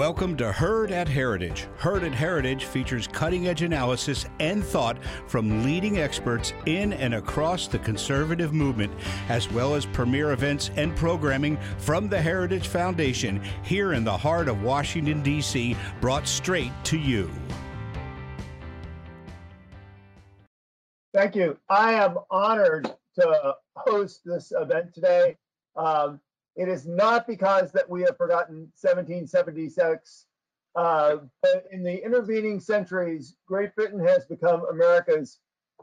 Welcome 0.00 0.34
to 0.38 0.50
Heard 0.50 0.92
at 0.92 1.08
Heritage. 1.08 1.68
Heard 1.76 2.04
at 2.04 2.14
Heritage 2.14 2.64
features 2.64 3.06
cutting 3.06 3.48
edge 3.48 3.60
analysis 3.60 4.24
and 4.38 4.64
thought 4.64 4.96
from 5.26 5.62
leading 5.62 5.98
experts 5.98 6.54
in 6.64 6.94
and 6.94 7.16
across 7.16 7.68
the 7.68 7.80
conservative 7.80 8.54
movement, 8.54 8.94
as 9.28 9.52
well 9.52 9.74
as 9.74 9.84
premier 9.84 10.32
events 10.32 10.70
and 10.76 10.96
programming 10.96 11.58
from 11.76 12.08
the 12.08 12.18
Heritage 12.18 12.68
Foundation 12.68 13.42
here 13.62 13.92
in 13.92 14.02
the 14.02 14.16
heart 14.16 14.48
of 14.48 14.62
Washington, 14.62 15.22
D.C., 15.22 15.76
brought 16.00 16.26
straight 16.26 16.72
to 16.84 16.96
you. 16.96 17.30
Thank 21.12 21.36
you. 21.36 21.58
I 21.68 21.92
am 21.92 22.16
honored 22.30 22.90
to 23.16 23.54
host 23.76 24.22
this 24.24 24.50
event 24.56 24.94
today. 24.94 25.36
Um, 25.76 26.22
it 26.60 26.68
is 26.68 26.86
not 26.86 27.26
because 27.26 27.72
that 27.72 27.88
we 27.88 28.02
have 28.02 28.18
forgotten 28.18 28.70
1776, 28.78 30.26
uh, 30.76 31.16
but 31.40 31.64
in 31.72 31.82
the 31.82 32.04
intervening 32.04 32.60
centuries, 32.60 33.34
Great 33.46 33.74
Britain 33.74 33.98
has 33.98 34.26
become 34.26 34.66
America's 34.70 35.38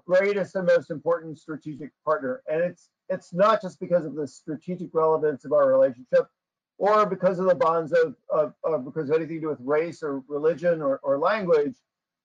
greatest 0.05 0.53
and 0.53 0.67
most 0.67 0.91
important 0.91 1.39
strategic 1.39 1.89
partner. 2.05 2.43
And 2.47 2.61
it's 2.61 2.89
it's 3.09 3.33
not 3.33 3.59
just 3.59 3.79
because 3.79 4.05
of 4.05 4.13
the 4.13 4.27
strategic 4.27 4.93
relevance 4.93 5.45
of 5.45 5.51
our 5.51 5.67
relationship 5.67 6.27
or 6.77 7.07
because 7.07 7.39
of 7.39 7.47
the 7.47 7.55
bonds 7.55 7.91
of, 7.91 8.15
of, 8.29 8.53
of 8.63 8.85
because 8.85 9.09
of 9.09 9.15
anything 9.15 9.37
to 9.37 9.41
do 9.41 9.47
with 9.47 9.61
race 9.61 10.03
or 10.03 10.21
religion 10.27 10.83
or, 10.83 10.99
or 11.01 11.17
language. 11.17 11.73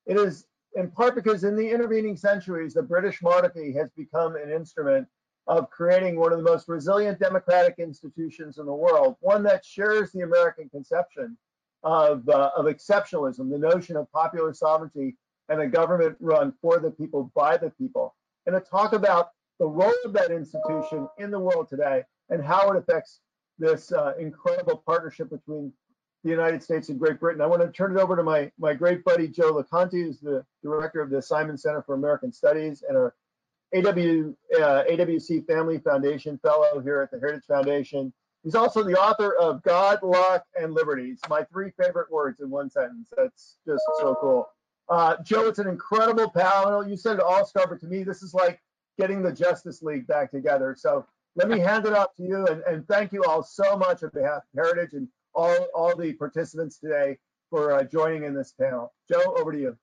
It 0.04 0.18
is 0.18 0.44
in 0.74 0.90
part 0.90 1.14
because 1.14 1.44
in 1.44 1.56
the 1.56 1.70
intervening 1.70 2.18
centuries, 2.18 2.74
the 2.74 2.82
British 2.82 3.22
monarchy 3.22 3.72
has 3.72 3.88
become 3.96 4.36
an 4.36 4.50
instrument 4.50 5.08
of 5.46 5.70
creating 5.70 6.18
one 6.18 6.32
of 6.32 6.38
the 6.38 6.44
most 6.44 6.68
resilient 6.68 7.18
democratic 7.18 7.76
institutions 7.78 8.58
in 8.58 8.66
the 8.66 8.72
world, 8.72 9.16
one 9.20 9.42
that 9.42 9.64
shares 9.64 10.12
the 10.12 10.20
American 10.20 10.68
conception 10.68 11.36
of, 11.82 12.28
uh, 12.28 12.50
of 12.56 12.66
exceptionalism, 12.66 13.50
the 13.50 13.58
notion 13.58 13.96
of 13.96 14.10
popular 14.12 14.52
sovereignty 14.52 15.16
and 15.48 15.60
a 15.60 15.66
government 15.66 16.16
run 16.20 16.52
for 16.62 16.78
the 16.78 16.90
people, 16.90 17.30
by 17.34 17.56
the 17.56 17.70
people, 17.70 18.14
and 18.46 18.54
to 18.54 18.60
talk 18.60 18.92
about 18.92 19.30
the 19.58 19.66
role 19.66 19.92
of 20.04 20.12
that 20.12 20.30
institution 20.30 21.08
in 21.18 21.30
the 21.30 21.38
world 21.38 21.68
today 21.68 22.02
and 22.30 22.42
how 22.42 22.70
it 22.70 22.76
affects 22.76 23.20
this 23.58 23.92
uh, 23.92 24.12
incredible 24.18 24.82
partnership 24.86 25.28
between 25.30 25.72
the 26.24 26.30
United 26.30 26.62
States 26.62 26.88
and 26.88 26.98
Great 26.98 27.18
Britain. 27.18 27.40
I 27.40 27.46
want 27.46 27.62
to 27.62 27.70
turn 27.70 27.96
it 27.96 28.00
over 28.00 28.14
to 28.16 28.22
my, 28.22 28.50
my 28.58 28.74
great 28.74 29.04
buddy, 29.04 29.26
Joe 29.26 29.52
LoConte, 29.54 29.92
who's 29.92 30.20
the 30.20 30.44
director 30.62 31.00
of 31.00 31.10
the 31.10 31.20
Simon 31.20 31.58
Center 31.58 31.82
for 31.82 31.94
American 31.94 32.32
Studies 32.32 32.84
and 32.86 32.96
our 32.96 33.14
AW, 33.74 34.34
uh, 34.60 34.84
AWC 34.84 35.46
Family 35.46 35.78
Foundation 35.78 36.38
Fellow 36.38 36.80
here 36.80 37.00
at 37.00 37.10
the 37.10 37.18
Heritage 37.18 37.44
Foundation. 37.46 38.12
He's 38.44 38.54
also 38.54 38.82
the 38.82 39.00
author 39.00 39.34
of 39.36 39.62
God, 39.62 40.00
Locke, 40.02 40.44
and 40.60 40.74
Liberties, 40.74 41.20
my 41.30 41.44
three 41.44 41.72
favorite 41.80 42.10
words 42.10 42.40
in 42.40 42.50
one 42.50 42.68
sentence. 42.68 43.08
That's 43.16 43.58
just 43.66 43.82
so 43.98 44.16
cool. 44.20 44.48
Uh, 44.88 45.16
Joe, 45.22 45.46
it's 45.46 45.60
an 45.60 45.68
incredible 45.68 46.28
panel. 46.28 46.86
You 46.86 46.96
said 46.96 47.16
it 47.16 47.22
all-star, 47.22 47.66
but 47.68 47.80
to 47.80 47.86
me, 47.86 48.02
this 48.02 48.22
is 48.22 48.34
like 48.34 48.60
getting 48.98 49.22
the 49.22 49.32
Justice 49.32 49.80
League 49.80 50.06
back 50.06 50.30
together. 50.30 50.74
So 50.76 51.06
let 51.36 51.48
me 51.48 51.60
hand 51.60 51.86
it 51.86 51.94
off 51.94 52.14
to 52.16 52.22
you, 52.24 52.46
and, 52.46 52.62
and 52.62 52.86
thank 52.88 53.12
you 53.12 53.22
all 53.24 53.42
so 53.42 53.76
much 53.76 54.02
on 54.02 54.10
behalf 54.12 54.42
of 54.42 54.42
Heritage 54.54 54.92
and 54.94 55.08
all, 55.34 55.68
all 55.74 55.96
the 55.96 56.12
participants 56.12 56.78
today 56.78 57.16
for 57.48 57.72
uh, 57.72 57.84
joining 57.84 58.24
in 58.24 58.34
this 58.34 58.52
panel. 58.60 58.92
Joe, 59.10 59.34
over 59.38 59.52
to 59.52 59.58
you. 59.58 59.76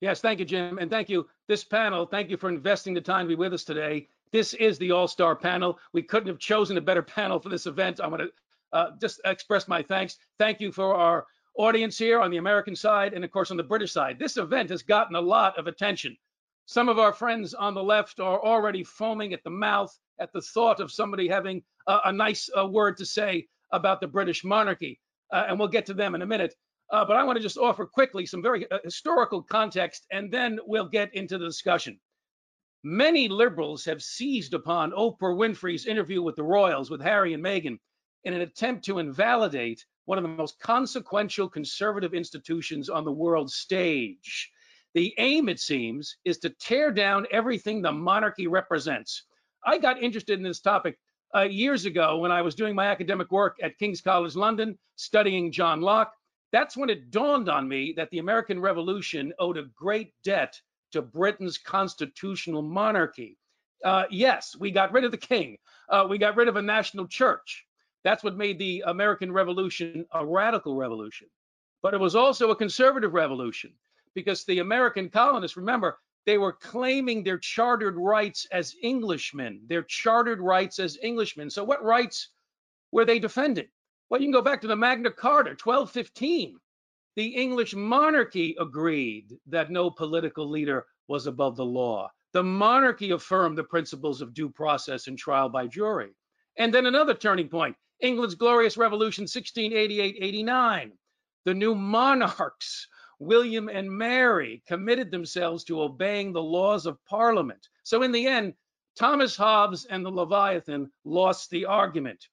Yes, 0.00 0.20
thank 0.20 0.38
you, 0.38 0.44
Jim. 0.44 0.78
And 0.78 0.90
thank 0.90 1.08
you, 1.08 1.28
this 1.50 1.64
panel. 1.64 2.06
Thank 2.06 2.30
you 2.30 2.36
for 2.36 2.48
investing 2.48 2.94
the 2.94 3.00
time 3.00 3.24
to 3.24 3.30
be 3.30 3.34
with 3.34 3.52
us 3.52 3.64
today. 3.64 4.06
This 4.30 4.54
is 4.54 4.78
the 4.78 4.92
All 4.92 5.08
Star 5.08 5.34
panel. 5.34 5.80
We 5.92 6.00
couldn't 6.00 6.28
have 6.28 6.38
chosen 6.38 6.78
a 6.78 6.80
better 6.80 7.02
panel 7.18 7.40
for 7.40 7.48
this 7.48 7.66
event. 7.66 8.00
I 8.00 8.06
want 8.06 8.22
to 8.22 8.30
uh, 8.72 8.90
just 9.00 9.20
express 9.24 9.66
my 9.66 9.82
thanks. 9.82 10.16
Thank 10.38 10.60
you 10.60 10.70
for 10.70 10.94
our 10.94 11.26
audience 11.56 11.98
here 11.98 12.20
on 12.20 12.30
the 12.30 12.36
American 12.36 12.76
side 12.76 13.14
and, 13.14 13.24
of 13.24 13.32
course, 13.32 13.50
on 13.50 13.56
the 13.56 13.64
British 13.64 13.90
side. 13.90 14.16
This 14.16 14.36
event 14.36 14.70
has 14.70 14.84
gotten 14.84 15.16
a 15.16 15.20
lot 15.20 15.58
of 15.58 15.66
attention. 15.66 16.16
Some 16.66 16.88
of 16.88 17.00
our 17.00 17.12
friends 17.12 17.52
on 17.52 17.74
the 17.74 17.82
left 17.82 18.20
are 18.20 18.40
already 18.40 18.84
foaming 18.84 19.32
at 19.32 19.42
the 19.42 19.50
mouth 19.50 19.92
at 20.20 20.32
the 20.32 20.42
thought 20.42 20.78
of 20.78 20.92
somebody 20.92 21.26
having 21.26 21.64
a, 21.88 21.98
a 22.04 22.12
nice 22.12 22.48
uh, 22.56 22.64
word 22.64 22.96
to 22.98 23.04
say 23.04 23.48
about 23.72 24.00
the 24.00 24.06
British 24.06 24.44
monarchy. 24.44 25.00
Uh, 25.32 25.46
and 25.48 25.58
we'll 25.58 25.66
get 25.66 25.86
to 25.86 25.94
them 25.94 26.14
in 26.14 26.22
a 26.22 26.26
minute. 26.26 26.54
Uh, 26.92 27.04
but 27.04 27.16
I 27.16 27.22
want 27.22 27.36
to 27.36 27.42
just 27.42 27.58
offer 27.58 27.86
quickly 27.86 28.26
some 28.26 28.42
very 28.42 28.70
uh, 28.70 28.78
historical 28.82 29.42
context, 29.42 30.06
and 30.10 30.30
then 30.30 30.58
we'll 30.66 30.88
get 30.88 31.14
into 31.14 31.38
the 31.38 31.46
discussion. 31.46 32.00
Many 32.82 33.28
liberals 33.28 33.84
have 33.84 34.02
seized 34.02 34.54
upon 34.54 34.92
Oprah 34.92 35.36
Winfrey's 35.36 35.86
interview 35.86 36.22
with 36.22 36.36
the 36.36 36.42
royals, 36.42 36.90
with 36.90 37.02
Harry 37.02 37.34
and 37.34 37.44
Meghan, 37.44 37.78
in 38.24 38.34
an 38.34 38.40
attempt 38.40 38.84
to 38.86 38.98
invalidate 38.98 39.84
one 40.06 40.18
of 40.18 40.22
the 40.22 40.28
most 40.28 40.58
consequential 40.60 41.48
conservative 41.48 42.14
institutions 42.14 42.88
on 42.88 43.04
the 43.04 43.12
world 43.12 43.50
stage. 43.50 44.50
The 44.94 45.14
aim, 45.18 45.48
it 45.48 45.60
seems, 45.60 46.16
is 46.24 46.38
to 46.38 46.50
tear 46.50 46.90
down 46.90 47.26
everything 47.30 47.80
the 47.80 47.92
monarchy 47.92 48.48
represents. 48.48 49.24
I 49.64 49.78
got 49.78 50.02
interested 50.02 50.38
in 50.38 50.42
this 50.42 50.60
topic 50.60 50.98
uh, 51.34 51.42
years 51.42 51.84
ago 51.84 52.18
when 52.18 52.32
I 52.32 52.42
was 52.42 52.56
doing 52.56 52.74
my 52.74 52.86
academic 52.86 53.30
work 53.30 53.56
at 53.62 53.78
King's 53.78 54.00
College 54.00 54.34
London, 54.34 54.76
studying 54.96 55.52
John 55.52 55.80
Locke. 55.80 56.12
That's 56.52 56.76
when 56.76 56.90
it 56.90 57.10
dawned 57.10 57.48
on 57.48 57.68
me 57.68 57.92
that 57.96 58.10
the 58.10 58.18
American 58.18 58.60
Revolution 58.60 59.32
owed 59.38 59.56
a 59.56 59.64
great 59.76 60.12
debt 60.24 60.60
to 60.92 61.02
Britain's 61.02 61.58
constitutional 61.58 62.62
monarchy. 62.62 63.38
Uh, 63.84 64.04
yes, 64.10 64.56
we 64.58 64.70
got 64.70 64.92
rid 64.92 65.04
of 65.04 65.12
the 65.12 65.16
king. 65.16 65.56
Uh, 65.88 66.06
we 66.08 66.18
got 66.18 66.36
rid 66.36 66.48
of 66.48 66.56
a 66.56 66.62
national 66.62 67.06
church. 67.06 67.64
That's 68.02 68.24
what 68.24 68.36
made 68.36 68.58
the 68.58 68.82
American 68.86 69.32
Revolution 69.32 70.06
a 70.12 70.24
radical 70.24 70.74
revolution. 70.74 71.28
But 71.82 71.94
it 71.94 72.00
was 72.00 72.14
also 72.14 72.50
a 72.50 72.56
conservative 72.56 73.14
revolution 73.14 73.72
because 74.14 74.44
the 74.44 74.58
American 74.58 75.08
colonists, 75.08 75.56
remember, 75.56 75.98
they 76.26 76.36
were 76.36 76.52
claiming 76.52 77.22
their 77.22 77.38
chartered 77.38 77.96
rights 77.96 78.46
as 78.52 78.74
Englishmen, 78.82 79.62
their 79.66 79.82
chartered 79.82 80.40
rights 80.40 80.78
as 80.78 80.98
Englishmen. 81.02 81.48
So, 81.48 81.64
what 81.64 81.82
rights 81.82 82.28
were 82.92 83.04
they 83.04 83.18
defending? 83.18 83.68
Well, 84.10 84.20
you 84.20 84.26
can 84.26 84.32
go 84.32 84.42
back 84.42 84.60
to 84.62 84.66
the 84.66 84.74
Magna 84.74 85.12
Carta, 85.12 85.50
1215. 85.50 86.58
The 87.14 87.26
English 87.28 87.76
monarchy 87.76 88.56
agreed 88.58 89.38
that 89.46 89.70
no 89.70 89.88
political 89.88 90.50
leader 90.50 90.86
was 91.06 91.28
above 91.28 91.54
the 91.54 91.64
law. 91.64 92.10
The 92.32 92.42
monarchy 92.42 93.12
affirmed 93.12 93.56
the 93.56 93.62
principles 93.62 94.20
of 94.20 94.34
due 94.34 94.50
process 94.50 95.06
and 95.06 95.16
trial 95.16 95.48
by 95.48 95.68
jury. 95.68 96.10
And 96.56 96.74
then 96.74 96.86
another 96.86 97.14
turning 97.14 97.48
point 97.48 97.76
England's 98.00 98.34
Glorious 98.34 98.76
Revolution, 98.76 99.22
1688 99.22 100.16
89. 100.20 100.92
The 101.44 101.54
new 101.54 101.76
monarchs, 101.76 102.88
William 103.20 103.68
and 103.68 103.88
Mary, 103.88 104.60
committed 104.66 105.12
themselves 105.12 105.62
to 105.64 105.82
obeying 105.82 106.32
the 106.32 106.42
laws 106.42 106.84
of 106.84 106.98
Parliament. 107.04 107.68
So, 107.84 108.02
in 108.02 108.10
the 108.10 108.26
end, 108.26 108.54
Thomas 108.98 109.36
Hobbes 109.36 109.84
and 109.84 110.04
the 110.04 110.10
Leviathan 110.10 110.90
lost 111.04 111.50
the 111.50 111.64
argument. 111.66 112.26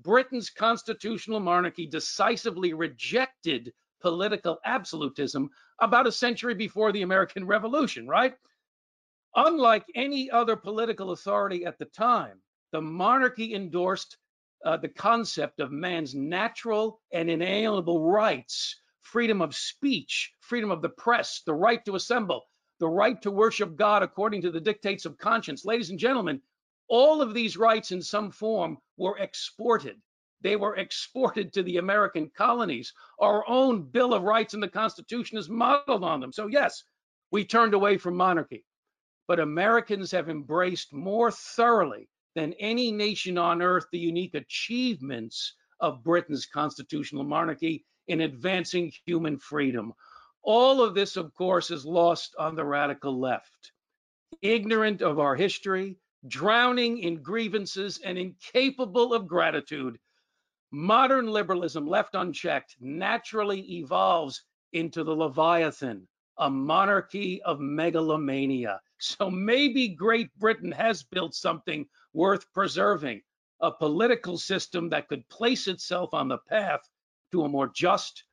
Britain's 0.00 0.50
constitutional 0.50 1.40
monarchy 1.40 1.86
decisively 1.86 2.72
rejected 2.72 3.72
political 4.00 4.58
absolutism 4.64 5.50
about 5.80 6.06
a 6.06 6.12
century 6.12 6.54
before 6.54 6.92
the 6.92 7.02
American 7.02 7.46
Revolution, 7.46 8.06
right? 8.06 8.34
Unlike 9.36 9.86
any 9.94 10.30
other 10.30 10.56
political 10.56 11.12
authority 11.12 11.64
at 11.64 11.78
the 11.78 11.86
time, 11.86 12.40
the 12.72 12.80
monarchy 12.80 13.54
endorsed 13.54 14.18
uh, 14.64 14.76
the 14.76 14.88
concept 14.88 15.60
of 15.60 15.72
man's 15.72 16.14
natural 16.14 17.00
and 17.12 17.30
inalienable 17.30 18.00
rights 18.00 18.76
freedom 19.02 19.42
of 19.42 19.54
speech, 19.54 20.32
freedom 20.40 20.70
of 20.70 20.80
the 20.80 20.88
press, 20.88 21.42
the 21.44 21.52
right 21.52 21.84
to 21.84 21.96
assemble, 21.96 22.44
the 22.78 22.88
right 22.88 23.20
to 23.20 23.30
worship 23.30 23.76
God 23.76 24.02
according 24.02 24.40
to 24.42 24.50
the 24.50 24.60
dictates 24.60 25.04
of 25.04 25.18
conscience. 25.18 25.64
Ladies 25.64 25.90
and 25.90 25.98
gentlemen, 25.98 26.40
all 26.92 27.22
of 27.22 27.32
these 27.32 27.56
rights 27.56 27.90
in 27.90 28.02
some 28.02 28.30
form 28.30 28.76
were 28.98 29.16
exported. 29.16 29.96
They 30.42 30.56
were 30.56 30.76
exported 30.76 31.50
to 31.54 31.62
the 31.62 31.78
American 31.78 32.28
colonies. 32.36 32.92
Our 33.18 33.48
own 33.48 33.84
Bill 33.84 34.12
of 34.12 34.24
Rights 34.24 34.52
and 34.52 34.62
the 34.62 34.68
Constitution 34.68 35.38
is 35.38 35.48
modeled 35.48 36.04
on 36.04 36.20
them. 36.20 36.32
So, 36.32 36.48
yes, 36.48 36.84
we 37.30 37.46
turned 37.46 37.72
away 37.72 37.96
from 37.96 38.14
monarchy, 38.14 38.66
but 39.26 39.40
Americans 39.40 40.10
have 40.10 40.28
embraced 40.28 40.92
more 40.92 41.30
thoroughly 41.30 42.10
than 42.34 42.52
any 42.60 42.92
nation 42.92 43.38
on 43.38 43.62
earth 43.62 43.86
the 43.90 43.98
unique 43.98 44.34
achievements 44.34 45.54
of 45.80 46.04
Britain's 46.04 46.44
constitutional 46.44 47.24
monarchy 47.24 47.86
in 48.08 48.20
advancing 48.20 48.92
human 49.06 49.38
freedom. 49.38 49.94
All 50.42 50.82
of 50.82 50.94
this, 50.94 51.16
of 51.16 51.32
course, 51.32 51.70
is 51.70 51.86
lost 51.86 52.34
on 52.38 52.54
the 52.54 52.66
radical 52.66 53.18
left. 53.18 53.72
Ignorant 54.42 55.00
of 55.00 55.18
our 55.18 55.36
history, 55.36 55.96
drowning 56.28 56.98
in 56.98 57.22
grievances 57.22 57.98
and 58.04 58.16
incapable 58.16 59.12
of 59.12 59.26
gratitude, 59.26 59.98
modern 60.70 61.26
liberalism 61.26 61.86
left 61.86 62.14
unchecked 62.14 62.76
naturally 62.80 63.60
evolves 63.78 64.44
into 64.72 65.04
the 65.04 65.14
Leviathan, 65.14 66.06
a 66.38 66.48
monarchy 66.48 67.42
of 67.42 67.60
megalomania. 67.60 68.80
So 68.98 69.30
maybe 69.30 69.88
Great 69.88 70.30
Britain 70.38 70.72
has 70.72 71.02
built 71.02 71.34
something 71.34 71.86
worth 72.12 72.50
preserving, 72.52 73.22
a 73.60 73.72
political 73.72 74.38
system 74.38 74.88
that 74.90 75.08
could 75.08 75.28
place 75.28 75.66
itself 75.66 76.14
on 76.14 76.28
the 76.28 76.38
path 76.48 76.80
to 77.32 77.44
a 77.44 77.48
more 77.48 77.68
just, 77.74 78.24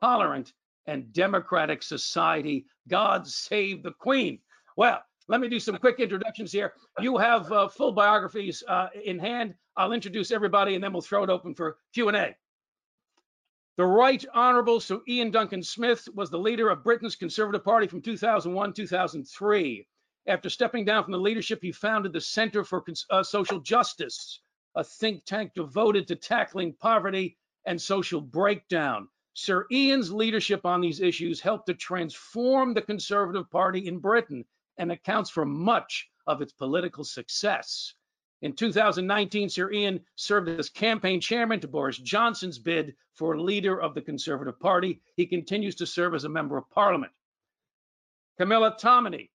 tolerant, 0.00 0.52
and 0.86 1.12
democratic 1.12 1.82
society. 1.82 2.66
God 2.88 3.26
save 3.26 3.82
the 3.82 3.92
Queen. 3.92 4.38
Well, 4.76 5.02
let 5.28 5.40
me 5.40 5.48
do 5.48 5.58
some 5.58 5.78
quick 5.78 6.00
introductions 6.00 6.52
here. 6.52 6.74
You 7.00 7.16
have 7.16 7.50
uh, 7.50 7.68
full 7.68 7.92
biographies 7.92 8.62
uh, 8.68 8.88
in 9.04 9.18
hand. 9.18 9.54
I'll 9.76 9.92
introduce 9.92 10.30
everybody 10.30 10.74
and 10.74 10.84
then 10.84 10.92
we'll 10.92 11.02
throw 11.02 11.24
it 11.24 11.30
open 11.30 11.54
for 11.54 11.78
Q&A. 11.94 12.36
The 13.76 13.84
Right 13.86 14.24
Honorable 14.34 14.80
Sir 14.80 15.00
Ian 15.08 15.30
Duncan 15.30 15.62
Smith 15.62 16.06
was 16.14 16.30
the 16.30 16.38
leader 16.38 16.68
of 16.68 16.84
Britain's 16.84 17.16
Conservative 17.16 17.64
Party 17.64 17.86
from 17.86 18.02
2001 18.02 18.72
2003. 18.72 19.88
After 20.26 20.48
stepping 20.48 20.84
down 20.84 21.02
from 21.02 21.12
the 21.12 21.18
leadership, 21.18 21.60
he 21.60 21.72
founded 21.72 22.12
the 22.12 22.20
Center 22.20 22.62
for 22.62 22.84
uh, 23.10 23.22
Social 23.22 23.60
Justice, 23.60 24.40
a 24.74 24.84
think 24.84 25.24
tank 25.24 25.52
devoted 25.54 26.06
to 26.08 26.16
tackling 26.16 26.74
poverty 26.74 27.36
and 27.64 27.80
social 27.80 28.20
breakdown. 28.20 29.08
Sir 29.32 29.66
Ian's 29.72 30.12
leadership 30.12 30.64
on 30.64 30.80
these 30.80 31.00
issues 31.00 31.40
helped 31.40 31.66
to 31.66 31.74
transform 31.74 32.74
the 32.74 32.82
Conservative 32.82 33.50
Party 33.50 33.88
in 33.88 33.98
Britain 33.98 34.44
and 34.78 34.92
accounts 34.92 35.30
for 35.30 35.44
much 35.44 36.08
of 36.26 36.42
its 36.42 36.52
political 36.52 37.04
success. 37.04 37.94
In 38.42 38.52
2019, 38.52 39.48
Sir 39.48 39.72
Ian 39.72 40.00
served 40.16 40.48
as 40.48 40.68
campaign 40.68 41.20
chairman 41.20 41.60
to 41.60 41.68
Boris 41.68 41.98
Johnson's 41.98 42.58
bid 42.58 42.94
for 43.14 43.40
leader 43.40 43.80
of 43.80 43.94
the 43.94 44.02
Conservative 44.02 44.58
Party. 44.60 45.00
He 45.16 45.26
continues 45.26 45.74
to 45.76 45.86
serve 45.86 46.14
as 46.14 46.24
a 46.24 46.28
member 46.28 46.58
of 46.58 46.68
parliament. 46.70 47.12
Camilla 48.36 48.76
Tominey, 48.78 49.30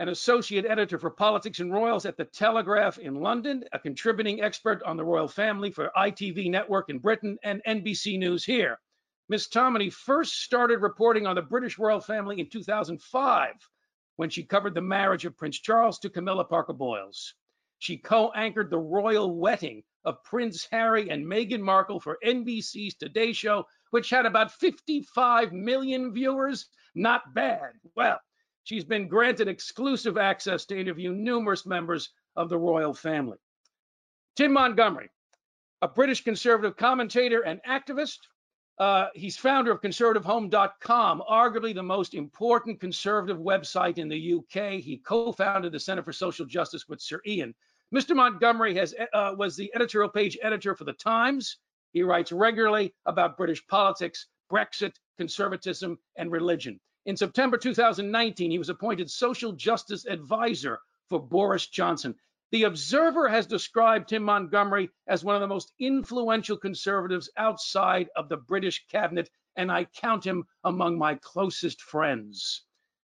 an 0.00 0.08
associate 0.08 0.64
editor 0.64 0.98
for 0.98 1.10
politics 1.10 1.60
and 1.60 1.72
royals 1.72 2.06
at 2.06 2.16
the 2.16 2.24
Telegraph 2.24 2.98
in 2.98 3.16
London, 3.16 3.62
a 3.72 3.78
contributing 3.78 4.40
expert 4.40 4.82
on 4.84 4.96
the 4.96 5.04
royal 5.04 5.28
family 5.28 5.70
for 5.70 5.92
ITV 5.96 6.50
Network 6.50 6.88
in 6.88 6.98
Britain 6.98 7.38
and 7.44 7.62
NBC 7.66 8.18
News 8.18 8.44
here. 8.44 8.80
Ms. 9.28 9.48
Tominey 9.48 9.92
first 9.92 10.42
started 10.42 10.80
reporting 10.80 11.26
on 11.26 11.36
the 11.36 11.42
British 11.42 11.78
royal 11.78 12.00
family 12.00 12.40
in 12.40 12.48
2005 12.48 13.54
when 14.20 14.28
she 14.28 14.42
covered 14.42 14.74
the 14.74 14.82
marriage 14.82 15.24
of 15.24 15.34
Prince 15.34 15.58
Charles 15.58 15.98
to 15.98 16.10
Camilla 16.10 16.44
Parker 16.44 16.74
Bowles. 16.74 17.32
She 17.78 17.96
co 17.96 18.30
anchored 18.32 18.68
the 18.68 18.76
royal 18.76 19.34
wedding 19.34 19.82
of 20.04 20.22
Prince 20.24 20.68
Harry 20.70 21.08
and 21.08 21.24
Meghan 21.24 21.62
Markle 21.62 22.00
for 22.00 22.18
NBC's 22.22 22.96
Today 22.96 23.32
Show, 23.32 23.64
which 23.92 24.10
had 24.10 24.26
about 24.26 24.52
55 24.52 25.54
million 25.54 26.12
viewers. 26.12 26.68
Not 26.94 27.32
bad. 27.32 27.70
Well, 27.96 28.20
she's 28.64 28.84
been 28.84 29.08
granted 29.08 29.48
exclusive 29.48 30.18
access 30.18 30.66
to 30.66 30.78
interview 30.78 31.14
numerous 31.14 31.64
members 31.64 32.10
of 32.36 32.50
the 32.50 32.58
royal 32.58 32.92
family. 32.92 33.38
Tim 34.36 34.52
Montgomerie, 34.52 35.08
a 35.80 35.88
British 35.88 36.22
conservative 36.24 36.76
commentator 36.76 37.40
and 37.40 37.58
activist, 37.66 38.18
uh, 38.80 39.08
he's 39.14 39.36
founder 39.36 39.70
of 39.70 39.82
conservativehome.com, 39.82 41.22
arguably 41.30 41.74
the 41.74 41.82
most 41.82 42.14
important 42.14 42.80
conservative 42.80 43.36
website 43.36 43.98
in 43.98 44.08
the 44.08 44.34
UK. 44.34 44.80
He 44.80 45.02
co-founded 45.04 45.70
the 45.70 45.78
Center 45.78 46.02
for 46.02 46.14
Social 46.14 46.46
Justice 46.46 46.88
with 46.88 47.02
Sir 47.02 47.20
Ian. 47.26 47.54
Mr. 47.94 48.16
Montgomerie 48.16 48.74
has 48.74 48.94
uh, 49.12 49.34
was 49.36 49.54
the 49.54 49.70
editorial 49.74 50.08
page 50.08 50.38
editor 50.42 50.74
for 50.74 50.84
the 50.84 50.94
Times. 50.94 51.58
He 51.92 52.02
writes 52.02 52.32
regularly 52.32 52.94
about 53.04 53.36
British 53.36 53.66
politics, 53.66 54.28
Brexit, 54.50 54.94
conservatism, 55.18 55.98
and 56.16 56.32
religion. 56.32 56.80
In 57.04 57.18
September 57.18 57.58
2019, 57.58 58.50
he 58.50 58.58
was 58.58 58.70
appointed 58.70 59.10
social 59.10 59.52
justice 59.52 60.06
advisor 60.06 60.80
for 61.10 61.20
Boris 61.20 61.66
Johnson. 61.66 62.14
The 62.52 62.64
Observer 62.64 63.28
has 63.28 63.46
described 63.46 64.08
Tim 64.08 64.24
Montgomerie 64.24 64.90
as 65.06 65.22
one 65.22 65.36
of 65.36 65.40
the 65.40 65.46
most 65.46 65.72
influential 65.78 66.56
conservatives 66.56 67.30
outside 67.36 68.08
of 68.16 68.28
the 68.28 68.38
British 68.38 68.88
cabinet, 68.88 69.30
and 69.54 69.70
I 69.70 69.84
count 69.84 70.26
him 70.26 70.44
among 70.64 70.98
my 70.98 71.14
closest 71.14 71.80
friends. 71.80 72.64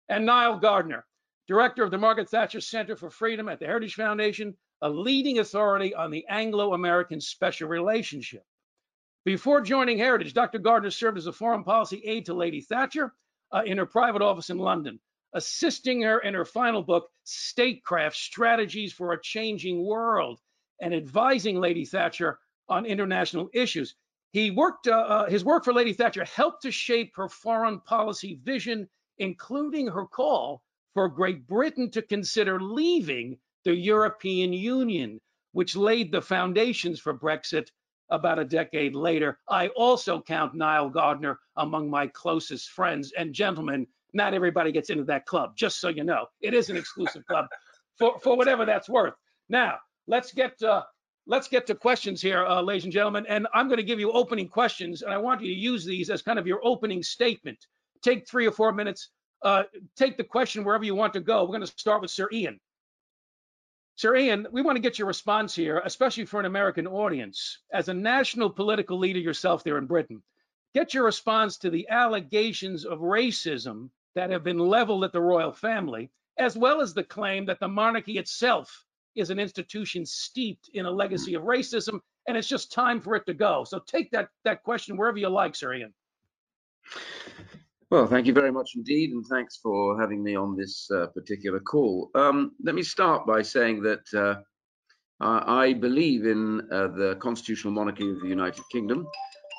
And 0.08 0.24
Nile 0.24 0.58
Gardiner, 0.58 1.04
director 1.46 1.82
of 1.82 1.90
the 1.90 1.98
Margaret 1.98 2.30
Thatcher 2.30 2.62
Center 2.62 2.96
for 2.96 3.10
Freedom 3.10 3.50
at 3.50 3.58
the 3.58 3.66
Heritage 3.66 3.96
Foundation, 3.96 4.56
a 4.80 4.88
leading 4.88 5.38
authority 5.38 5.94
on 5.94 6.10
the 6.10 6.26
Anglo 6.26 6.72
American 6.72 7.20
special 7.20 7.68
relationship. 7.68 8.46
Before 9.26 9.60
joining 9.60 9.98
Heritage, 9.98 10.32
Dr. 10.32 10.58
Gardiner 10.58 10.90
served 10.90 11.18
as 11.18 11.26
a 11.26 11.32
foreign 11.32 11.64
policy 11.64 12.02
aide 12.06 12.24
to 12.26 12.34
Lady 12.34 12.62
Thatcher 12.62 13.14
uh, 13.52 13.62
in 13.66 13.76
her 13.76 13.86
private 13.86 14.22
office 14.22 14.48
in 14.48 14.56
London 14.56 15.00
assisting 15.34 16.02
her 16.02 16.20
in 16.20 16.34
her 16.34 16.44
final 16.44 16.82
book, 16.82 17.10
Statecraft 17.24 18.16
Strategies 18.16 18.92
for 18.92 19.12
a 19.12 19.20
Changing 19.20 19.84
World, 19.84 20.40
and 20.80 20.94
advising 20.94 21.60
Lady 21.60 21.84
Thatcher 21.84 22.38
on 22.68 22.86
international 22.86 23.48
issues. 23.52 23.94
He 24.32 24.50
worked, 24.50 24.88
uh, 24.88 24.92
uh, 24.92 25.28
his 25.28 25.44
work 25.44 25.64
for 25.64 25.72
Lady 25.72 25.92
Thatcher 25.92 26.24
helped 26.24 26.62
to 26.62 26.70
shape 26.70 27.12
her 27.16 27.28
foreign 27.28 27.80
policy 27.80 28.40
vision, 28.42 28.88
including 29.18 29.86
her 29.88 30.06
call 30.06 30.62
for 30.94 31.08
Great 31.08 31.46
Britain 31.46 31.90
to 31.90 32.02
consider 32.02 32.60
leaving 32.60 33.38
the 33.64 33.74
European 33.74 34.52
Union, 34.52 35.20
which 35.52 35.76
laid 35.76 36.10
the 36.10 36.22
foundations 36.22 37.00
for 37.00 37.14
Brexit 37.16 37.68
about 38.10 38.38
a 38.38 38.44
decade 38.44 38.94
later. 38.94 39.38
I 39.48 39.68
also 39.68 40.20
count 40.20 40.54
Nile 40.54 40.90
Gardiner 40.90 41.38
among 41.56 41.88
my 41.90 42.06
closest 42.08 42.70
friends. 42.70 43.12
And 43.16 43.32
gentlemen, 43.32 43.86
not 44.14 44.34
everybody 44.34 44.72
gets 44.72 44.90
into 44.90 45.04
that 45.04 45.26
club, 45.26 45.56
just 45.56 45.80
so 45.80 45.88
you 45.88 46.04
know. 46.04 46.26
It 46.40 46.54
is 46.54 46.70
an 46.70 46.76
exclusive 46.76 47.26
club 47.26 47.46
for, 47.98 48.18
for 48.20 48.36
whatever 48.36 48.64
that's 48.64 48.88
worth. 48.88 49.14
Now, 49.48 49.78
let's 50.06 50.32
get 50.32 50.62
uh, 50.62 50.82
let's 51.26 51.48
get 51.48 51.66
to 51.66 51.74
questions 51.74 52.20
here, 52.22 52.44
uh, 52.44 52.62
ladies 52.62 52.84
and 52.84 52.92
gentlemen. 52.92 53.26
And 53.28 53.46
I'm 53.54 53.68
going 53.68 53.78
to 53.78 53.84
give 53.84 54.00
you 54.00 54.12
opening 54.12 54.48
questions, 54.48 55.02
and 55.02 55.12
I 55.12 55.18
want 55.18 55.42
you 55.42 55.48
to 55.48 55.60
use 55.60 55.84
these 55.84 56.10
as 56.10 56.22
kind 56.22 56.38
of 56.38 56.46
your 56.46 56.60
opening 56.64 57.02
statement. 57.02 57.58
Take 58.02 58.28
three 58.28 58.46
or 58.46 58.52
four 58.52 58.72
minutes. 58.72 59.10
Uh, 59.42 59.64
take 59.96 60.16
the 60.16 60.24
question 60.24 60.64
wherever 60.64 60.84
you 60.84 60.94
want 60.94 61.12
to 61.14 61.20
go. 61.20 61.42
We're 61.42 61.48
going 61.48 61.60
to 61.60 61.66
start 61.66 62.00
with 62.00 62.10
Sir 62.10 62.28
Ian. 62.32 62.60
Sir 63.96 64.16
Ian, 64.16 64.48
we 64.50 64.62
want 64.62 64.76
to 64.76 64.82
get 64.82 64.98
your 64.98 65.06
response 65.06 65.54
here, 65.54 65.80
especially 65.84 66.24
for 66.24 66.40
an 66.40 66.46
American 66.46 66.86
audience. 66.86 67.58
As 67.72 67.88
a 67.88 67.94
national 67.94 68.50
political 68.50 68.98
leader 68.98 69.20
yourself 69.20 69.62
there 69.62 69.78
in 69.78 69.86
Britain, 69.86 70.22
get 70.74 70.94
your 70.94 71.04
response 71.04 71.58
to 71.58 71.70
the 71.70 71.88
allegations 71.88 72.84
of 72.84 72.98
racism 72.98 73.90
that 74.14 74.30
have 74.30 74.44
been 74.44 74.58
leveled 74.58 75.04
at 75.04 75.12
the 75.12 75.20
royal 75.20 75.52
family, 75.52 76.10
as 76.38 76.56
well 76.56 76.80
as 76.80 76.94
the 76.94 77.04
claim 77.04 77.44
that 77.46 77.60
the 77.60 77.68
monarchy 77.68 78.18
itself 78.18 78.84
is 79.14 79.30
an 79.30 79.38
institution 79.38 80.04
steeped 80.04 80.70
in 80.74 80.86
a 80.86 80.90
legacy 80.90 81.34
of 81.34 81.42
racism, 81.42 82.00
and 82.26 82.36
it's 82.36 82.48
just 82.48 82.72
time 82.72 83.00
for 83.00 83.14
it 83.14 83.26
to 83.26 83.34
go. 83.34 83.64
So 83.64 83.80
take 83.86 84.10
that 84.10 84.28
that 84.44 84.62
question 84.62 84.96
wherever 84.96 85.18
you 85.18 85.28
like, 85.28 85.54
Sir 85.54 85.74
Ian. 85.74 85.94
Well, 87.90 88.06
thank 88.06 88.26
you 88.26 88.32
very 88.32 88.50
much 88.50 88.72
indeed, 88.74 89.12
and 89.12 89.24
thanks 89.26 89.58
for 89.62 90.00
having 90.00 90.22
me 90.22 90.34
on 90.34 90.56
this 90.56 90.90
uh, 90.90 91.06
particular 91.08 91.60
call. 91.60 92.10
Um, 92.14 92.52
let 92.62 92.74
me 92.74 92.82
start 92.82 93.26
by 93.26 93.42
saying 93.42 93.82
that 93.82 94.04
uh, 94.16 94.40
I 95.20 95.74
believe 95.74 96.26
in 96.26 96.62
uh, 96.72 96.88
the 96.88 97.16
constitutional 97.20 97.72
monarchy 97.72 98.10
of 98.10 98.20
the 98.20 98.28
United 98.28 98.64
Kingdom. 98.72 99.06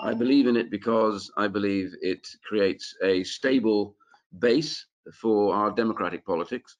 I 0.02 0.14
believe 0.14 0.48
in 0.48 0.58
it 0.58 0.70
because 0.70 1.32
I 1.38 1.48
believe 1.48 1.94
it 2.02 2.28
creates 2.44 2.94
a 3.02 3.24
stable 3.24 3.96
base 4.40 4.86
for 5.14 5.54
our 5.54 5.72
democratic 5.72 6.26
politics. 6.26 6.78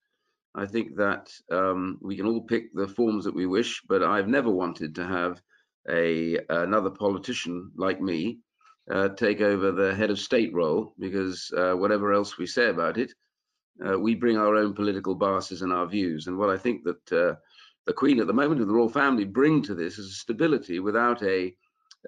I 0.56 0.66
think 0.66 0.96
that 0.96 1.30
um, 1.52 1.98
we 2.02 2.16
can 2.16 2.28
all 2.28 2.42
pick 2.42 2.74
the 2.74 2.88
forms 2.88 3.26
that 3.26 3.36
we 3.36 3.46
wish, 3.46 3.82
but 3.88 4.04
I've 4.04 4.28
never 4.28 4.50
wanted 4.50 4.96
to 4.96 5.06
have 5.06 5.42
a 5.90 6.40
another 6.50 6.90
politician 6.90 7.72
like 7.76 8.02
me 8.02 8.40
uh, 8.90 9.10
take 9.10 9.42
over 9.42 9.72
the 9.72 9.94
head 9.94 10.12
of 10.12 10.20
state 10.20 10.54
role 10.54 10.94
because 11.00 11.52
uh, 11.58 11.74
whatever 11.74 12.14
else 12.14 12.38
we 12.38 12.46
say 12.46 12.70
about 12.70 12.98
it, 12.98 13.12
uh, 13.86 14.00
we 14.00 14.16
bring 14.16 14.38
our 14.38 14.56
own 14.56 14.74
political 14.74 15.16
biases 15.16 15.62
and 15.62 15.74
our 15.74 15.86
views. 15.86 16.28
And 16.28 16.38
what 16.38 16.50
I 16.50 16.58
think 16.58 16.84
that 16.84 17.12
uh, 17.12 17.36
the 17.86 17.94
Queen 17.94 18.20
at 18.20 18.28
the 18.28 18.34
moment 18.34 18.62
and 18.62 18.70
the 18.70 18.74
royal 18.74 18.90
family 18.90 19.26
bring 19.26 19.62
to 19.64 19.76
this 19.76 19.98
is 19.98 20.20
stability 20.20 20.80
without 20.80 21.22
a 21.24 21.54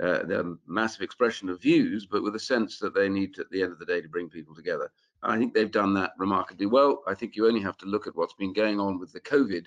uh, 0.01 0.43
massive 0.67 1.01
expression 1.01 1.49
of 1.49 1.61
views, 1.61 2.05
but 2.05 2.23
with 2.23 2.35
a 2.35 2.39
sense 2.39 2.79
that 2.79 2.93
they 2.93 3.09
need 3.09 3.33
to, 3.33 3.41
at 3.41 3.49
the 3.49 3.61
end 3.61 3.71
of 3.71 3.79
the 3.79 3.85
day 3.85 3.99
to 4.01 4.07
bring 4.07 4.29
people 4.29 4.55
together. 4.55 4.91
I 5.23 5.37
think 5.37 5.53
they've 5.53 5.71
done 5.71 5.93
that 5.95 6.11
remarkably 6.17 6.65
well. 6.65 7.03
I 7.07 7.13
think 7.13 7.35
you 7.35 7.47
only 7.47 7.61
have 7.61 7.77
to 7.77 7.85
look 7.85 8.07
at 8.07 8.15
what's 8.15 8.35
been 8.35 8.53
going 8.53 8.79
on 8.79 8.99
with 8.99 9.11
the 9.11 9.19
COVID 9.21 9.65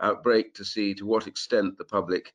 outbreak 0.00 0.54
to 0.54 0.64
see 0.64 0.94
to 0.94 1.06
what 1.06 1.26
extent 1.26 1.76
the 1.76 1.84
public 1.84 2.32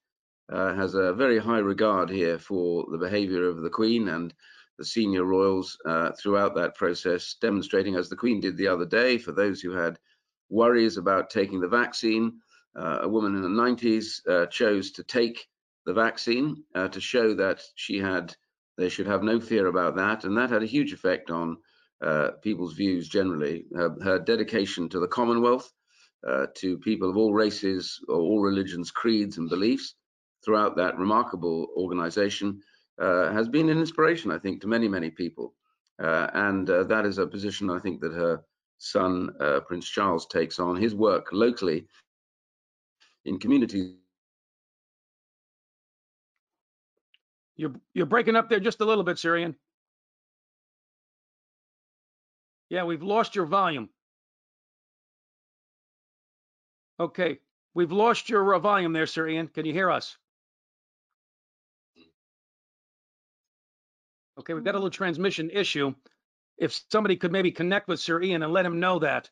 uh, 0.52 0.74
has 0.74 0.94
a 0.94 1.14
very 1.14 1.40
high 1.40 1.60
regard 1.60 2.10
here 2.10 2.38
for 2.38 2.86
the 2.92 2.98
behavior 2.98 3.48
of 3.48 3.62
the 3.62 3.70
Queen 3.70 4.10
and 4.10 4.34
the 4.78 4.86
senior 4.86 5.24
royals 5.24 5.78
uh, 5.86 6.12
throughout 6.12 6.56
that 6.56 6.76
process, 6.76 7.36
demonstrating, 7.40 7.96
as 7.96 8.10
the 8.10 8.16
Queen 8.16 8.40
did 8.40 8.58
the 8.58 8.68
other 8.68 8.86
day, 8.86 9.18
for 9.18 9.32
those 9.32 9.62
who 9.62 9.72
had 9.72 10.00
worries 10.50 10.98
about 10.98 11.30
taking 11.30 11.60
the 11.60 11.68
vaccine, 11.68 12.40
uh, 12.76 13.00
a 13.02 13.08
woman 13.08 13.36
in 13.36 13.42
the 13.42 13.48
90s 13.48 14.28
uh, 14.28 14.46
chose 14.48 14.92
to 14.92 15.04
take 15.04 15.48
the 15.86 15.94
vaccine 15.94 16.64
uh, 16.76 16.88
to 16.88 17.00
show 17.00 17.34
that 17.36 17.62
she 17.76 18.00
had, 18.00 18.36
they 18.78 18.90
should 18.90 19.08
have 19.08 19.24
no 19.24 19.40
fear 19.40 19.68
about 19.68 19.96
that, 19.96 20.24
and 20.24 20.38
that 20.38 20.50
had 20.50 20.64
a 20.64 20.68
huge 20.68 20.92
effect 20.92 21.30
on 21.30 21.58
uh, 22.04 22.32
people's 22.42 22.74
views 22.74 23.08
generally. 23.08 23.66
Her, 23.76 23.96
her, 24.04 24.20
dedication 24.20 24.90
to 24.90 25.00
the 25.00 25.08
Commonwealth, 25.08 25.72
uh, 26.28 26.48
to 26.56 26.78
people 26.80 27.10
of 27.10 27.18
all 27.18 27.34
races, 27.34 28.00
all 28.10 28.42
religions, 28.42 28.92
creeds, 28.92 29.38
and 29.38 29.50
beliefs 29.50 29.96
throughout 30.44 30.76
that 30.76 30.98
remarkable 30.98 31.68
organization 31.78 32.62
uh, 33.00 33.32
has 33.32 33.48
been 33.48 33.70
an 33.70 33.80
inspiration, 33.80 34.32
I 34.32 34.40
think, 34.40 34.62
to 34.62 34.68
many, 34.68 34.88
many 34.88 35.10
people. 35.10 35.54
Uh, 36.02 36.28
and 36.34 36.70
uh, 36.70 36.84
that 36.86 37.06
is 37.06 37.18
a 37.18 37.28
position 37.28 37.70
I 37.70 37.80
think 37.80 38.02
that 38.02 38.14
her 38.14 38.44
son, 38.78 39.30
uh, 39.40 39.62
Prince 39.62 39.88
Charles, 39.88 40.26
takes 40.28 40.60
on. 40.60 40.76
His 40.76 40.96
work 40.96 41.28
locally 41.32 41.86
in 43.26 43.40
communities. 43.40 43.96
You're, 47.56 47.74
you're 47.94 48.08
breaking 48.08 48.36
up 48.36 48.50
there 48.50 48.60
just 48.60 48.82
a 48.82 48.86
little 48.86 49.04
bit, 49.04 49.20
Sir 49.20 49.38
Ian. 49.38 49.56
Yeah, 52.74 52.86
we've 52.86 53.04
lost 53.04 53.36
your 53.36 53.46
volume. 53.46 53.88
Okay, 57.00 57.38
we've 57.76 57.92
lost 57.92 58.30
your 58.30 58.56
uh, 58.56 58.58
volume 58.58 58.94
there, 58.94 59.06
Sir 59.06 59.28
Ian. 59.28 59.48
Can 59.48 59.68
you 59.68 59.74
hear 59.74 59.92
us? 59.92 60.18
Okay, 64.40 64.56
we've 64.56 64.64
got 64.64 64.74
a 64.74 64.80
little 64.80 64.90
transmission 64.90 65.52
issue. 65.52 65.94
If 66.58 66.82
somebody 66.90 67.16
could 67.16 67.32
maybe 67.32 67.52
connect 67.52 67.88
with 67.88 68.00
Sir 68.00 68.24
Ian 68.24 68.42
and 68.42 68.52
let 68.52 68.66
him 68.66 68.80
know 68.80 68.98
that, 68.98 69.30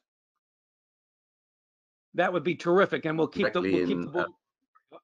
that 2.14 2.32
would 2.32 2.44
be 2.44 2.54
terrific, 2.54 3.06
and 3.06 3.18
we'll 3.18 3.26
keep 3.26 3.52
the, 3.54 3.62
we'll 3.62 3.72
keep 3.72 3.90
in, 3.90 4.12
the 4.12 4.20
uh, 4.20 4.98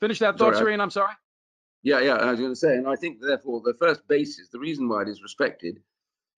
Finish 0.00 0.18
that 0.18 0.36
thought, 0.36 0.54
Sorry, 0.54 0.64
Sir 0.64 0.70
Ian, 0.70 0.80
I'm 0.80 0.90
sorry. 0.90 1.14
Yeah, 1.84 2.00
yeah, 2.00 2.14
I 2.14 2.30
was 2.30 2.40
going 2.40 2.52
to 2.52 2.56
say, 2.56 2.76
and 2.76 2.88
I 2.88 2.96
think 2.96 3.20
therefore 3.20 3.60
the 3.60 3.74
first 3.74 4.08
basis, 4.08 4.48
the 4.48 4.58
reason 4.58 4.88
why 4.88 5.02
it 5.02 5.08
is 5.08 5.22
respected, 5.22 5.80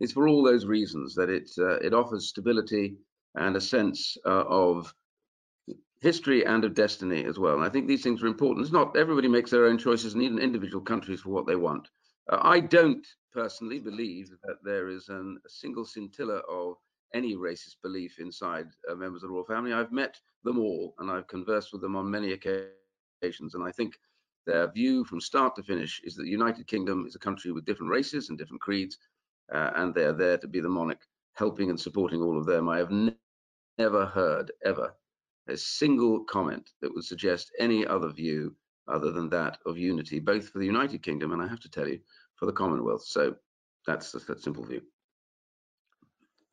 is 0.00 0.12
for 0.12 0.28
all 0.28 0.42
those 0.42 0.66
reasons 0.66 1.14
that 1.14 1.30
it 1.30 1.50
uh, 1.58 1.78
it 1.78 1.94
offers 1.94 2.28
stability 2.28 2.96
and 3.36 3.56
a 3.56 3.60
sense 3.60 4.18
uh, 4.26 4.44
of 4.48 4.92
history 6.00 6.44
and 6.44 6.64
of 6.64 6.74
destiny 6.74 7.24
as 7.24 7.38
well. 7.38 7.54
And 7.54 7.64
I 7.64 7.68
think 7.68 7.86
these 7.86 8.02
things 8.02 8.22
are 8.22 8.26
important. 8.26 8.64
It's 8.64 8.72
not 8.72 8.96
everybody 8.96 9.28
makes 9.28 9.50
their 9.50 9.66
own 9.66 9.78
choices, 9.78 10.14
and 10.14 10.22
even 10.22 10.38
individual 10.38 10.82
countries 10.84 11.20
for 11.20 11.30
what 11.30 11.46
they 11.46 11.56
want. 11.56 11.88
Uh, 12.30 12.38
I 12.42 12.60
don't 12.60 13.06
personally 13.32 13.78
believe 13.78 14.30
that 14.44 14.56
there 14.64 14.88
is 14.88 15.08
an, 15.08 15.38
a 15.46 15.48
single 15.48 15.84
scintilla 15.84 16.42
of 16.50 16.76
any 17.14 17.36
racist 17.36 17.76
belief 17.82 18.18
inside 18.18 18.66
uh, 18.90 18.94
members 18.96 19.22
of 19.22 19.28
the 19.28 19.34
royal 19.34 19.44
family. 19.44 19.72
I've 19.72 19.92
met 19.92 20.20
them 20.44 20.58
all, 20.58 20.94
and 20.98 21.10
I've 21.10 21.28
conversed 21.28 21.72
with 21.72 21.82
them 21.82 21.94
on 21.96 22.10
many 22.10 22.32
occasions, 22.32 23.54
and 23.54 23.62
I 23.64 23.70
think 23.70 23.94
their 24.46 24.70
view 24.70 25.04
from 25.04 25.20
start 25.20 25.56
to 25.56 25.62
finish 25.62 26.00
is 26.04 26.14
that 26.14 26.22
the 26.22 26.30
United 26.30 26.66
Kingdom 26.66 27.04
is 27.06 27.14
a 27.14 27.20
country 27.20 27.52
with 27.52 27.64
different 27.64 27.90
races 27.90 28.28
and 28.28 28.38
different 28.38 28.60
creeds, 28.62 28.98
uh, 29.52 29.70
and 29.76 29.94
they 29.94 30.04
are 30.04 30.12
there 30.12 30.38
to 30.38 30.48
be 30.48 30.60
the 30.60 30.68
monarch, 30.68 31.06
helping 31.34 31.70
and 31.70 31.78
supporting 31.78 32.22
all 32.22 32.38
of 32.38 32.46
them. 32.46 32.68
I 32.68 32.78
have 32.78 32.90
ne- 32.90 33.16
never 33.78 34.06
heard 34.06 34.52
ever 34.64 34.94
a 35.48 35.56
single 35.56 36.24
comment 36.24 36.70
that 36.80 36.92
would 36.94 37.04
suggest 37.04 37.52
any 37.58 37.86
other 37.86 38.08
view 38.08 38.54
other 38.88 39.12
than 39.12 39.28
that 39.30 39.58
of 39.66 39.78
unity, 39.78 40.18
both 40.18 40.48
for 40.48 40.58
the 40.58 40.66
United 40.66 41.02
Kingdom 41.02 41.32
and 41.32 41.42
I 41.42 41.48
have 41.48 41.60
to 41.60 41.70
tell 41.70 41.88
you, 41.88 42.00
for 42.36 42.46
the 42.46 42.52
Commonwealth. 42.52 43.04
So 43.04 43.34
that's 43.86 44.12
just 44.12 44.26
that 44.28 44.40
simple 44.40 44.64
view. 44.64 44.82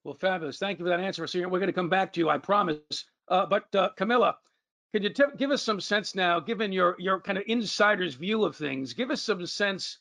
Well, 0.04 0.16
fabulous. 0.16 0.58
Thank 0.58 0.80
you 0.80 0.86
for 0.86 0.90
that 0.90 1.00
answer, 1.00 1.26
Sir 1.28 1.48
We're 1.48 1.60
going 1.60 1.68
to 1.68 1.74
come 1.74 1.90
back 1.90 2.12
to 2.14 2.20
you, 2.20 2.30
I 2.30 2.38
promise. 2.38 3.06
Uh, 3.28 3.46
but 3.46 3.74
uh, 3.76 3.90
Camilla, 3.96 4.38
could 4.94 5.04
you 5.04 5.10
t- 5.10 5.24
give 5.38 5.50
us 5.50 5.64
some 5.64 5.82
sense 5.82 6.14
now, 6.14 6.40
given 6.40 6.72
your 6.72 6.96
your 7.00 7.20
kind 7.20 7.40
of 7.40 7.44
insider's 7.48 8.14
view 8.14 8.46
of 8.46 8.56
things? 8.56 8.94
Give 8.94 9.10
us 9.10 9.24
some 9.24 9.46
sense. 9.48 9.98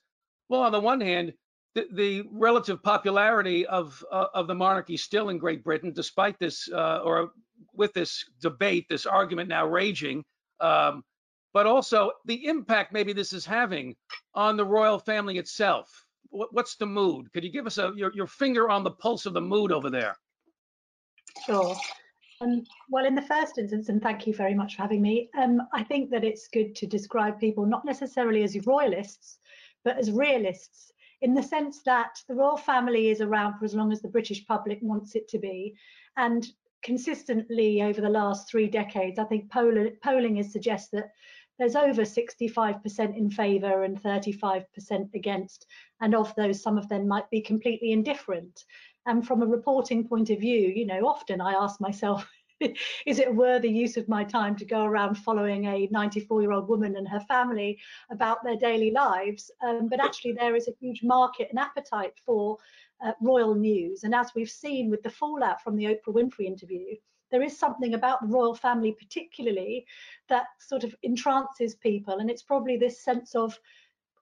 Well, 0.51 0.61
on 0.61 0.73
the 0.73 0.81
one 0.81 1.01
hand, 1.01 1.33
the, 1.75 1.89
the 1.93 2.25
relative 2.31 2.83
popularity 2.83 3.67
of 3.67 4.05
uh, 4.13 4.27
of 4.35 4.47
the 4.47 4.55
monarchy 4.55 4.99
still 4.99 5.31
in 5.31 5.39
Great 5.39 5.65
Britain, 5.65 5.93
despite 5.95 6.39
this 6.39 6.69
uh, 6.71 6.99
or 6.99 7.33
with 7.73 7.95
this 7.95 8.23
debate, 8.43 8.87
this 8.91 9.07
argument 9.07 9.49
now 9.49 9.67
raging, 9.67 10.23
um, 10.61 11.03
but 11.55 11.67
also 11.67 12.13
the 12.27 12.47
impact 12.47 12.93
maybe 12.93 13.15
this 13.15 13.33
is 13.33 13.47
having 13.47 13.97
on 14.35 14.59
the 14.59 14.65
royal 14.65 14.99
family 14.99 15.39
itself. 15.39 16.05
What, 16.29 16.53
what's 16.53 16.77
the 16.77 16.87
mood? 16.87 17.33
Could 17.33 17.45
you 17.45 17.51
give 17.51 17.67
us 17.67 17.79
a 17.79 17.93
your, 17.97 18.13
your 18.15 18.27
finger 18.27 18.69
on 18.69 18.85
the 18.85 18.91
pulse 18.91 19.25
of 19.25 19.33
the 19.33 19.41
mood 19.41 19.73
over 19.73 19.89
there? 19.89 20.19
Sure. 21.47 21.75
Um, 22.43 22.65
well, 22.89 23.07
in 23.07 23.15
the 23.15 23.23
first 23.23 23.59
instance, 23.59 23.89
and 23.89 24.03
thank 24.03 24.27
you 24.27 24.35
very 24.35 24.55
much 24.55 24.75
for 24.75 24.83
having 24.83 25.01
me, 25.01 25.29
um, 25.39 25.63
I 25.73 25.85
think 25.85 26.11
that 26.11 26.25
it's 26.25 26.49
good 26.49 26.75
to 26.77 26.87
describe 26.87 27.39
people 27.39 27.65
not 27.65 27.85
necessarily 27.85 28.43
as 28.43 28.67
royalists, 28.67 29.39
but 29.85 29.97
as 29.97 30.11
realists, 30.11 30.93
in 31.21 31.35
the 31.35 31.43
sense 31.43 31.83
that 31.85 32.19
the 32.29 32.35
royal 32.35 32.57
family 32.57 33.11
is 33.11 33.21
around 33.21 33.59
for 33.59 33.65
as 33.65 33.75
long 33.75 33.93
as 33.93 34.03
the 34.03 34.09
British 34.09 34.45
public 34.47 34.79
wants 34.83 35.15
it 35.15 35.29
to 35.29 35.39
be. 35.39 35.75
And 36.17 36.45
consistently 36.83 37.81
over 37.81 38.01
the 38.01 38.09
last 38.09 38.51
three 38.51 38.67
decades, 38.67 39.21
I 39.21 39.25
think 39.25 39.51
poll 39.51 39.89
polling 40.03 40.37
has 40.37 40.53
suggested 40.53 40.97
that 40.97 41.13
there's 41.59 41.77
over 41.77 42.03
65% 42.03 43.17
in 43.17 43.31
favour 43.31 43.85
and 43.85 44.03
35% 44.03 45.15
against. 45.15 45.67
And 46.01 46.15
of 46.15 46.35
those, 46.35 46.61
some 46.61 46.77
of 46.77 46.89
them 46.89 47.07
might 47.07 47.31
be 47.31 47.41
completely 47.41 47.93
indifferent. 47.93 48.65
And 49.07 49.27
from 49.27 49.43
a 49.43 49.47
reporting 49.47 50.07
point 50.07 50.31
of 50.31 50.39
view, 50.41 50.69
you 50.69 50.87
know, 50.87 51.07
often 51.07 51.41
I 51.41 51.53
ask 51.53 51.81
myself, 51.81 52.27
is 53.07 53.19
it 53.19 53.35
worthy 53.35 53.69
use 53.69 53.97
of 53.97 54.09
my 54.09 54.23
time 54.23 54.55
to 54.57 54.65
go 54.65 54.85
around 54.85 55.17
following 55.17 55.67
a 55.67 55.89
94 55.91 56.43
year 56.43 56.53
old 56.53 56.69
woman 56.69 56.97
and 56.97 57.09
her 57.09 57.21
family 57.21 57.79
about 58.11 58.45
their 58.45 58.57
daily 58.57 58.91
lives? 58.91 59.51
Um, 59.61 59.89
but 59.89 60.01
actually, 60.01 60.33
there 60.33 60.55
is 60.55 60.69
a 60.69 60.77
huge 60.81 61.03
market 61.03 61.49
and 61.51 61.59
appetite 61.59 62.15
for 62.25 62.59
uh, 63.05 63.13
royal 63.21 63.55
news. 63.55 64.05
And 64.05 64.15
as 64.15 64.31
we've 64.35 64.51
seen 64.51 64.91
with 64.91 65.03
the 65.03 65.11
fallout 65.11 65.61
from 65.63 65.77
the 65.77 65.87
Oprah 65.87 66.15
Winfrey 66.15 66.47
interview, 66.47 66.95
there 67.33 67.43
is 67.43 67.59
something 67.59 67.95
about 67.95 68.21
the 68.21 68.29
royal 68.29 68.55
family, 68.55 68.93
particularly, 68.93 69.87
that 70.29 70.47
sort 70.61 70.85
of 70.85 70.95
entrances 71.03 71.75
people. 71.75 72.19
And 72.19 72.31
it's 72.31 72.43
probably 72.43 72.77
this 72.77 73.03
sense 73.03 73.35
of 73.35 73.59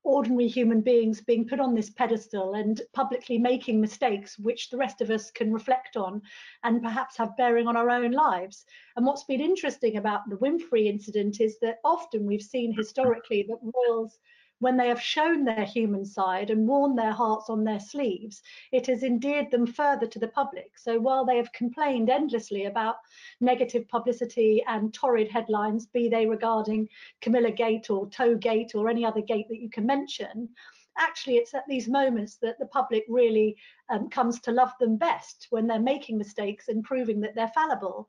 ordinary 0.03 0.49
human 0.49 0.81
beings 0.81 1.21
being 1.21 1.47
put 1.47 1.61
on 1.61 1.75
this 1.75 1.91
pedestal 1.91 2.55
and 2.55 2.81
publicly 2.95 3.39
making 3.39 3.81
mistakes 3.81 4.39
which 4.39 4.71
the 4.71 4.77
rest 4.77 5.01
of 5.01 5.11
us 5.11 5.31
can 5.31 5.53
reflect 5.53 5.97
on 5.97 6.23
and 6.65 6.83
perhaps 6.83 7.17
have 7.17 7.37
bearing 7.37 7.67
on 7.67 7.77
our 7.77 7.91
own 7.91 8.11
lives. 8.11 8.65
And 8.97 9.07
what's 9.07 9.25
been 9.25 9.41
interesting 9.41 9.97
about 9.97 10.29
the 10.29 10.37
Winfrey 10.37 10.87
incident 10.87 11.41
is 11.41 11.59
that 11.61 11.79
often 11.85 12.27
we've 12.27 12.43
seen 12.43 12.75
historically 12.75 13.45
that 13.49 13.59
royals 13.75 14.19
when 14.61 14.77
they 14.77 14.89
have 14.89 15.01
shown 15.01 15.45
their 15.45 15.65
human 15.65 16.05
side 16.05 16.51
and 16.51 16.69
worn 16.69 16.95
their 16.95 17.13
hearts 17.13 17.51
on 17.51 17.65
their 17.65 17.81
sleeves, 17.81 18.43
it 18.73 18.87
has 18.87 19.03
endeared 19.03 19.51
them 19.51 19.67
further 19.67 20.07
to 20.07 20.19
the 20.19 20.29
public. 20.29 20.79
So 20.79 20.99
while 21.01 21.25
they 21.25 21.39
have 21.39 21.53
complained 21.53 22.11
endlessly 22.11 22.67
about 22.67 22.97
negative 23.41 23.89
publicity 23.89 24.63
and 24.69 24.95
torrid 24.95 25.31
headlines, 25.31 25.87
be 25.87 26.09
they 26.09 26.27
regarding 26.27 26.89
Camilla 27.23 27.51
Gate 27.51 27.91
or 27.91 28.09
Toe 28.09 28.37
Gate 28.37 28.75
or 28.75 28.89
any 28.89 29.05
other 29.05 29.23
gate 29.23 29.49
that 29.49 29.61
you 29.61 29.71
can 29.71 29.87
mention, 29.87 30.51
actually 30.99 31.37
it's 31.37 31.55
at 31.55 31.67
these 31.67 31.89
moments 31.89 32.37
that 32.37 32.59
the 32.59 32.67
public 32.67 33.05
really 33.09 33.57
um, 33.89 34.11
comes 34.11 34.41
to 34.41 34.53
love 34.53 34.73
them 34.79 34.97
best 34.97 35.47
when 35.51 35.67
they're 35.67 35.81
making 35.81 36.19
mistakes 36.19 36.69
and 36.69 36.85
proving 36.85 37.21
that 37.21 37.35
they're 37.35 37.53
fallible. 37.55 38.09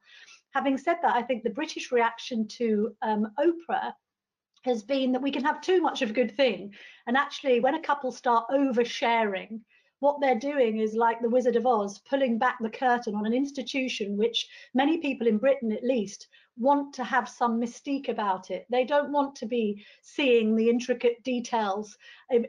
Having 0.53 0.77
said 0.79 0.97
that, 1.01 1.15
I 1.15 1.21
think 1.21 1.43
the 1.43 1.49
British 1.49 1.91
reaction 1.91 2.45
to 2.49 2.93
um, 3.01 3.27
Oprah 3.39 3.93
has 4.61 4.83
been 4.83 5.11
that 5.11 5.21
we 5.21 5.31
can 5.31 5.43
have 5.43 5.61
too 5.61 5.81
much 5.81 6.01
of 6.01 6.11
a 6.11 6.13
good 6.13 6.35
thing. 6.35 6.73
And 7.07 7.17
actually, 7.17 7.59
when 7.59 7.75
a 7.75 7.81
couple 7.81 8.11
start 8.11 8.45
oversharing, 8.49 9.61
what 9.99 10.19
they're 10.19 10.39
doing 10.39 10.79
is 10.79 10.95
like 10.95 11.21
the 11.21 11.29
Wizard 11.29 11.55
of 11.55 11.67
Oz, 11.67 11.99
pulling 12.09 12.39
back 12.39 12.57
the 12.59 12.69
curtain 12.69 13.13
on 13.15 13.25
an 13.25 13.33
institution 13.33 14.17
which 14.17 14.47
many 14.73 14.97
people 14.97 15.27
in 15.27 15.37
Britain, 15.37 15.71
at 15.71 15.83
least, 15.83 16.27
want 16.57 16.93
to 16.93 17.03
have 17.03 17.29
some 17.29 17.61
mystique 17.61 18.09
about 18.09 18.51
it. 18.51 18.65
They 18.69 18.83
don't 18.83 19.11
want 19.11 19.35
to 19.37 19.45
be 19.45 19.85
seeing 20.01 20.55
the 20.55 20.69
intricate 20.69 21.23
details 21.23 21.97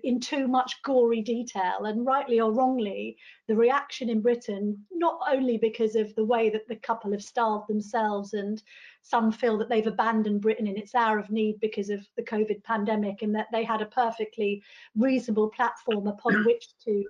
in, 0.02 0.20
too 0.20 0.48
much 0.48 0.82
gory 0.82 1.20
detail. 1.20 1.84
And 1.84 2.06
rightly 2.06 2.40
or 2.40 2.52
wrongly, 2.52 3.16
the 3.48 3.56
reaction 3.56 4.08
in 4.08 4.22
Britain, 4.22 4.84
not 4.90 5.18
only 5.30 5.58
because 5.58 5.94
of 5.94 6.14
the 6.14 6.24
way 6.24 6.50
that 6.50 6.66
the 6.68 6.76
couple 6.76 7.12
have 7.12 7.22
styled 7.22 7.68
themselves 7.68 8.32
and 8.32 8.62
some 9.02 9.32
feel 9.32 9.58
that 9.58 9.68
they've 9.68 9.86
abandoned 9.86 10.40
Britain 10.40 10.66
in 10.66 10.78
its 10.78 10.94
hour 10.94 11.18
of 11.18 11.30
need 11.30 11.60
because 11.60 11.90
of 11.90 12.06
the 12.16 12.22
COVID 12.22 12.62
pandemic 12.64 13.22
and 13.22 13.34
that 13.34 13.48
they 13.52 13.64
had 13.64 13.82
a 13.82 13.86
perfectly 13.86 14.62
reasonable 14.96 15.50
platform 15.50 16.06
upon 16.06 16.44
which 16.44 16.68
to 16.84 17.04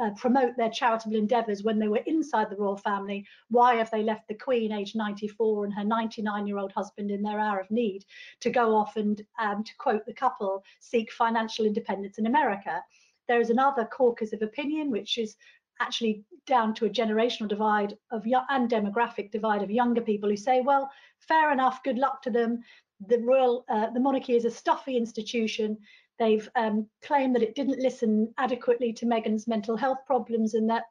uh, 0.00 0.10
promote 0.16 0.56
their 0.56 0.70
charitable 0.70 1.16
endeavours 1.16 1.62
when 1.62 1.78
they 1.78 1.88
were 1.88 2.02
inside 2.06 2.48
the 2.48 2.56
royal 2.56 2.76
family. 2.76 3.26
Why 3.48 3.74
have 3.74 3.90
they 3.90 4.02
left 4.02 4.28
the 4.28 4.34
Queen, 4.34 4.72
aged 4.72 4.96
94, 4.96 5.64
and 5.64 5.74
her 5.74 5.84
99 5.84 6.46
year 6.46 6.58
old 6.58 6.72
husband 6.72 7.10
in 7.10 7.22
their 7.22 7.40
hour 7.40 7.58
of 7.58 7.70
need 7.70 8.04
to 8.40 8.50
go 8.50 8.74
off 8.74 8.96
and, 8.96 9.20
um, 9.38 9.64
to 9.64 9.72
quote 9.78 10.06
the 10.06 10.14
couple, 10.14 10.62
seek 10.78 11.10
financial 11.12 11.66
independence 11.66 12.18
in 12.18 12.26
America? 12.26 12.82
There 13.28 13.40
is 13.40 13.50
another 13.50 13.84
caucus 13.84 14.32
of 14.32 14.42
opinion, 14.42 14.90
which 14.90 15.18
is 15.18 15.36
actually 15.80 16.24
down 16.46 16.74
to 16.74 16.86
a 16.86 16.90
generational 16.90 17.48
divide 17.48 17.96
of 18.10 18.24
and 18.50 18.70
demographic 18.70 19.30
divide 19.30 19.62
of 19.62 19.70
younger 19.70 20.00
people 20.00 20.28
who 20.28 20.36
say, 20.36 20.60
well, 20.60 20.90
fair 21.20 21.52
enough, 21.52 21.82
good 21.82 21.98
luck 21.98 22.22
to 22.22 22.30
them. 22.30 22.62
The 23.06 23.18
royal, 23.18 23.64
uh, 23.68 23.90
the 23.90 24.00
monarchy 24.00 24.36
is 24.36 24.44
a 24.44 24.50
stuffy 24.50 24.96
institution. 24.96 25.78
They've 26.18 26.48
um, 26.54 26.86
claimed 27.02 27.34
that 27.34 27.42
it 27.42 27.54
didn't 27.54 27.80
listen 27.80 28.32
adequately 28.36 28.92
to 28.94 29.06
Meghan's 29.06 29.48
mental 29.48 29.76
health 29.76 29.98
problems 30.06 30.54
and 30.54 30.68
that 30.68 30.84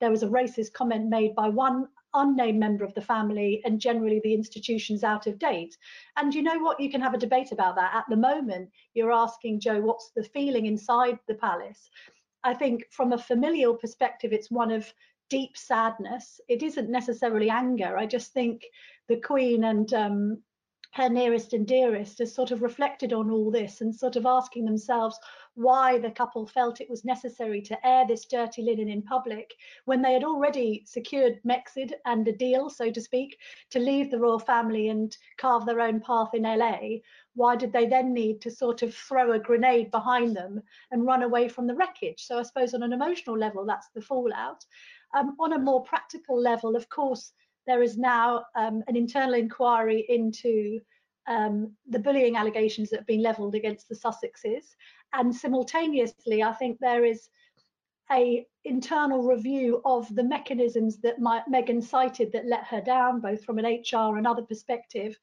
there 0.00 0.10
was 0.10 0.24
a 0.24 0.28
racist 0.28 0.72
comment 0.72 1.08
made 1.08 1.34
by 1.34 1.48
one 1.48 1.86
unnamed 2.14 2.58
member 2.58 2.84
of 2.84 2.94
the 2.94 3.00
family 3.00 3.62
and 3.64 3.80
generally 3.80 4.20
the 4.22 4.34
institution's 4.34 5.04
out 5.04 5.26
of 5.26 5.38
date. 5.38 5.76
And 6.16 6.34
you 6.34 6.42
know 6.42 6.58
what? 6.58 6.80
You 6.80 6.90
can 6.90 7.00
have 7.00 7.14
a 7.14 7.18
debate 7.18 7.52
about 7.52 7.76
that. 7.76 7.94
At 7.94 8.04
the 8.08 8.16
moment, 8.16 8.70
you're 8.94 9.12
asking 9.12 9.60
Joe, 9.60 9.80
what's 9.80 10.10
the 10.14 10.24
feeling 10.24 10.66
inside 10.66 11.18
the 11.28 11.34
palace? 11.34 11.88
I 12.44 12.54
think 12.54 12.86
from 12.90 13.12
a 13.12 13.18
familial 13.18 13.74
perspective, 13.74 14.32
it's 14.32 14.50
one 14.50 14.70
of 14.70 14.92
deep 15.30 15.56
sadness. 15.56 16.40
It 16.48 16.62
isn't 16.62 16.90
necessarily 16.90 17.48
anger. 17.48 17.96
I 17.96 18.06
just 18.06 18.32
think 18.32 18.62
the 19.08 19.16
Queen 19.16 19.64
and 19.64 19.92
um, 19.94 20.42
her 20.92 21.08
nearest 21.08 21.54
and 21.54 21.66
dearest 21.66 22.18
has 22.18 22.34
sort 22.34 22.50
of 22.50 22.62
reflected 22.62 23.12
on 23.12 23.30
all 23.30 23.50
this 23.50 23.80
and 23.80 23.94
sort 23.94 24.16
of 24.16 24.26
asking 24.26 24.64
themselves 24.64 25.18
why 25.54 25.98
the 25.98 26.10
couple 26.10 26.46
felt 26.46 26.80
it 26.80 26.88
was 26.88 27.04
necessary 27.04 27.60
to 27.60 27.86
air 27.86 28.06
this 28.06 28.24
dirty 28.24 28.62
linen 28.62 28.88
in 28.88 29.02
public 29.02 29.54
when 29.84 30.00
they 30.00 30.14
had 30.14 30.24
already 30.24 30.82
secured 30.86 31.40
Megxit 31.46 31.92
and 32.06 32.26
a 32.26 32.32
deal, 32.32 32.70
so 32.70 32.90
to 32.90 33.00
speak, 33.00 33.38
to 33.70 33.78
leave 33.78 34.10
the 34.10 34.18
royal 34.18 34.38
family 34.38 34.88
and 34.88 35.16
carve 35.36 35.66
their 35.66 35.80
own 35.80 36.00
path 36.00 36.34
in 36.34 36.42
LA. 36.42 36.98
Why 37.34 37.56
did 37.56 37.72
they 37.72 37.86
then 37.86 38.14
need 38.14 38.40
to 38.42 38.50
sort 38.50 38.82
of 38.82 38.94
throw 38.94 39.32
a 39.32 39.38
grenade 39.38 39.90
behind 39.90 40.34
them 40.34 40.62
and 40.90 41.06
run 41.06 41.22
away 41.22 41.48
from 41.48 41.66
the 41.66 41.74
wreckage? 41.74 42.24
So 42.24 42.38
I 42.38 42.42
suppose 42.42 42.72
on 42.72 42.82
an 42.82 42.92
emotional 42.92 43.36
level, 43.36 43.66
that's 43.66 43.88
the 43.94 44.02
fallout. 44.02 44.64
Um, 45.14 45.36
on 45.38 45.52
a 45.52 45.58
more 45.58 45.82
practical 45.82 46.40
level, 46.40 46.76
of 46.76 46.88
course, 46.88 47.32
there 47.66 47.82
is 47.82 47.98
now 47.98 48.44
um, 48.56 48.82
an 48.88 48.96
internal 48.96 49.34
inquiry 49.34 50.04
into 50.08 50.80
um, 51.26 51.72
the 51.88 51.98
bullying 51.98 52.36
allegations 52.36 52.90
that 52.90 53.00
have 53.00 53.06
been 53.06 53.22
levelled 53.22 53.54
against 53.54 53.88
the 53.88 53.94
Sussexes. 53.94 54.74
And 55.12 55.34
simultaneously, 55.34 56.42
I 56.42 56.52
think 56.52 56.78
there 56.78 57.04
is 57.04 57.28
a 58.10 58.46
internal 58.64 59.22
review 59.22 59.80
of 59.84 60.12
the 60.14 60.22
mechanisms 60.22 60.98
that 60.98 61.18
my, 61.18 61.42
Meghan 61.50 61.82
cited 61.82 62.32
that 62.32 62.46
let 62.46 62.64
her 62.64 62.80
down, 62.80 63.20
both 63.20 63.44
from 63.44 63.58
an 63.58 63.64
HR 63.64 64.16
and 64.16 64.26
other 64.26 64.42
perspective, 64.42 65.18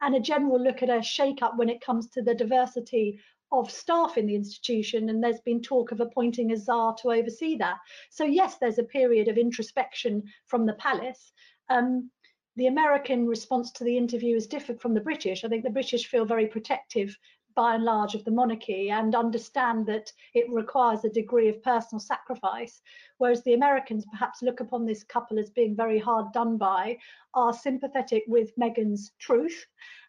and 0.00 0.14
a 0.14 0.20
general 0.20 0.60
look 0.60 0.82
at 0.82 0.90
a 0.90 1.02
shake-up 1.02 1.56
when 1.56 1.68
it 1.68 1.80
comes 1.80 2.08
to 2.08 2.22
the 2.22 2.34
diversity 2.34 3.18
of 3.52 3.70
staff 3.70 4.18
in 4.18 4.26
the 4.26 4.34
institution. 4.34 5.08
And 5.08 5.22
there's 5.22 5.40
been 5.40 5.62
talk 5.62 5.92
of 5.92 6.00
appointing 6.00 6.52
a 6.52 6.56
czar 6.56 6.94
to 6.96 7.12
oversee 7.12 7.56
that. 7.58 7.78
So 8.10 8.24
yes, 8.24 8.58
there's 8.58 8.78
a 8.78 8.84
period 8.84 9.28
of 9.28 9.38
introspection 9.38 10.24
from 10.46 10.66
the 10.66 10.74
palace, 10.74 11.32
um, 11.68 12.10
the 12.56 12.66
American 12.66 13.26
response 13.26 13.70
to 13.72 13.84
the 13.84 13.96
interview 13.96 14.36
is 14.36 14.46
different 14.46 14.80
from 14.80 14.94
the 14.94 15.00
British. 15.00 15.44
I 15.44 15.48
think 15.48 15.64
the 15.64 15.70
British 15.70 16.06
feel 16.06 16.24
very 16.24 16.46
protective 16.46 17.16
by 17.54 17.74
and 17.74 17.84
large 17.84 18.14
of 18.14 18.24
the 18.24 18.30
monarchy 18.30 18.90
and 18.90 19.14
understand 19.14 19.86
that 19.86 20.10
it 20.34 20.50
requires 20.50 21.04
a 21.04 21.08
degree 21.08 21.48
of 21.48 21.62
personal 21.62 22.00
sacrifice, 22.00 22.82
whereas 23.18 23.42
the 23.44 23.54
Americans 23.54 24.04
perhaps 24.10 24.42
look 24.42 24.60
upon 24.60 24.84
this 24.84 25.04
couple 25.04 25.38
as 25.38 25.50
being 25.50 25.76
very 25.76 25.98
hard 25.98 26.32
done 26.32 26.56
by, 26.56 26.98
are 27.34 27.52
sympathetic 27.52 28.24
with 28.26 28.56
Meghan's 28.56 29.12
truth, 29.18 29.66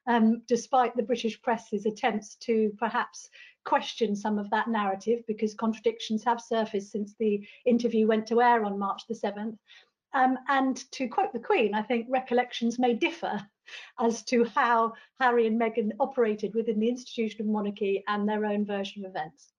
um, 0.08 0.42
despite 0.48 0.96
the 0.96 1.04
British 1.04 1.42
press's 1.42 1.86
attempts 1.86 2.36
to 2.36 2.72
perhaps 2.78 3.30
question 3.64 4.16
some 4.16 4.38
of 4.38 4.50
that 4.52 4.68
narrative 4.68 5.24
because 5.28 5.56
contradictions 5.56 6.24
have 6.24 6.40
surfaced 6.40 6.92
since 6.92 7.16
the 7.16 7.46
interview 7.66 8.08
went 8.08 8.28
to 8.28 8.42
air 8.42 8.64
on 8.64 8.78
March 8.80 9.02
the 9.08 9.16
7th. 9.16 9.58
Um, 10.16 10.38
and 10.48 10.78
to 10.94 11.10
quote 11.10 11.34
the 11.34 11.40
Queen, 11.40 11.76
I 11.76 11.82
think 11.82 12.08
recollections 12.10 12.80
may 12.80 12.94
differ 12.94 13.40
as 14.00 14.24
to 14.24 14.46
how 14.46 14.94
Harry 15.20 15.46
and 15.46 15.60
Meghan 15.60 15.92
operated 16.00 16.56
within 16.56 16.80
the 16.80 16.88
institution 16.88 17.42
of 17.42 17.48
monarchy 17.48 18.04
and 18.08 18.28
their 18.28 18.46
own 18.46 18.66
version 18.66 19.06
of 19.06 19.12
events. 19.12 19.52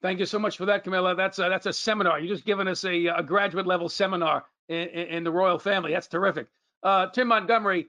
Thank 0.00 0.18
you 0.18 0.26
so 0.26 0.38
much 0.38 0.56
for 0.56 0.64
that, 0.66 0.82
Camilla. 0.82 1.14
That's 1.14 1.38
a, 1.38 1.42
that's 1.42 1.66
a 1.66 1.72
seminar. 1.72 2.18
You're 2.18 2.34
just 2.34 2.46
giving 2.46 2.68
us 2.68 2.84
a, 2.84 3.06
a 3.06 3.22
graduate 3.22 3.66
level 3.66 3.88
seminar 3.88 4.46
in, 4.68 4.88
in, 4.88 5.24
the 5.24 5.32
royal 5.32 5.58
family. 5.58 5.92
That's 5.92 6.06
terrific. 6.06 6.46
Uh, 6.82 7.08
Tim 7.08 7.28
Montgomerie, 7.28 7.88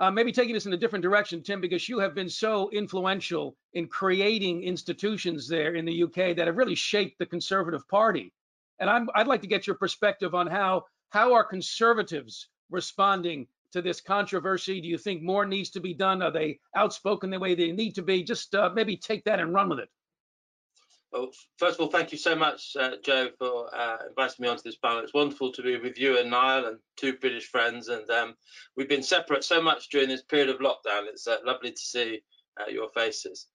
uh, 0.00 0.10
maybe 0.10 0.32
taking 0.32 0.56
us 0.56 0.66
in 0.66 0.72
a 0.72 0.76
different 0.76 1.02
direction, 1.02 1.42
Tim, 1.42 1.60
because 1.60 1.88
you 1.88 1.98
have 1.98 2.14
been 2.14 2.30
so 2.30 2.70
influential 2.70 3.56
in 3.74 3.88
creating 3.88 4.62
institutions 4.62 5.48
there 5.48 5.74
in 5.74 5.84
the 5.84 6.04
UK 6.04 6.36
that 6.36 6.46
have 6.46 6.56
really 6.56 6.76
shaped 6.76 7.18
the 7.18 7.26
Conservative 7.26 7.86
Party. 7.88 8.32
And 8.80 8.88
I'm, 8.88 9.08
I'd 9.14 9.26
like 9.26 9.42
to 9.42 9.48
get 9.48 9.66
your 9.66 9.76
perspective 9.76 10.34
on 10.34 10.46
how 10.46 10.84
how 11.10 11.34
are 11.34 11.44
conservatives 11.44 12.48
responding 12.70 13.46
to 13.72 13.82
this 13.82 14.00
controversy? 14.00 14.80
Do 14.80 14.88
you 14.88 14.98
think 14.98 15.22
more 15.22 15.46
needs 15.46 15.70
to 15.70 15.80
be 15.80 15.94
done? 15.94 16.22
Are 16.22 16.30
they 16.30 16.60
outspoken 16.74 17.30
the 17.30 17.38
way 17.38 17.54
they 17.54 17.72
need 17.72 17.94
to 17.96 18.02
be? 18.02 18.22
Just 18.22 18.54
uh, 18.54 18.70
maybe 18.74 18.96
take 18.96 19.24
that 19.24 19.40
and 19.40 19.52
run 19.52 19.68
with 19.68 19.80
it. 19.80 19.88
Well, 21.12 21.30
first 21.56 21.76
of 21.76 21.80
all, 21.80 21.90
thank 21.90 22.12
you 22.12 22.18
so 22.18 22.36
much, 22.36 22.76
uh, 22.78 22.96
Joe, 23.02 23.30
for 23.38 23.74
uh, 23.74 23.96
inviting 24.08 24.42
me 24.42 24.48
onto 24.48 24.62
this 24.62 24.76
panel. 24.76 25.02
It's 25.02 25.14
wonderful 25.14 25.52
to 25.52 25.62
be 25.62 25.78
with 25.78 25.98
you 25.98 26.18
and 26.18 26.30
Nile 26.30 26.66
and 26.66 26.78
two 26.96 27.14
British 27.14 27.46
friends. 27.46 27.88
And 27.88 28.08
um, 28.10 28.34
we've 28.76 28.90
been 28.90 29.02
separate 29.02 29.42
so 29.42 29.62
much 29.62 29.88
during 29.88 30.08
this 30.08 30.22
period 30.22 30.50
of 30.50 30.58
lockdown. 30.58 31.06
It's 31.06 31.26
uh, 31.26 31.38
lovely 31.46 31.70
to 31.70 31.80
see 31.80 32.20
uh, 32.60 32.70
your 32.70 32.90
faces. 32.90 33.46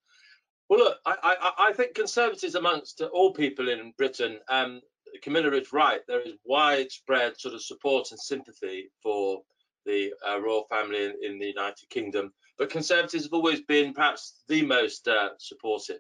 Well, 0.68 0.80
look, 0.80 0.98
I, 1.06 1.16
I, 1.22 1.52
I, 1.70 1.74
think 1.74 1.94
Conservatives 1.94 2.56
amongst 2.56 3.02
all 3.02 3.34
people 3.34 3.70
in 3.70 3.94
Britain 3.98 4.40
um, 4.50 4.82
Camilla 5.22 5.52
is 5.52 5.74
right. 5.74 6.02
There 6.08 6.22
is 6.22 6.34
widespread 6.44 7.40
sort 7.40 7.54
of 7.54 7.64
support 7.64 8.12
and 8.12 8.20
sympathy 8.20 8.90
for 9.02 9.42
the 9.86 10.14
uh, 10.28 10.40
royal 10.42 10.66
family 10.70 11.06
in, 11.06 11.14
in, 11.22 11.40
the 11.40 11.48
United 11.48 11.90
Kingdom, 11.90 12.34
but 12.58 12.70
Conservatives 12.70 13.24
have 13.24 13.34
always 13.34 13.62
been 13.62 13.94
perhaps 13.94 14.44
the 14.48 14.66
most 14.66 15.08
uh, 15.08 15.30
supportive, 15.38 16.00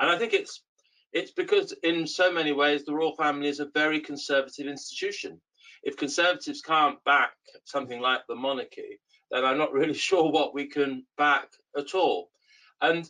and 0.00 0.10
I 0.10 0.18
think 0.18 0.32
it's 0.32 0.62
it's 1.12 1.32
because 1.32 1.72
in 1.82 2.06
so 2.06 2.32
many 2.32 2.52
ways 2.52 2.84
the 2.84 2.94
royal 2.94 3.16
family 3.16 3.48
is 3.48 3.60
a 3.60 3.70
very 3.74 4.00
conservative 4.00 4.66
institution. 4.66 5.40
If 5.82 5.96
Conservatives 5.96 6.60
can't 6.60 7.02
back 7.04 7.32
something 7.64 8.00
like 8.00 8.20
the 8.28 8.34
monarchy, 8.34 9.00
then 9.30 9.44
I'm 9.44 9.58
not 9.58 9.72
really 9.78 9.94
sure 9.94 10.30
what 10.30 10.54
we 10.54 10.66
can 10.66 11.04
back 11.16 11.48
at 11.76 11.94
all. 11.94 12.30
And 12.80 13.08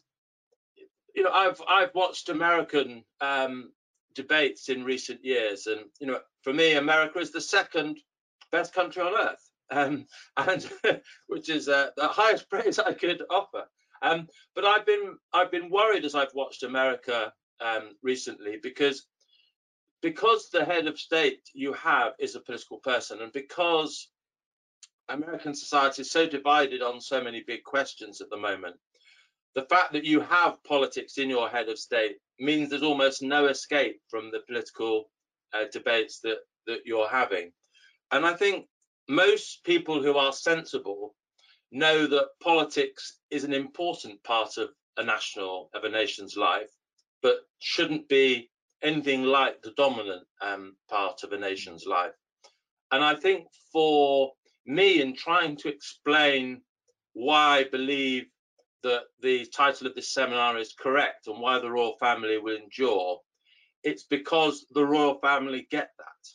you 1.14 1.24
know, 1.24 1.32
I've 1.32 1.61
I've 1.68 1.94
watched 1.94 2.28
American 2.28 3.04
um, 3.20 3.72
debates 4.18 4.68
in 4.68 4.85
recent 4.85 5.24
years. 5.24 5.68
And, 5.68 5.83
you 6.00 6.09
know, 6.09 6.18
for 6.42 6.52
me, 6.52 6.74
America 6.74 7.20
is 7.20 7.31
the 7.31 7.40
second 7.40 8.00
best 8.50 8.74
country 8.74 9.00
on 9.00 9.14
earth, 9.14 9.48
um, 9.70 10.07
and 10.37 10.68
which 11.28 11.48
is 11.48 11.68
uh, 11.68 11.90
the 11.96 12.09
highest 12.09 12.50
praise 12.50 12.78
I 12.78 12.92
could 12.92 13.22
offer. 13.31 13.64
Um, 14.02 14.28
but 14.54 14.64
I've 14.64 14.87
been 14.87 15.16
I've 15.33 15.50
been 15.50 15.70
worried 15.70 16.04
as 16.04 16.14
I've 16.14 16.35
watched 16.35 16.62
America 16.62 17.33
um, 17.61 17.90
recently 18.02 18.59
because 18.62 19.07
because 20.02 20.50
the 20.50 20.64
head 20.64 20.87
of 20.87 20.98
state 20.98 21.42
you 21.52 21.72
have 21.72 22.12
is 22.18 22.35
a 22.35 22.40
political 22.40 22.78
person, 22.78 23.22
and 23.22 23.33
because 23.33 24.09
American 25.09 25.54
society 25.54 26.02
is 26.02 26.11
so 26.11 26.28
divided 26.28 26.83
on 26.83 27.00
so 27.00 27.22
many 27.22 27.42
big 27.46 27.64
questions 27.64 28.20
at 28.20 28.31
the 28.31 28.37
moment, 28.37 28.76
the 29.54 29.66
fact 29.70 29.92
that 29.92 30.04
you 30.04 30.20
have 30.20 30.62
politics 30.64 31.18
in 31.18 31.28
your 31.28 31.48
head 31.48 31.68
of 31.68 31.78
state 31.78 32.18
means 32.38 32.68
there's 32.68 32.83
almost 32.83 33.22
no 33.22 33.46
escape 33.46 34.01
from 34.09 34.31
the 34.31 34.40
political 34.46 35.11
uh, 35.53 35.64
debates 35.72 36.20
that 36.20 36.38
that 36.66 36.81
you're 36.85 37.09
having. 37.09 37.53
And 38.11 38.24
i 38.27 38.35
think 38.35 38.66
most 39.09 39.64
people 39.64 40.03
who 40.03 40.16
are 40.16 40.33
sensible 40.33 41.14
know 41.72 42.07
that 42.07 42.29
politics 42.40 43.20
is 43.31 43.44
an 43.44 43.55
important 43.55 44.22
part 44.22 44.57
of 44.59 44.70
a 44.96 45.05
national 45.05 45.70
of 45.74 45.85
a 45.85 45.88
nation's 45.88 46.37
life 46.37 46.70
but 47.22 47.40
shouldn't 47.59 48.09
be 48.09 48.51
anything 48.83 49.24
like 49.24 49.61
the 49.62 49.72
dominant 49.77 50.24
um, 50.40 50.77
part 50.88 51.24
of 51.24 51.33
a 51.33 51.38
nation's 51.38 51.85
life. 51.87 52.12
And 52.92 53.03
i 53.05 53.14
think 53.14 53.46
for 53.72 54.33
me 54.66 55.01
in 55.03 55.14
trying 55.14 55.57
to 55.57 55.68
explain 55.68 56.62
why 57.14 57.59
i 57.59 57.64
believe 57.64 58.27
that 58.83 59.05
the 59.21 59.47
title 59.47 59.87
of 59.87 59.95
this 59.95 60.12
seminar 60.12 60.59
is 60.59 60.75
correct 60.79 61.27
and 61.27 61.41
why 61.41 61.59
the 61.59 61.71
royal 61.71 61.97
family 61.99 62.38
will 62.38 62.57
endure, 62.57 63.21
it's 63.83 64.05
because 64.05 64.67
the 64.73 64.85
royal 64.85 65.19
family 65.21 65.67
get 65.71 65.91
that. 65.99 66.29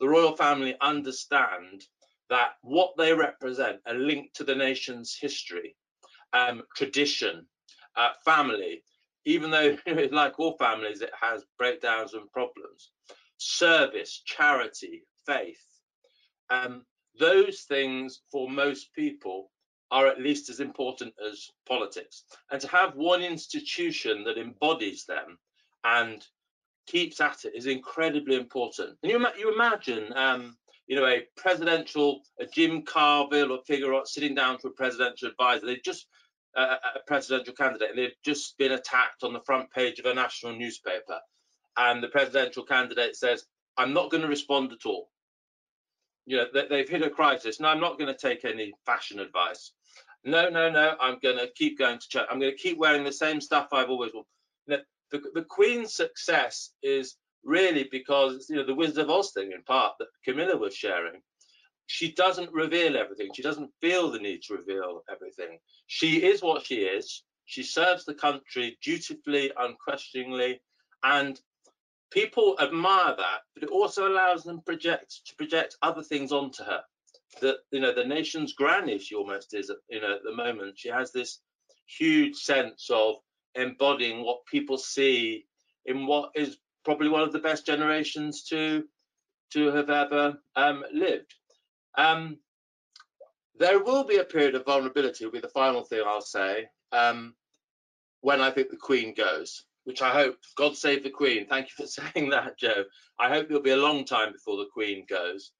The 0.00 0.08
royal 0.08 0.36
family 0.36 0.76
understand 0.80 1.84
that 2.28 2.52
what 2.62 2.96
they 2.96 3.12
represent 3.12 3.80
are 3.86 3.94
linked 3.94 4.36
to 4.36 4.44
the 4.44 4.54
nation's 4.54 5.16
history, 5.18 5.76
um, 6.32 6.62
tradition, 6.76 7.46
uh, 7.96 8.10
family, 8.24 8.82
even 9.24 9.50
though, 9.50 9.76
like 10.12 10.38
all 10.38 10.56
families, 10.58 11.02
it 11.02 11.12
has 11.20 11.44
breakdowns 11.58 12.14
and 12.14 12.30
problems, 12.32 12.90
service, 13.38 14.22
charity, 14.24 15.04
faith. 15.24 15.62
Um, 16.50 16.84
those 17.18 17.62
things 17.62 18.20
for 18.30 18.50
most 18.50 18.92
people 18.94 19.50
are 19.90 20.06
at 20.06 20.20
least 20.20 20.50
as 20.50 20.60
important 20.60 21.14
as 21.30 21.50
politics. 21.68 22.24
And 22.50 22.60
to 22.60 22.68
have 22.68 22.96
one 22.96 23.22
institution 23.22 24.24
that 24.24 24.38
embodies 24.38 25.04
them 25.04 25.38
and 25.84 26.26
keeps 26.86 27.20
at 27.20 27.44
it 27.44 27.54
is 27.54 27.66
incredibly 27.66 28.36
important. 28.36 28.96
And 29.02 29.12
you, 29.12 29.24
you 29.38 29.52
imagine, 29.52 30.12
um, 30.16 30.56
you 30.86 30.96
know, 30.96 31.06
a 31.06 31.24
presidential, 31.36 32.22
a 32.40 32.46
Jim 32.46 32.82
Carville 32.82 33.52
or 33.52 33.60
figure 33.66 33.92
sitting 34.04 34.34
down 34.34 34.58
to 34.58 34.68
a 34.68 34.72
presidential 34.72 35.28
advisor. 35.28 35.66
They've 35.66 35.82
just 35.82 36.06
uh, 36.56 36.76
a 36.94 37.00
presidential 37.06 37.54
candidate, 37.54 37.90
and 37.90 37.98
they've 37.98 38.22
just 38.24 38.56
been 38.56 38.72
attacked 38.72 39.22
on 39.22 39.32
the 39.32 39.42
front 39.44 39.70
page 39.70 39.98
of 39.98 40.06
a 40.06 40.14
national 40.14 40.56
newspaper. 40.56 41.20
And 41.76 42.02
the 42.02 42.08
presidential 42.08 42.64
candidate 42.64 43.14
says, 43.16 43.44
"I'm 43.76 43.92
not 43.92 44.10
going 44.10 44.22
to 44.22 44.28
respond 44.28 44.72
at 44.72 44.86
all." 44.86 45.10
You 46.26 46.36
know, 46.36 46.46
they, 46.52 46.66
they've 46.68 46.88
hit 46.88 47.02
a 47.02 47.10
crisis. 47.10 47.60
No, 47.60 47.68
I'm 47.68 47.80
not 47.80 47.98
going 47.98 48.12
to 48.12 48.18
take 48.18 48.44
any 48.44 48.72
fashion 48.84 49.20
advice. 49.20 49.72
No, 50.24 50.48
no, 50.48 50.70
no, 50.70 50.96
I'm 51.00 51.18
going 51.22 51.38
to 51.38 51.48
keep 51.54 51.78
going 51.78 51.98
to 51.98 52.08
church. 52.08 52.26
I'm 52.30 52.40
going 52.40 52.50
to 52.50 52.58
keep 52.58 52.78
wearing 52.78 53.04
the 53.04 53.12
same 53.12 53.40
stuff 53.40 53.68
I've 53.72 53.90
always 53.90 54.12
worn. 54.12 54.24
You 54.66 54.76
know, 54.76 54.82
the, 55.12 55.22
the 55.34 55.44
Queen's 55.44 55.94
success 55.94 56.72
is 56.82 57.16
really 57.44 57.88
because, 57.90 58.46
you 58.50 58.56
know, 58.56 58.66
the 58.66 58.74
Wizard 58.74 59.04
of 59.04 59.10
Oz 59.10 59.30
thing 59.30 59.52
in 59.52 59.62
part 59.62 59.94
that 59.98 60.08
Camilla 60.24 60.56
was 60.56 60.74
sharing. 60.74 61.20
She 61.86 62.10
doesn't 62.10 62.52
reveal 62.52 62.96
everything. 62.96 63.28
She 63.32 63.42
doesn't 63.42 63.70
feel 63.80 64.10
the 64.10 64.18
need 64.18 64.42
to 64.42 64.54
reveal 64.54 65.04
everything. 65.08 65.58
She 65.86 66.24
is 66.26 66.42
what 66.42 66.66
she 66.66 66.80
is. 66.80 67.22
She 67.44 67.62
serves 67.62 68.04
the 68.04 68.14
country 68.14 68.76
dutifully, 68.82 69.52
unquestioningly, 69.56 70.60
and 71.04 71.40
people 72.16 72.56
admire 72.60 73.14
that, 73.14 73.40
but 73.52 73.62
it 73.62 73.68
also 73.68 74.08
allows 74.08 74.42
them 74.42 74.62
project 74.62 75.20
to 75.26 75.36
project 75.36 75.76
other 75.82 76.02
things 76.02 76.32
onto 76.32 76.64
her. 76.64 76.80
That 77.42 77.56
you 77.70 77.80
know, 77.80 77.94
the 77.94 78.06
nation's 78.06 78.54
granny, 78.54 78.98
she 78.98 79.14
almost 79.14 79.52
is, 79.52 79.70
you 79.90 80.00
know, 80.00 80.14
at 80.14 80.22
the 80.24 80.34
moment. 80.34 80.78
She 80.78 80.88
has 80.88 81.12
this 81.12 81.40
huge 81.86 82.36
sense 82.36 82.88
of 82.90 83.16
embodying 83.54 84.24
what 84.24 84.46
people 84.46 84.78
see 84.78 85.44
in 85.84 86.06
what 86.06 86.30
is 86.34 86.56
probably 86.84 87.10
one 87.10 87.22
of 87.22 87.32
the 87.32 87.38
best 87.38 87.66
generations 87.66 88.44
to 88.44 88.84
to 89.52 89.66
have 89.66 89.90
ever 89.90 90.38
um, 90.56 90.84
lived. 90.94 91.34
Um, 91.98 92.38
there 93.58 93.82
will 93.82 94.04
be 94.04 94.16
a 94.16 94.24
period 94.24 94.54
of 94.54 94.64
vulnerability, 94.64 95.24
will 95.24 95.32
be 95.32 95.40
the 95.40 95.48
final 95.48 95.84
thing 95.84 96.02
I'll 96.06 96.20
say, 96.22 96.68
um, 96.92 97.34
when 98.22 98.40
I 98.40 98.50
think 98.50 98.70
the 98.70 98.76
Queen 98.76 99.14
goes 99.14 99.66
which 99.86 100.02
I 100.02 100.10
hope, 100.10 100.36
God 100.56 100.76
save 100.76 101.04
the 101.04 101.10
Queen. 101.10 101.46
Thank 101.46 101.68
you 101.68 101.84
for 101.84 101.86
saying 102.14 102.30
that, 102.30 102.58
Joe. 102.58 102.84
I 103.20 103.28
hope 103.28 103.46
it'll 103.46 103.62
be 103.62 103.70
a 103.70 103.76
long 103.76 104.04
time 104.04 104.32
before 104.32 104.56
the 104.56 104.68
Queen 104.72 105.06
goes. 105.08 105.52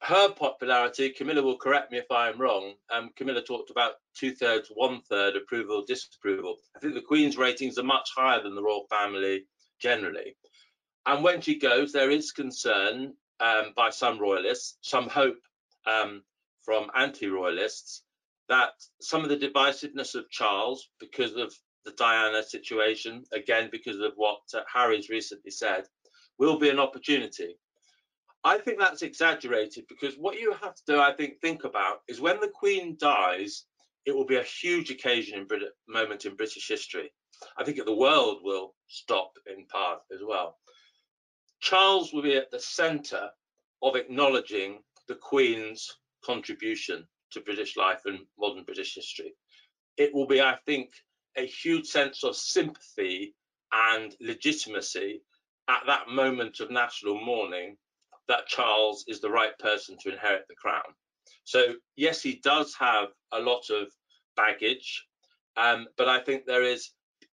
Her 0.00 0.30
popularity, 0.32 1.10
Camilla 1.10 1.42
will 1.42 1.56
correct 1.56 1.92
me 1.92 1.98
if 1.98 2.10
I'm 2.10 2.40
wrong. 2.40 2.74
Um, 2.92 3.10
Camilla 3.16 3.40
talked 3.40 3.70
about 3.70 3.92
two 4.16 4.34
thirds, 4.34 4.68
one 4.74 5.00
third 5.08 5.36
approval, 5.36 5.84
disapproval. 5.86 6.56
I 6.76 6.80
think 6.80 6.94
the 6.94 7.00
Queen's 7.00 7.36
ratings 7.36 7.78
are 7.78 7.84
much 7.84 8.10
higher 8.16 8.42
than 8.42 8.56
the 8.56 8.62
royal 8.62 8.86
family 8.90 9.44
generally. 9.80 10.36
And 11.06 11.22
when 11.22 11.40
she 11.40 11.56
goes, 11.56 11.92
there 11.92 12.10
is 12.10 12.32
concern 12.32 13.14
um, 13.38 13.72
by 13.76 13.90
some 13.90 14.18
royalists, 14.18 14.78
some 14.82 15.08
hope 15.08 15.38
um, 15.86 16.22
from 16.64 16.90
anti 16.96 17.28
royalists 17.28 18.02
that 18.48 18.72
some 19.00 19.22
of 19.22 19.28
the 19.28 19.36
divisiveness 19.36 20.16
of 20.16 20.28
Charles, 20.30 20.88
because 20.98 21.36
of 21.36 21.54
the 21.84 21.92
Diana 21.92 22.42
situation, 22.42 23.24
again, 23.32 23.68
because 23.70 23.98
of 23.98 24.12
what 24.16 24.40
uh, 24.54 24.60
Harry's 24.72 25.08
recently 25.08 25.50
said, 25.50 25.84
will 26.38 26.58
be 26.58 26.70
an 26.70 26.78
opportunity. 26.78 27.56
I 28.44 28.58
think 28.58 28.78
that's 28.78 29.02
exaggerated 29.02 29.84
because 29.88 30.14
what 30.16 30.38
you 30.38 30.52
have 30.60 30.74
to, 30.86 31.00
I 31.00 31.12
think, 31.14 31.40
think 31.40 31.64
about 31.64 32.00
is 32.08 32.20
when 32.20 32.40
the 32.40 32.48
Queen 32.48 32.96
dies, 32.98 33.64
it 34.04 34.14
will 34.14 34.26
be 34.26 34.36
a 34.36 34.42
huge 34.42 34.90
occasion 34.90 35.38
in 35.38 35.46
Brit 35.46 35.62
moment 35.88 36.24
in 36.24 36.34
British 36.34 36.66
history. 36.66 37.12
I 37.56 37.64
think 37.64 37.84
the 37.84 37.94
world 37.94 38.38
will 38.42 38.74
stop 38.88 39.32
in 39.46 39.66
part 39.66 40.00
as 40.12 40.20
well. 40.26 40.58
Charles 41.60 42.12
will 42.12 42.22
be 42.22 42.36
at 42.36 42.50
the 42.50 42.58
centre 42.58 43.30
of 43.82 43.94
acknowledging 43.94 44.80
the 45.06 45.14
Queen's 45.14 45.88
contribution 46.24 47.06
to 47.32 47.40
British 47.40 47.76
life 47.76 48.00
and 48.06 48.20
modern 48.38 48.64
British 48.64 48.94
history. 48.94 49.34
It 49.96 50.12
will 50.14 50.26
be, 50.26 50.40
I 50.40 50.56
think, 50.66 50.92
a 51.36 51.46
huge 51.46 51.86
sense 51.86 52.24
of 52.24 52.36
sympathy 52.36 53.34
and 53.72 54.14
legitimacy 54.20 55.22
at 55.68 55.82
that 55.86 56.08
moment 56.08 56.60
of 56.60 56.70
national 56.70 57.20
mourning 57.24 57.76
that 58.28 58.46
Charles 58.46 59.04
is 59.08 59.20
the 59.20 59.30
right 59.30 59.56
person 59.58 59.96
to 60.00 60.12
inherit 60.12 60.46
the 60.48 60.54
crown. 60.54 60.82
So, 61.44 61.74
yes, 61.96 62.22
he 62.22 62.40
does 62.42 62.74
have 62.78 63.08
a 63.32 63.40
lot 63.40 63.70
of 63.70 63.88
baggage, 64.36 65.06
um, 65.56 65.86
but 65.96 66.08
I 66.08 66.20
think 66.20 66.44
there 66.44 66.62
is 66.62 66.90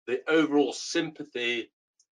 the 0.07 0.21
overall 0.29 0.73
sympathy, 0.73 1.71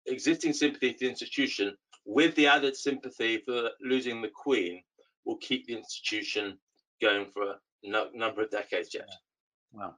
existing 0.06 0.52
sympathy 0.52 0.92
for 0.92 0.98
the 1.00 1.08
institution, 1.08 1.76
with 2.04 2.34
the 2.34 2.46
added 2.46 2.76
sympathy 2.76 3.38
for 3.38 3.70
losing 3.80 4.20
the 4.20 4.30
Queen, 4.34 4.82
will 5.24 5.38
keep 5.38 5.66
the 5.66 5.76
institution 5.76 6.58
going 7.00 7.26
for 7.32 7.42
a 7.50 7.58
number 8.14 8.42
of 8.42 8.50
decades 8.50 8.94
yet. 8.94 9.08
Wow. 9.72 9.94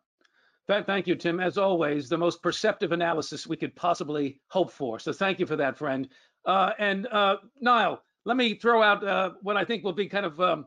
Thank 0.71 1.07
you, 1.09 1.17
Tim. 1.17 1.41
As 1.41 1.59
always, 1.59 2.09
the 2.09 2.17
most 2.17 2.43
perceptive 2.43 2.93
analysis 2.93 3.47
we 3.47 3.57
could 3.57 3.75
possibly 3.75 4.41
hope 4.49 4.71
for. 4.71 5.01
So 5.01 5.13
thank 5.13 5.41
you 5.41 5.47
for 5.47 5.57
that, 5.57 5.77
friend. 5.77 6.09
Uh, 6.47 6.71
and 6.79 7.07
uh, 7.09 7.39
Nile, 7.61 8.01
let 8.25 8.37
me 8.37 8.55
throw 8.55 8.83
out 8.83 9.05
uh, 9.05 9.31
what 9.43 9.57
I 9.57 9.65
think 9.65 9.83
will 9.83 9.93
be 9.93 10.07
kind 10.07 10.25
of 10.25 10.41
um, 10.41 10.67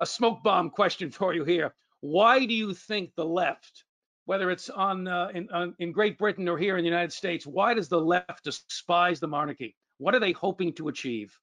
a 0.00 0.06
smoke 0.06 0.42
bomb 0.44 0.70
question 0.70 1.10
for 1.18 1.34
you 1.34 1.44
here. 1.44 1.74
Why 2.00 2.46
do 2.46 2.54
you 2.54 2.72
think 2.74 3.10
the 3.16 3.24
left, 3.24 3.84
whether 4.24 4.50
it's 4.50 4.70
on, 4.70 5.08
uh, 5.08 5.30
in, 5.34 5.48
on, 5.50 5.74
in 5.80 5.92
Great 5.92 6.16
Britain 6.16 6.48
or 6.48 6.56
here 6.56 6.76
in 6.76 6.84
the 6.84 6.88
United 6.88 7.12
States, 7.12 7.46
why 7.46 7.74
does 7.74 7.88
the 7.88 8.00
left 8.00 8.44
despise 8.44 9.20
the 9.20 9.26
monarchy? 9.26 9.76
What 9.98 10.14
are 10.14 10.20
they 10.20 10.32
hoping 10.32 10.72
to 10.74 10.88
achieve? 10.88 11.36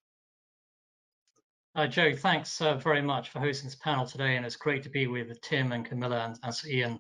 Uh, 1.76 1.86
Joe, 1.86 2.16
thanks 2.16 2.60
uh, 2.60 2.76
very 2.76 3.04
much 3.04 3.30
for 3.30 3.40
hosting 3.40 3.68
this 3.68 3.76
panel 3.76 4.08
today, 4.08 4.36
and 4.36 4.44
it's 4.44 4.56
great 4.56 4.82
to 4.82 4.90
be 4.90 5.06
with 5.06 5.40
Tim 5.42 5.74
and 5.74 5.86
Camilla 5.86 6.26
and, 6.26 6.40
and 6.42 6.56
Ian 6.68 7.00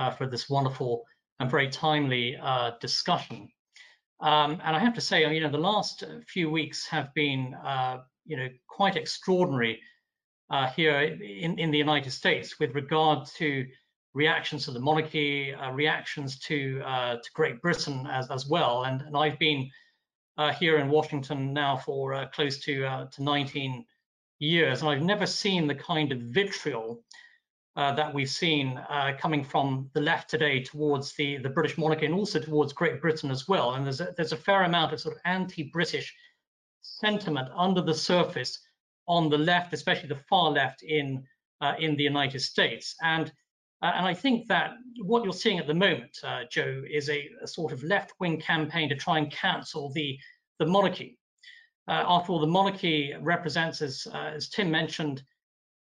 uh, 0.00 0.10
for 0.10 0.26
this 0.26 0.48
wonderful 0.48 1.04
and 1.38 1.50
very 1.50 1.68
timely 1.68 2.36
uh, 2.42 2.72
discussion. 2.80 3.48
Um, 4.20 4.60
and 4.64 4.74
I 4.74 4.78
have 4.78 4.94
to 4.94 5.00
say, 5.00 5.32
you 5.32 5.40
know, 5.40 5.50
the 5.50 5.58
last 5.58 6.04
few 6.26 6.50
weeks 6.50 6.86
have 6.88 7.12
been, 7.14 7.54
uh, 7.54 7.98
you 8.24 8.36
know, 8.36 8.48
quite 8.66 8.96
extraordinary 8.96 9.80
uh, 10.50 10.68
here 10.68 11.00
in, 11.00 11.58
in 11.58 11.70
the 11.70 11.78
United 11.78 12.10
States 12.10 12.58
with 12.58 12.74
regard 12.74 13.26
to 13.36 13.66
reactions 14.14 14.64
to 14.64 14.70
the 14.72 14.80
monarchy, 14.80 15.54
uh, 15.54 15.70
reactions 15.70 16.38
to 16.40 16.82
uh, 16.84 17.16
to 17.16 17.30
Great 17.34 17.60
Britain 17.62 18.06
as 18.10 18.30
as 18.30 18.46
well. 18.46 18.84
And, 18.84 19.02
and 19.02 19.16
I've 19.16 19.38
been 19.38 19.70
here 20.58 20.78
in 20.78 20.88
Washington 20.88 21.52
now 21.52 21.76
for 21.76 22.28
close 22.32 22.58
to 22.64 23.08
to 23.12 23.22
19 23.22 23.84
years, 24.38 24.80
and 24.80 24.90
I've 24.90 25.02
never 25.02 25.26
seen 25.26 25.66
the 25.66 25.74
kind 25.74 26.12
of 26.12 26.18
vitriol 26.18 27.02
uh, 27.76 27.92
that 27.94 28.12
we've 28.12 28.30
seen 28.30 28.78
uh, 28.88 29.12
coming 29.18 29.44
from 29.44 29.88
the 29.94 30.00
left 30.00 30.28
today 30.28 30.62
towards 30.62 31.14
the, 31.14 31.38
the 31.38 31.48
British 31.48 31.78
monarchy 31.78 32.06
and 32.06 32.14
also 32.14 32.38
towards 32.38 32.72
Great 32.72 33.00
Britain 33.00 33.30
as 33.30 33.46
well. 33.46 33.74
And 33.74 33.84
there's 33.84 34.00
a, 34.00 34.12
there's 34.16 34.32
a 34.32 34.36
fair 34.36 34.64
amount 34.64 34.92
of 34.92 35.00
sort 35.00 35.14
of 35.14 35.20
anti-British 35.24 36.14
sentiment 36.82 37.48
under 37.54 37.80
the 37.80 37.94
surface 37.94 38.58
on 39.06 39.28
the 39.28 39.38
left, 39.38 39.72
especially 39.72 40.08
the 40.08 40.16
far 40.28 40.50
left 40.50 40.82
in 40.82 41.24
uh, 41.60 41.74
in 41.78 41.96
the 41.96 42.02
United 42.02 42.40
States. 42.40 42.94
And 43.02 43.32
uh, 43.82 43.92
and 43.94 44.06
I 44.06 44.14
think 44.14 44.46
that 44.48 44.72
what 45.02 45.24
you're 45.24 45.32
seeing 45.32 45.58
at 45.58 45.66
the 45.66 45.74
moment, 45.74 46.18
uh, 46.22 46.42
Joe, 46.50 46.82
is 46.90 47.08
a, 47.08 47.28
a 47.42 47.46
sort 47.46 47.72
of 47.72 47.82
left-wing 47.82 48.40
campaign 48.40 48.88
to 48.88 48.94
try 48.96 49.18
and 49.18 49.30
cancel 49.30 49.92
the 49.92 50.18
the 50.58 50.66
monarchy. 50.66 51.18
Uh, 51.88 52.04
after 52.06 52.32
all, 52.32 52.40
the 52.40 52.46
monarchy 52.46 53.14
represents, 53.20 53.80
as 53.80 54.06
as 54.14 54.48
Tim 54.48 54.70
mentioned, 54.70 55.22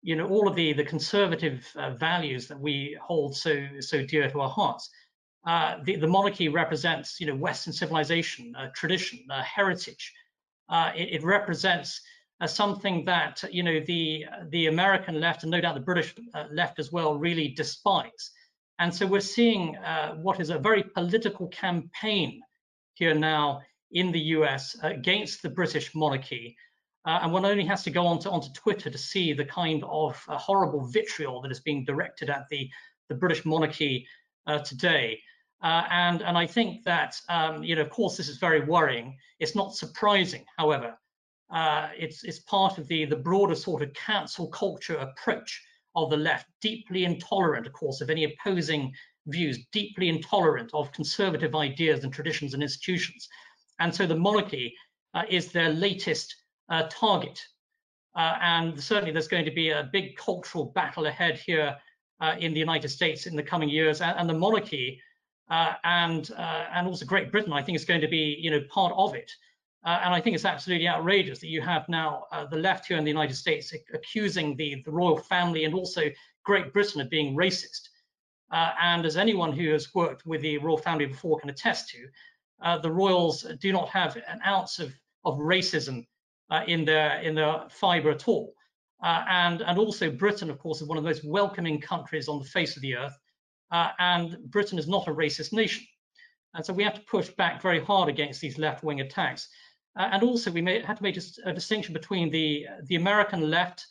you 0.03 0.17
know 0.17 0.29
all 0.29 0.49
of 0.49 0.55
the 0.55 0.73
the 0.73 0.85
conservative 0.85 1.67
uh, 1.77 1.91
values 1.91 2.47
that 2.49 2.59
we 2.59 2.97
hold 3.03 3.37
so 3.37 3.67
so 3.81 4.05
dear 4.05 4.31
to 4.31 4.41
our 4.41 4.51
hearts. 4.51 4.91
Uh, 5.47 5.77
the, 5.85 5.97
the 5.97 6.07
monarchy 6.07 6.49
represents 6.49 7.21
you 7.21 7.27
know 7.27 7.35
Western 7.35 7.73
civilization, 7.73 8.55
uh, 8.57 8.69
tradition, 8.75 9.21
uh, 9.31 9.43
heritage. 9.43 10.13
Uh, 10.69 10.93
it, 10.95 11.09
it, 11.15 11.25
represents 11.25 12.03
something 12.47 13.05
that 13.05 13.43
you 13.51 13.63
know 13.63 13.81
the 13.87 14.25
the 14.51 14.67
American 14.67 15.21
left 15.21 15.43
and 15.43 15.51
no 15.51 15.61
doubt 15.61 15.75
the 15.75 15.81
British 15.81 16.15
left 16.53 16.79
as 16.79 16.93
well 16.93 17.19
really 17.19 17.49
despise. 17.49 18.31
And 18.79 18.95
so 18.95 19.07
we're 19.07 19.21
seeing 19.21 19.75
what 20.23 20.39
is 20.39 20.51
a 20.51 20.59
very 20.59 20.85
political 20.85 21.49
campaign 21.49 22.41
here 22.95 23.15
now 23.15 23.61
in 23.91 24.13
the 24.13 24.21
US 24.37 24.77
against 24.83 25.43
the 25.43 25.51
British 25.51 25.95
monarchy 25.95 26.57
uh, 27.07 27.21
and 27.23 27.33
one 27.33 27.45
only 27.45 27.65
has 27.65 27.83
to 27.85 27.91
go 27.91 28.07
onto, 28.07 28.29
onto 28.29 28.53
Twitter 28.53 28.91
to 28.91 28.99
see 28.99 29.33
the 29.33 29.45
kind 29.45 29.85
of 29.85 30.23
uh, 30.29 30.37
horrible 30.37 30.87
vitriol 30.87 31.41
that 31.41 31.53
is 31.53 31.61
being 31.61 31.85
directed 31.85 32.31
at 32.31 32.47
the, 32.51 32.69
the 33.09 33.15
British 33.15 33.45
monarchy 33.45 34.07
uh, 34.47 34.59
today. 34.59 35.21
Uh, 35.63 35.85
and, 35.91 36.23
and 36.23 36.39
I 36.39 36.47
think 36.47 36.85
that, 36.85 37.17
um, 37.29 37.65
you 37.65 37.75
know, 37.75 37.83
of 37.83 37.91
course, 37.91 38.17
this 38.17 38.29
is 38.29 38.39
very 38.39 38.61
worrying. 38.65 39.17
It's 39.41 39.57
not 39.57 39.75
surprising, 39.75 40.45
however. 40.57 40.97
Uh, 41.51 41.89
it's, 41.97 42.25
it's 42.25 42.41
part 42.41 42.79
of 42.79 42.87
the, 42.89 43.07
the 43.07 43.17
broader 43.17 43.55
sort 43.55 43.83
of 43.83 43.93
cancel 43.95 44.49
culture 44.49 44.97
approach 44.97 45.63
of 45.97 46.11
the 46.11 46.17
left, 46.17 46.47
deeply 46.61 47.05
intolerant, 47.05 47.67
of 47.67 47.73
course, 47.73 48.01
of 48.01 48.11
any 48.11 48.25
opposing 48.25 48.93
views, 49.27 49.67
deeply 49.73 50.09
intolerant 50.09 50.71
of 50.75 50.93
conservative 50.93 51.55
ideas 51.55 52.05
and 52.05 52.13
traditions 52.13 52.55
and 52.55 52.63
institutions. 52.63 53.29
And 53.81 53.95
so 53.95 54.07
the 54.07 54.17
monarchy 54.17 54.75
uh, 55.15 55.23
is 55.29 55.51
their 55.51 55.71
latest 55.71 56.35
target. 56.91 57.41
Uh, 58.19 58.37
and 58.41 58.83
certainly 58.83 59.13
there's 59.13 59.29
going 59.29 59.45
to 59.45 59.51
be 59.51 59.71
a 59.71 59.89
big 59.93 60.17
cultural 60.17 60.67
battle 60.75 61.07
ahead 61.07 61.39
here 61.39 61.77
uh, 62.21 62.35
in 62.41 62.53
the 62.53 62.59
United 62.59 62.89
States 62.89 63.27
in 63.27 63.37
the 63.37 63.43
coming 63.43 63.69
years, 63.69 64.01
and, 64.01 64.19
and 64.19 64.29
the 64.29 64.35
monarchy 64.35 65.01
uh, 65.51 65.75
and 65.85 66.33
and 66.37 66.87
also 66.87 67.07
Great 67.07 67.31
Britain, 67.31 67.53
I 67.53 67.63
think, 67.63 67.77
is 67.77 67.85
going 67.85 68.01
to 68.01 68.09
be 68.09 68.37
you 68.41 68.51
know 68.51 68.61
part 68.71 68.93
of 68.97 69.15
it. 69.15 69.31
Uh, 69.85 70.01
and 70.03 70.13
I 70.13 70.21
think 70.21 70.35
it's 70.35 70.45
absolutely 70.45 70.89
outrageous 70.89 71.39
that 71.39 71.47
you 71.47 71.63
have 71.63 71.89
now 71.89 72.25
uh, 72.33 72.45
the 72.45 72.57
left 72.57 72.87
here 72.87 72.99
in 72.99 73.05
the 73.05 73.11
United 73.11 73.35
States 73.35 73.73
accusing 73.95 74.57
the, 74.57 74.83
the 74.85 74.91
royal 74.91 75.17
family 75.17 75.65
and 75.65 75.73
also 75.73 76.11
Great 76.45 76.73
Britain 76.73 77.01
of 77.01 77.09
being 77.09 77.37
racist. 77.37 77.89
Uh, 78.51 78.73
and 78.83 79.07
as 79.07 79.17
anyone 79.17 79.53
who 79.53 79.71
has 79.71 79.95
worked 79.95 80.27
with 80.27 80.43
the 80.43 80.59
royal 80.59 80.77
family 80.77 81.07
before 81.07 81.39
can 81.39 81.51
attest 81.51 81.91
to, 81.91 82.79
the 82.83 82.91
royals 82.91 83.47
do 83.61 83.73
not 83.73 83.89
have 83.89 84.17
an 84.17 84.41
ounce 84.45 84.81
of, 84.81 84.93
of 85.25 85.39
racism 85.39 86.05
in 86.67 86.85
their 86.85 87.21
in 87.21 87.35
their 87.35 87.65
fibre 87.71 88.11
at 88.11 88.29
all. 88.29 88.55
Uh, 89.03 89.25
and 89.29 89.63
and 89.63 89.79
also 89.79 90.11
Britain, 90.11 90.51
of 90.51 90.59
course, 90.59 90.81
is 90.81 90.89
one 90.89 90.99
of 90.99 91.05
the 91.05 91.11
most 91.11 91.25
welcoming 91.25 91.81
countries 91.81 92.29
on 92.29 92.39
the 92.39 92.45
face 92.45 92.77
of 92.77 92.83
the 92.83 92.97
earth. 92.97 93.19
and 93.71 94.39
Britain 94.51 94.79
is 94.79 94.89
not 94.89 95.09
a 95.09 95.13
racist 95.13 95.53
nation. 95.53 95.85
And 96.55 96.65
so 96.65 96.73
we 96.73 96.83
have 96.83 96.95
to 96.95 97.01
push 97.03 97.29
back 97.29 97.61
very 97.61 97.81
hard 97.81 98.09
against 98.09 98.41
these 98.41 98.59
left-wing 98.59 99.01
attacks. 99.01 99.49
Uh, 99.97 100.09
and 100.13 100.23
also 100.23 100.51
we 100.51 100.63
may, 100.63 100.81
have 100.81 100.97
to 100.97 101.03
make 101.03 101.17
a, 101.17 101.23
a, 101.45 101.53
distinction 101.53 101.93
between 101.93 102.31
the 102.31 102.67
the 102.85 102.97
American 102.97 103.51
left, 103.51 103.87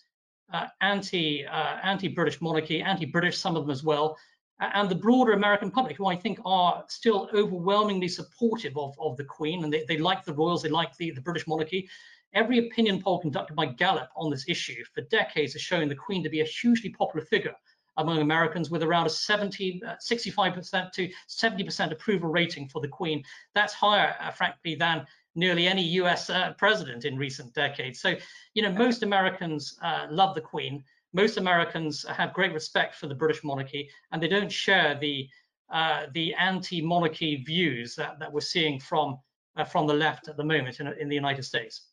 uh, 0.54 0.68
anti 0.82 1.46
uh, 1.46 1.78
anti-British 1.84 2.42
monarchy, 2.42 2.82
anti-British 2.82 3.38
some 3.38 3.56
of 3.56 3.64
them 3.64 3.72
as 3.72 3.84
well, 3.84 4.18
and 4.60 4.90
the 4.90 4.96
broader 4.96 5.34
American 5.34 5.70
public, 5.70 5.98
who 5.98 6.08
I 6.08 6.16
think 6.16 6.40
are 6.46 6.84
still 6.88 7.30
overwhelmingly 7.34 8.08
supportive 8.08 8.78
of, 8.78 8.96
of 9.00 9.18
the 9.18 9.24
Queen, 9.24 9.64
and 9.64 9.72
they, 9.72 9.84
they 9.88 9.98
like 9.98 10.24
the 10.24 10.34
royals, 10.34 10.64
they 10.64 10.70
like 10.70 10.96
the, 10.98 11.12
the 11.12 11.22
British 11.22 11.46
monarchy. 11.46 11.90
Every 12.38 12.60
opinion 12.60 13.02
poll 13.02 13.20
conducted 13.20 13.56
by 13.56 13.66
Gallup 13.66 14.10
on 14.16 14.30
this 14.30 14.46
issue 14.48 14.84
for 14.94 15.02
decades 15.02 15.54
has 15.54 15.62
shown 15.64 15.88
the 15.88 15.96
Queen 15.96 16.22
to 16.24 16.30
be 16.30 16.42
a 16.42 16.46
hugely 16.46 16.92
popular 16.92 17.26
figure 17.26 17.56
among 17.98 18.22
Americans 18.22 18.70
with 18.70 18.84
around 18.84 19.08
a 19.08 19.10
70, 19.10 19.82
65% 20.08 20.74
uh, 20.76 20.90
to 20.94 21.10
70% 21.28 21.92
approval 21.92 22.30
rating 22.30 22.70
for 22.70 22.80
the 22.80 22.88
Queen. 22.88 23.24
That's 23.56 23.74
higher, 23.74 24.16
uh, 24.20 24.30
frankly, 24.30 24.76
than 24.76 25.08
nearly 25.34 25.66
any 25.66 25.82
US 26.02 26.30
uh, 26.30 26.54
president 26.60 27.06
in 27.06 27.18
recent 27.18 27.56
decades. 27.56 28.02
So, 28.02 28.14
you 28.54 28.62
know, 28.62 28.72
most 28.72 29.02
Americans 29.02 29.76
uh, 29.82 30.06
love 30.12 30.36
the 30.36 30.42
Queen. 30.42 30.84
Most 31.14 31.38
Americans 31.38 32.06
have 32.08 32.36
great 32.36 32.54
respect 32.54 32.94
for 32.94 33.08
the 33.08 33.16
British 33.16 33.44
monarchy, 33.44 33.90
and 34.12 34.22
they 34.22 34.28
don't 34.28 34.52
share 34.52 34.96
the 35.00 35.28
uh, 35.72 36.06
the 36.14 36.36
anti-monarchy 36.36 37.38
views 37.38 37.96
that, 37.96 38.20
that 38.20 38.32
we're 38.32 38.42
seeing 38.42 38.80
from 38.80 39.18
uh, 39.56 39.64
from 39.64 39.88
the 39.88 39.94
left 39.94 40.28
at 40.28 40.38
the 40.38 40.44
moment 40.44 40.80
in, 40.80 40.88
in 41.00 41.10
the 41.10 41.16
United 41.16 41.42
States. 41.42 41.88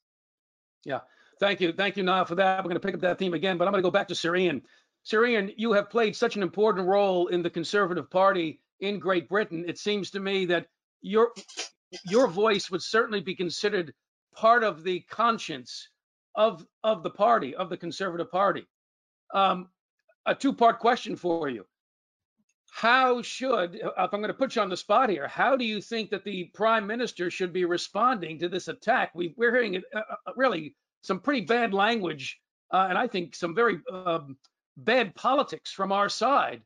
Yeah, 0.85 1.01
thank 1.41 1.61
you, 1.61 1.73
thank 1.73 1.97
you, 1.97 2.03
Nile, 2.03 2.25
for 2.25 2.35
that. 2.37 2.59
We're 2.59 2.69
going 2.69 2.81
to 2.81 2.87
pick 2.87 2.95
up 2.95 3.01
that 3.01 3.19
theme 3.19 3.35
again, 3.35 3.59
but 3.59 3.67
I'm 3.67 3.73
going 3.73 3.83
to 3.83 3.87
go 3.87 3.91
back 3.91 4.09
to 4.09 4.15
Sir 4.15 4.37
Ian. 4.37 4.63
Sir 5.03 5.27
Ian, 5.27 5.53
you 5.57 5.73
have 5.73 5.91
played 5.91 6.17
such 6.17 6.37
an 6.37 6.43
important 6.43 6.87
role 6.89 7.27
in 7.29 7.43
the 7.43 7.51
Conservative 7.51 8.11
Party 8.11 8.61
in 8.81 8.99
Great 8.99 9.29
Britain. 9.29 9.65
It 9.69 9.79
seems 9.79 10.11
to 10.13 10.21
me 10.21 10.47
that 10.47 10.67
your 11.03 11.33
your 12.09 12.27
voice 12.27 12.71
would 12.71 12.83
certainly 12.83 13.21
be 13.21 13.35
considered 13.35 13.93
part 14.35 14.65
of 14.65 14.83
the 14.83 15.01
conscience 15.11 15.89
of 16.35 16.67
of 16.83 17.03
the 17.03 17.11
party, 17.11 17.55
of 17.55 17.69
the 17.69 17.77
Conservative 17.77 18.31
Party. 18.31 18.67
Um, 19.33 19.69
a 20.27 20.35
two-part 20.35 20.79
question 20.79 21.17
for 21.17 21.49
you. 21.49 21.67
How 22.75 23.23
should, 23.23 23.77
if 23.77 23.93
I'm 23.97 24.21
going 24.21 24.27
to 24.27 24.35
put 24.35 24.57
you 24.57 24.63
on 24.63 24.69
the 24.69 24.77
spot 24.77 25.09
here, 25.09 25.29
how 25.29 25.57
do 25.57 25.65
you 25.65 25.81
think 25.81 26.11
that 26.11 26.25
the 26.25 26.51
prime 26.55 26.89
minister 26.89 27.31
should 27.31 27.53
be 27.53 27.65
responding 27.65 28.37
to 28.41 28.49
this 28.49 28.67
attack? 28.67 29.13
We, 29.15 29.29
are 29.29 29.53
hearing 29.53 29.77
uh, 29.77 29.99
uh, 29.99 30.33
really 30.35 30.75
some 31.01 31.21
pretty 31.21 31.43
bad 31.43 31.73
language, 31.73 32.37
uh, 32.73 32.87
and 32.89 32.99
I 32.99 33.07
think 33.07 33.37
some 33.37 33.55
very 33.55 33.79
um, 33.93 34.37
bad 34.77 35.15
politics 35.15 35.71
from 35.71 35.93
our 35.93 36.09
side 36.09 36.63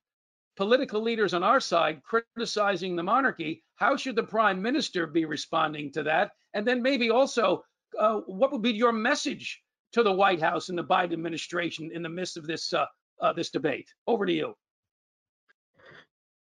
political 0.56 1.02
leaders 1.02 1.34
on 1.34 1.42
our 1.42 1.60
side 1.60 2.02
criticizing 2.02 2.96
the 2.96 3.02
monarchy, 3.02 3.62
how 3.76 3.94
should 3.94 4.16
the 4.16 4.22
prime 4.22 4.62
minister 4.62 5.06
be 5.06 5.26
responding 5.26 5.92
to 5.92 6.02
that? 6.02 6.32
And 6.54 6.66
then 6.66 6.82
maybe 6.82 7.10
also, 7.10 7.62
uh, 7.98 8.20
what 8.26 8.50
would 8.50 8.62
be 8.62 8.72
your 8.72 8.92
message 8.92 9.62
to 9.92 10.02
the 10.02 10.12
White 10.12 10.40
House 10.40 10.70
and 10.70 10.78
the 10.78 10.84
Biden 10.84 11.12
administration 11.12 11.90
in 11.92 12.02
the 12.02 12.08
midst 12.08 12.38
of 12.38 12.46
this 12.46 12.72
uh, 12.72 12.86
uh, 13.20 13.34
this 13.34 13.50
debate? 13.50 13.88
Over 14.06 14.24
to 14.24 14.32
you. 14.32 14.54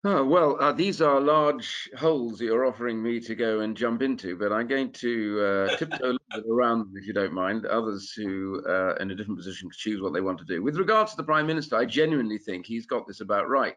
Oh, 0.05 0.25
well, 0.25 0.57
uh, 0.61 0.73
these 0.73 1.03
are 1.03 1.21
large 1.21 1.91
holes 1.99 2.41
you're 2.41 2.65
offering 2.65 3.03
me 3.03 3.19
to 3.21 3.35
go 3.35 3.61
and 3.61 3.77
jump 3.77 4.03
into, 4.03 4.37
but 4.37 4.53
I'm 4.53 4.69
going 4.69 4.93
to 4.93 5.41
uh, 5.41 5.77
tiptoe 5.77 6.11
a 6.11 6.13
little 6.13 6.19
bit 6.33 6.45
around 6.49 6.95
if 6.95 7.07
you 7.07 7.13
don't 7.13 7.33
mind. 7.33 7.67
Others 7.67 8.13
who 8.13 8.63
uh, 8.69 8.95
in 9.01 9.11
a 9.11 9.17
different 9.17 9.39
position 9.39 9.69
choose 9.73 10.01
what 10.01 10.13
they 10.13 10.21
want 10.21 10.39
to 10.39 10.45
do. 10.45 10.63
With 10.63 10.77
regard 10.77 11.09
to 11.09 11.17
the 11.17 11.25
Prime 11.25 11.47
Minister, 11.47 11.77
I 11.77 11.87
genuinely 11.87 12.39
think 12.39 12.67
he's 12.67 12.87
got 12.87 13.07
this 13.07 13.21
about 13.21 13.49
right 13.49 13.75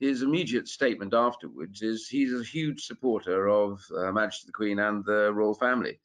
his 0.00 0.22
immediate 0.22 0.66
statement 0.66 1.12
afterwards 1.12 1.82
is 1.82 2.08
he's 2.08 2.32
a 2.32 2.42
huge 2.42 2.84
supporter 2.84 3.48
of 3.48 3.80
uh, 3.96 4.10
Majesty 4.10 4.46
the 4.46 4.52
Queen 4.52 4.78
and 4.78 5.04
the 5.04 5.30
royal 5.32 5.54
family 5.54 6.00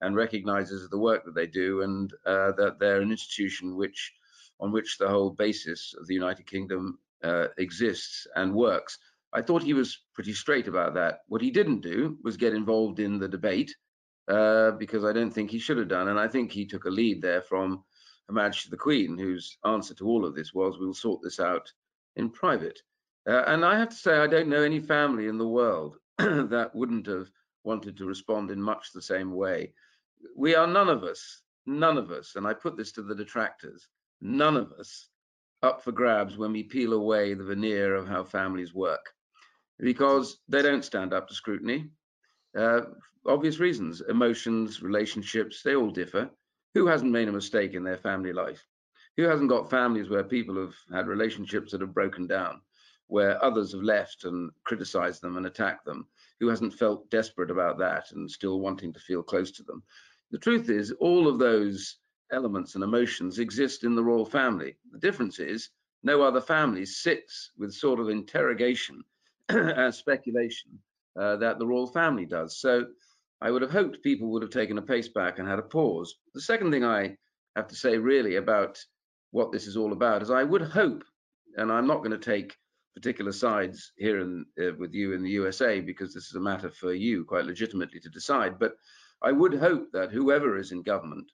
and 0.00 0.16
recognizes 0.16 0.88
the 0.88 0.98
work 0.98 1.24
that 1.24 1.34
they 1.34 1.48
do 1.48 1.82
and 1.82 2.12
uh, 2.24 2.52
that 2.52 2.78
they're 2.78 3.02
an 3.02 3.10
institution 3.10 3.76
which 3.76 4.14
on 4.60 4.72
which 4.72 4.98
the 4.98 5.08
whole 5.08 5.30
basis 5.30 5.94
of 5.98 6.06
the 6.06 6.14
United 6.14 6.46
Kingdom 6.46 6.98
uh, 7.22 7.48
exists 7.58 8.26
and 8.36 8.54
works. 8.54 8.98
I 9.32 9.42
thought 9.42 9.62
he 9.62 9.74
was 9.74 9.98
pretty 10.14 10.32
straight 10.32 10.66
about 10.66 10.94
that. 10.94 11.20
What 11.28 11.42
he 11.42 11.50
didn't 11.50 11.80
do 11.80 12.18
was 12.22 12.36
get 12.36 12.54
involved 12.54 12.98
in 12.98 13.18
the 13.18 13.28
debate 13.28 13.74
uh, 14.28 14.72
because 14.72 15.04
I 15.04 15.12
don't 15.12 15.30
think 15.30 15.50
he 15.50 15.58
should 15.58 15.78
have 15.78 15.88
done. 15.88 16.08
And 16.08 16.18
I 16.18 16.28
think 16.28 16.50
he 16.50 16.66
took 16.66 16.84
a 16.84 16.90
lead 16.90 17.22
there 17.22 17.42
from 17.42 17.84
Majesty 18.30 18.70
the 18.70 18.76
Queen, 18.76 19.18
whose 19.18 19.56
answer 19.64 19.94
to 19.94 20.06
all 20.06 20.24
of 20.24 20.34
this 20.34 20.54
was, 20.54 20.78
we'll 20.78 20.94
sort 20.94 21.20
this 21.22 21.40
out 21.40 21.70
in 22.16 22.30
private. 22.30 22.78
Uh, 23.28 23.42
and 23.46 23.64
I 23.64 23.78
have 23.78 23.90
to 23.90 23.96
say, 23.96 24.18
I 24.18 24.26
don't 24.26 24.48
know 24.48 24.62
any 24.62 24.80
family 24.80 25.28
in 25.28 25.38
the 25.38 25.46
world 25.46 25.96
that 26.18 26.70
wouldn't 26.74 27.06
have 27.06 27.30
wanted 27.64 27.96
to 27.98 28.06
respond 28.06 28.50
in 28.50 28.60
much 28.60 28.92
the 28.92 29.02
same 29.02 29.32
way. 29.32 29.72
We 30.36 30.54
are 30.54 30.66
none 30.66 30.88
of 30.88 31.02
us, 31.02 31.42
none 31.66 31.98
of 31.98 32.10
us, 32.10 32.36
and 32.36 32.46
I 32.46 32.54
put 32.54 32.76
this 32.76 32.92
to 32.92 33.02
the 33.02 33.14
detractors, 33.14 33.88
none 34.20 34.56
of 34.56 34.72
us 34.72 35.09
up 35.62 35.82
for 35.82 35.92
grabs 35.92 36.36
when 36.36 36.52
we 36.52 36.62
peel 36.62 36.92
away 36.92 37.34
the 37.34 37.44
veneer 37.44 37.94
of 37.94 38.08
how 38.08 38.24
families 38.24 38.74
work 38.74 39.14
because 39.78 40.38
they 40.48 40.62
don't 40.62 40.84
stand 40.84 41.12
up 41.12 41.28
to 41.28 41.34
scrutiny. 41.34 41.88
Uh, 42.56 42.82
obvious 43.26 43.58
reasons, 43.58 44.02
emotions, 44.08 44.82
relationships, 44.82 45.62
they 45.62 45.74
all 45.74 45.90
differ. 45.90 46.30
Who 46.74 46.86
hasn't 46.86 47.12
made 47.12 47.28
a 47.28 47.32
mistake 47.32 47.74
in 47.74 47.84
their 47.84 47.96
family 47.96 48.32
life? 48.32 48.64
Who 49.16 49.24
hasn't 49.24 49.48
got 49.48 49.70
families 49.70 50.08
where 50.08 50.24
people 50.24 50.56
have 50.56 50.74
had 50.92 51.06
relationships 51.06 51.72
that 51.72 51.80
have 51.80 51.94
broken 51.94 52.26
down? 52.26 52.60
where 53.10 53.42
others 53.44 53.72
have 53.72 53.82
left 53.82 54.24
and 54.24 54.50
criticized 54.64 55.20
them 55.20 55.36
and 55.36 55.46
attacked 55.46 55.84
them, 55.84 56.06
who 56.38 56.48
hasn't 56.48 56.72
felt 56.72 57.10
desperate 57.10 57.50
about 57.50 57.76
that 57.76 58.10
and 58.12 58.30
still 58.30 58.60
wanting 58.60 58.92
to 58.92 59.00
feel 59.00 59.22
close 59.22 59.50
to 59.50 59.64
them. 59.64 59.82
The 60.30 60.38
truth 60.38 60.70
is, 60.70 60.92
all 61.00 61.26
of 61.26 61.40
those 61.40 61.96
elements 62.32 62.74
and 62.74 62.84
emotions 62.84 63.38
exist 63.38 63.84
in 63.84 63.94
the 63.94 64.04
royal 64.04 64.24
family. 64.24 64.76
The 64.92 64.98
difference 64.98 65.38
is, 65.38 65.70
no 66.02 66.22
other 66.22 66.40
family 66.40 66.86
sits 66.86 67.50
with 67.58 67.74
sort 67.74 68.00
of 68.00 68.08
interrogation 68.08 69.02
and 69.48 69.94
speculation 69.94 70.78
uh, 71.18 71.36
that 71.36 71.58
the 71.58 71.66
royal 71.66 71.86
family 71.86 72.24
does. 72.24 72.58
So 72.58 72.86
I 73.40 73.50
would 73.50 73.62
have 73.62 73.70
hoped 73.70 74.02
people 74.02 74.28
would 74.28 74.42
have 74.42 74.50
taken 74.50 74.78
a 74.78 74.82
pace 74.82 75.08
back 75.08 75.38
and 75.38 75.48
had 75.48 75.58
a 75.58 75.62
pause. 75.62 76.16
The 76.34 76.40
second 76.40 76.70
thing 76.70 76.84
I 76.84 77.16
have 77.56 77.68
to 77.68 77.74
say 77.74 77.98
really 77.98 78.36
about 78.36 78.82
what 79.32 79.52
this 79.52 79.66
is 79.66 79.76
all 79.76 79.92
about 79.92 80.22
is 80.22 80.30
I 80.30 80.42
would 80.42 80.62
hope, 80.62 81.04
and 81.56 81.70
I'm 81.70 81.86
not 81.86 81.98
going 81.98 82.10
to 82.10 82.18
take 82.18 82.56
particular 82.94 83.32
sides 83.32 83.92
here 83.96 84.20
in, 84.20 84.44
uh, 84.60 84.72
with 84.78 84.92
you 84.92 85.12
in 85.12 85.22
the 85.22 85.30
USA 85.30 85.80
because 85.80 86.12
this 86.12 86.26
is 86.26 86.34
a 86.34 86.40
matter 86.40 86.70
for 86.70 86.92
you 86.92 87.24
quite 87.24 87.44
legitimately 87.44 88.00
to 88.00 88.08
decide. 88.08 88.58
But 88.58 88.74
I 89.22 89.32
would 89.32 89.54
hope 89.54 89.90
that 89.92 90.10
whoever 90.10 90.58
is 90.58 90.72
in 90.72 90.82
government 90.82 91.30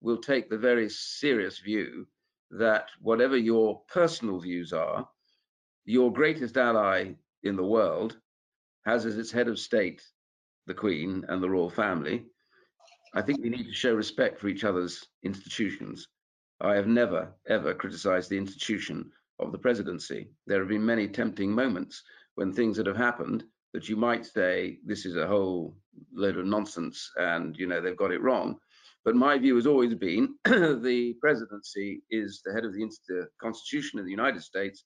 will 0.00 0.18
take 0.18 0.48
the 0.48 0.58
very 0.58 0.88
serious 0.88 1.58
view 1.58 2.06
that 2.50 2.88
whatever 3.00 3.36
your 3.36 3.82
personal 3.88 4.38
views 4.38 4.72
are, 4.72 5.08
your 5.84 6.12
greatest 6.12 6.56
ally 6.56 7.12
in 7.42 7.56
the 7.56 7.64
world 7.64 8.16
has 8.84 9.06
as 9.06 9.18
its 9.18 9.32
head 9.32 9.48
of 9.48 9.58
state 9.58 10.02
the 10.66 10.74
Queen 10.74 11.24
and 11.28 11.42
the 11.42 11.50
royal 11.50 11.70
family. 11.70 12.26
I 13.14 13.22
think 13.22 13.40
we 13.40 13.50
need 13.50 13.66
to 13.66 13.72
show 13.72 13.94
respect 13.94 14.38
for 14.38 14.48
each 14.48 14.64
other's 14.64 15.04
institutions. 15.22 16.08
I 16.60 16.74
have 16.74 16.86
never, 16.86 17.32
ever 17.48 17.74
criticized 17.74 18.30
the 18.30 18.38
institution 18.38 19.10
of 19.38 19.52
the 19.52 19.58
presidency. 19.58 20.30
There 20.46 20.60
have 20.60 20.68
been 20.68 20.84
many 20.84 21.08
tempting 21.08 21.52
moments 21.52 22.02
when 22.34 22.52
things 22.52 22.76
that 22.76 22.86
have 22.86 22.96
happened 22.96 23.44
that 23.72 23.88
you 23.88 23.96
might 23.96 24.24
say 24.24 24.78
this 24.84 25.04
is 25.04 25.16
a 25.16 25.26
whole 25.26 25.76
load 26.12 26.36
of 26.36 26.46
nonsense 26.46 27.10
and 27.18 27.56
you 27.56 27.66
know 27.66 27.80
they've 27.80 27.96
got 27.96 28.12
it 28.12 28.22
wrong. 28.22 28.58
But 29.06 29.14
my 29.14 29.38
view 29.38 29.54
has 29.54 29.68
always 29.68 29.94
been 29.94 30.34
the 30.44 31.14
presidency 31.20 32.02
is 32.10 32.42
the 32.44 32.52
head 32.52 32.64
of 32.64 32.72
the, 32.72 32.90
the 33.06 33.28
Constitution 33.40 34.00
of 34.00 34.04
the 34.04 34.10
United 34.10 34.42
States, 34.42 34.82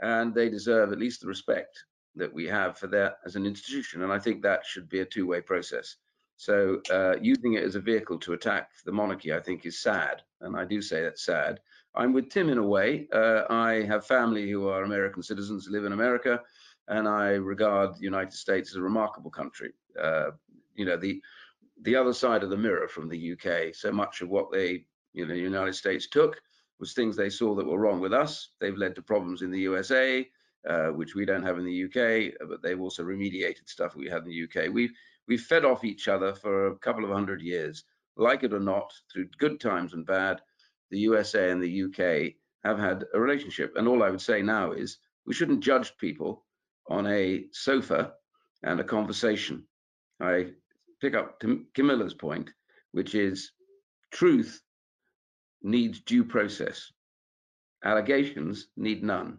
and 0.00 0.34
they 0.34 0.48
deserve 0.48 0.92
at 0.92 0.98
least 0.98 1.20
the 1.20 1.28
respect 1.28 1.84
that 2.16 2.32
we 2.32 2.46
have 2.46 2.78
for 2.78 2.86
that 2.86 3.18
as 3.26 3.36
an 3.36 3.44
institution. 3.44 4.02
And 4.02 4.10
I 4.10 4.18
think 4.18 4.40
that 4.40 4.64
should 4.64 4.88
be 4.88 5.00
a 5.00 5.04
two-way 5.04 5.42
process. 5.42 5.96
So 6.38 6.80
uh, 6.90 7.16
using 7.20 7.52
it 7.52 7.64
as 7.64 7.74
a 7.74 7.80
vehicle 7.80 8.18
to 8.20 8.32
attack 8.32 8.70
the 8.86 8.92
monarchy, 8.92 9.34
I 9.34 9.40
think, 9.40 9.66
is 9.66 9.82
sad, 9.82 10.22
and 10.40 10.56
I 10.56 10.64
do 10.64 10.80
say 10.80 11.02
that's 11.02 11.26
sad. 11.26 11.60
I'm 11.94 12.14
with 12.14 12.30
Tim 12.30 12.48
in 12.48 12.56
a 12.56 12.66
way. 12.66 13.08
Uh, 13.12 13.42
I 13.50 13.82
have 13.82 14.06
family 14.06 14.50
who 14.50 14.68
are 14.68 14.84
American 14.84 15.22
citizens, 15.22 15.68
live 15.70 15.84
in 15.84 15.92
America, 15.92 16.40
and 16.88 17.06
I 17.06 17.32
regard 17.32 17.94
the 17.94 18.04
United 18.04 18.32
States 18.32 18.70
as 18.70 18.76
a 18.76 18.82
remarkable 18.82 19.30
country. 19.30 19.74
Uh, 20.00 20.30
you 20.74 20.86
know, 20.86 20.96
the 20.96 21.20
the 21.82 21.96
other 21.96 22.12
side 22.12 22.42
of 22.42 22.50
the 22.50 22.56
mirror 22.56 22.88
from 22.88 23.08
the 23.08 23.32
UK. 23.32 23.74
So 23.74 23.90
much 23.90 24.20
of 24.20 24.28
what 24.28 24.52
they, 24.52 24.84
you 25.12 25.26
know, 25.26 25.34
the 25.34 25.40
United 25.40 25.74
States 25.74 26.08
took 26.08 26.40
was 26.78 26.92
things 26.92 27.16
they 27.16 27.30
saw 27.30 27.54
that 27.54 27.66
were 27.66 27.78
wrong 27.78 28.00
with 28.00 28.12
us. 28.12 28.50
They've 28.60 28.76
led 28.76 28.94
to 28.96 29.02
problems 29.02 29.42
in 29.42 29.50
the 29.50 29.60
USA, 29.60 30.28
uh, 30.68 30.88
which 30.88 31.14
we 31.14 31.24
don't 31.24 31.44
have 31.44 31.58
in 31.58 31.64
the 31.64 31.84
UK, 31.84 32.34
but 32.48 32.62
they've 32.62 32.80
also 32.80 33.02
remediated 33.02 33.68
stuff 33.68 33.96
we 33.96 34.08
had 34.08 34.22
in 34.24 34.28
the 34.28 34.44
UK. 34.44 34.72
We've 34.72 34.92
we've 35.26 35.42
fed 35.42 35.64
off 35.64 35.84
each 35.84 36.08
other 36.08 36.34
for 36.34 36.68
a 36.68 36.78
couple 36.78 37.04
of 37.04 37.10
hundred 37.10 37.40
years, 37.40 37.84
like 38.16 38.42
it 38.42 38.52
or 38.52 38.60
not, 38.60 38.92
through 39.12 39.28
good 39.38 39.60
times 39.60 39.94
and 39.94 40.06
bad. 40.06 40.40
The 40.90 40.98
USA 41.00 41.50
and 41.50 41.62
the 41.62 41.84
UK 41.84 42.34
have 42.64 42.78
had 42.78 43.04
a 43.14 43.20
relationship, 43.20 43.74
and 43.76 43.88
all 43.88 44.02
I 44.02 44.10
would 44.10 44.20
say 44.20 44.42
now 44.42 44.72
is 44.72 44.98
we 45.26 45.34
shouldn't 45.34 45.60
judge 45.60 45.96
people 45.98 46.44
on 46.88 47.06
a 47.06 47.46
sofa 47.52 48.14
and 48.62 48.80
a 48.80 48.84
conversation. 48.84 49.64
I 50.20 50.52
pick 51.04 51.14
up 51.14 51.42
Camilla's 51.74 52.14
point, 52.14 52.50
which 52.92 53.14
is 53.14 53.52
truth 54.10 54.62
needs 55.62 56.00
due 56.00 56.24
process. 56.24 56.90
Allegations 57.84 58.68
need 58.78 59.02
none. 59.04 59.36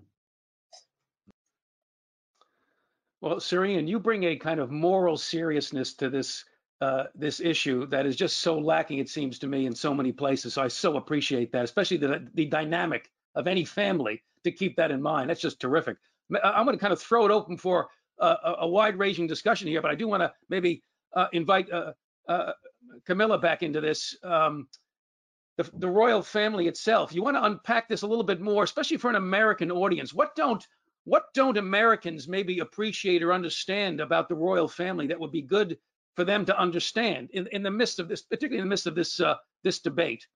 Well, 3.22 3.40
Sir-Ian, 3.40 3.88
you 3.88 4.00
bring 4.00 4.26
a 4.26 4.36
kind 4.36 4.60
of 4.60 4.70
moral 4.70 5.18
seriousness 5.18 5.96
to 5.96 6.10
this 6.12 6.46
uh, 6.82 7.06
this 7.16 7.40
issue 7.40 7.88
that 7.88 8.06
is 8.06 8.16
just 8.16 8.40
so 8.40 8.60
lacking, 8.60 9.00
it 9.00 9.10
seems 9.10 9.40
to 9.40 9.48
me, 9.48 9.66
in 9.66 9.74
so 9.74 9.94
many 9.94 10.12
places. 10.12 10.54
So 10.54 10.62
I 10.62 10.68
so 10.68 10.98
appreciate 10.98 11.52
that, 11.54 11.64
especially 11.64 11.98
the 11.98 12.28
the 12.36 12.46
dynamic 12.46 13.10
of 13.34 13.48
any 13.48 13.66
family 13.66 14.22
to 14.44 14.52
keep 14.52 14.76
that 14.76 14.92
in 14.92 15.02
mind. 15.02 15.30
That's 15.30 15.42
just 15.42 15.60
terrific. 15.60 15.98
I'm 16.44 16.66
going 16.66 16.78
to 16.78 16.82
kind 16.82 16.94
of 16.94 17.02
throw 17.02 17.26
it 17.26 17.32
open 17.32 17.58
for 17.58 17.88
a, 18.20 18.56
a 18.60 18.68
wide-ranging 18.68 19.26
discussion 19.26 19.68
here, 19.68 19.82
but 19.82 19.90
I 19.90 19.96
do 19.96 20.08
want 20.08 20.22
to 20.22 20.32
maybe 20.50 20.84
uh, 21.16 21.28
invite 21.34 21.72
uh, 21.72 21.94
uh, 22.28 22.54
Camilla 23.06 23.38
back 23.38 23.64
into 23.64 23.82
this. 23.82 24.16
Um, 24.24 24.68
the, 25.58 25.70
the 25.78 25.90
royal 25.90 26.22
family 26.22 26.68
itself. 26.68 27.14
You 27.14 27.24
want 27.24 27.38
to 27.38 27.46
unpack 27.46 27.88
this 27.88 28.02
a 28.02 28.08
little 28.08 28.26
bit 28.26 28.42
more, 28.42 28.64
especially 28.64 28.98
for 28.98 29.10
an 29.10 29.16
American 29.16 29.72
audience. 29.72 30.14
What 30.14 30.36
don't 30.36 30.66
what 31.06 31.26
don't 31.34 31.58
Americans 31.58 32.28
maybe 32.28 32.60
appreciate 32.60 33.22
or 33.24 33.32
understand 33.32 34.02
about 34.02 34.28
the 34.28 34.36
royal 34.36 34.68
family 34.68 35.08
that 35.08 35.20
would 35.20 35.32
be 35.32 35.42
good 35.42 35.78
for 36.16 36.24
them 36.24 36.46
to 36.46 36.60
understand 36.60 37.30
in, 37.32 37.48
in 37.52 37.62
the 37.62 37.72
midst 37.72 38.00
of 38.00 38.08
this, 38.08 38.24
particularly 38.24 38.60
in 38.60 38.66
the 38.66 38.70
midst 38.70 38.88
of 38.88 38.96
this 38.96 39.20
uh, 39.20 39.36
this 39.64 39.80
debate? 39.80 40.28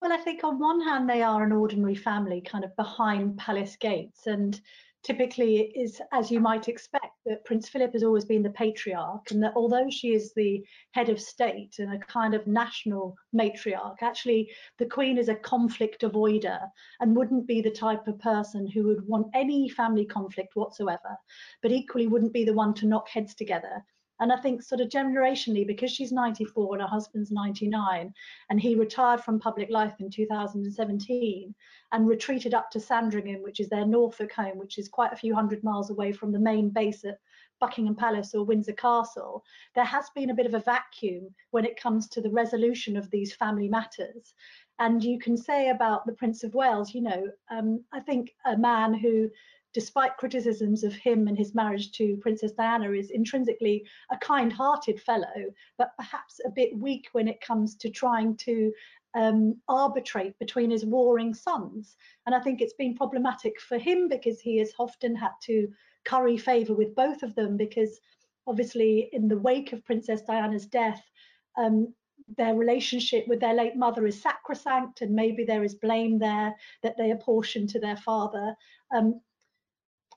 Well, 0.00 0.12
I 0.12 0.18
think 0.18 0.44
on 0.44 0.60
one 0.60 0.80
hand 0.80 1.10
they 1.10 1.22
are 1.22 1.42
an 1.42 1.52
ordinary 1.52 1.96
family, 1.96 2.40
kind 2.40 2.64
of 2.64 2.74
behind 2.76 3.36
palace 3.36 3.76
gates, 3.76 4.26
and 4.26 4.60
typically 5.04 5.70
is 5.76 6.00
as 6.12 6.30
you 6.30 6.40
might 6.40 6.68
expect 6.68 7.12
that 7.24 7.44
Prince 7.44 7.68
Philip 7.68 7.92
has 7.92 8.02
always 8.02 8.24
been 8.24 8.42
the 8.42 8.50
patriarch 8.50 9.30
and 9.30 9.42
that 9.42 9.52
although 9.54 9.88
she 9.90 10.12
is 10.12 10.32
the 10.34 10.64
head 10.92 11.08
of 11.08 11.20
state 11.20 11.78
and 11.78 11.94
a 11.94 11.98
kind 11.98 12.34
of 12.34 12.46
national 12.46 13.14
matriarch 13.34 14.02
actually 14.02 14.50
the 14.78 14.86
queen 14.86 15.16
is 15.16 15.28
a 15.28 15.34
conflict 15.36 16.02
avoider 16.02 16.60
and 17.00 17.16
wouldn't 17.16 17.46
be 17.46 17.60
the 17.60 17.70
type 17.70 18.06
of 18.08 18.18
person 18.18 18.66
who 18.66 18.84
would 18.84 19.06
want 19.06 19.28
any 19.34 19.68
family 19.68 20.04
conflict 20.04 20.56
whatsoever 20.56 21.16
but 21.62 21.70
equally 21.72 22.08
wouldn't 22.08 22.32
be 22.32 22.44
the 22.44 22.52
one 22.52 22.74
to 22.74 22.86
knock 22.86 23.08
heads 23.08 23.34
together 23.34 23.84
and 24.20 24.32
I 24.32 24.36
think 24.36 24.62
sort 24.62 24.80
of 24.80 24.88
generationally, 24.88 25.66
because 25.66 25.90
she's 25.90 26.12
94 26.12 26.74
and 26.74 26.82
her 26.82 26.88
husband's 26.88 27.30
99, 27.30 28.12
and 28.50 28.60
he 28.60 28.74
retired 28.74 29.20
from 29.20 29.38
public 29.38 29.70
life 29.70 29.94
in 30.00 30.10
2017 30.10 31.54
and 31.92 32.08
retreated 32.08 32.54
up 32.54 32.70
to 32.70 32.80
Sandringham, 32.80 33.42
which 33.42 33.60
is 33.60 33.68
their 33.68 33.86
Norfolk 33.86 34.32
home, 34.32 34.58
which 34.58 34.78
is 34.78 34.88
quite 34.88 35.12
a 35.12 35.16
few 35.16 35.34
hundred 35.34 35.62
miles 35.62 35.90
away 35.90 36.12
from 36.12 36.32
the 36.32 36.38
main 36.38 36.70
base 36.70 37.04
at 37.04 37.18
Buckingham 37.60 37.94
Palace 37.94 38.34
or 38.34 38.44
Windsor 38.44 38.72
Castle, 38.72 39.44
there 39.74 39.84
has 39.84 40.10
been 40.10 40.30
a 40.30 40.34
bit 40.34 40.46
of 40.46 40.54
a 40.54 40.60
vacuum 40.60 41.34
when 41.50 41.64
it 41.64 41.80
comes 41.80 42.08
to 42.08 42.20
the 42.20 42.30
resolution 42.30 42.96
of 42.96 43.10
these 43.10 43.34
family 43.34 43.68
matters. 43.68 44.34
And 44.78 45.02
you 45.02 45.18
can 45.18 45.36
say 45.36 45.70
about 45.70 46.06
the 46.06 46.12
Prince 46.12 46.44
of 46.44 46.54
Wales, 46.54 46.94
you 46.94 47.02
know, 47.02 47.28
um, 47.50 47.84
I 47.92 48.00
think 48.00 48.30
a 48.44 48.56
man 48.56 48.94
who 48.94 49.28
despite 49.78 50.16
criticisms 50.16 50.82
of 50.82 50.92
him 50.92 51.28
and 51.28 51.38
his 51.38 51.54
marriage 51.54 51.92
to 51.92 52.16
Princess 52.16 52.50
Diana, 52.50 52.90
is 52.90 53.12
intrinsically 53.12 53.86
a 54.10 54.16
kind 54.16 54.52
hearted 54.52 55.00
fellow, 55.00 55.54
but 55.76 55.92
perhaps 55.96 56.40
a 56.44 56.50
bit 56.50 56.76
weak 56.76 57.06
when 57.12 57.28
it 57.28 57.40
comes 57.40 57.76
to 57.76 57.88
trying 57.88 58.36
to 58.38 58.72
um, 59.14 59.54
arbitrate 59.68 60.36
between 60.40 60.72
his 60.72 60.84
warring 60.84 61.32
sons. 61.32 61.94
And 62.26 62.34
I 62.34 62.40
think 62.40 62.60
it's 62.60 62.72
been 62.72 62.96
problematic 62.96 63.60
for 63.60 63.78
him 63.78 64.08
because 64.08 64.40
he 64.40 64.58
has 64.58 64.72
often 64.80 65.14
had 65.14 65.30
to 65.44 65.68
curry 66.04 66.36
favour 66.36 66.74
with 66.74 66.96
both 66.96 67.22
of 67.22 67.36
them 67.36 67.56
because 67.56 68.00
obviously 68.48 69.10
in 69.12 69.28
the 69.28 69.38
wake 69.38 69.72
of 69.72 69.84
Princess 69.84 70.22
Diana's 70.22 70.66
death, 70.66 71.04
um, 71.56 71.94
their 72.36 72.56
relationship 72.56 73.28
with 73.28 73.38
their 73.38 73.54
late 73.54 73.76
mother 73.76 74.08
is 74.08 74.20
sacrosanct 74.20 75.02
and 75.02 75.14
maybe 75.14 75.44
there 75.44 75.62
is 75.62 75.76
blame 75.76 76.18
there 76.18 76.52
that 76.82 76.96
they 76.96 77.12
apportion 77.12 77.68
to 77.68 77.78
their 77.78 77.96
father. 77.96 78.56
Um, 78.92 79.20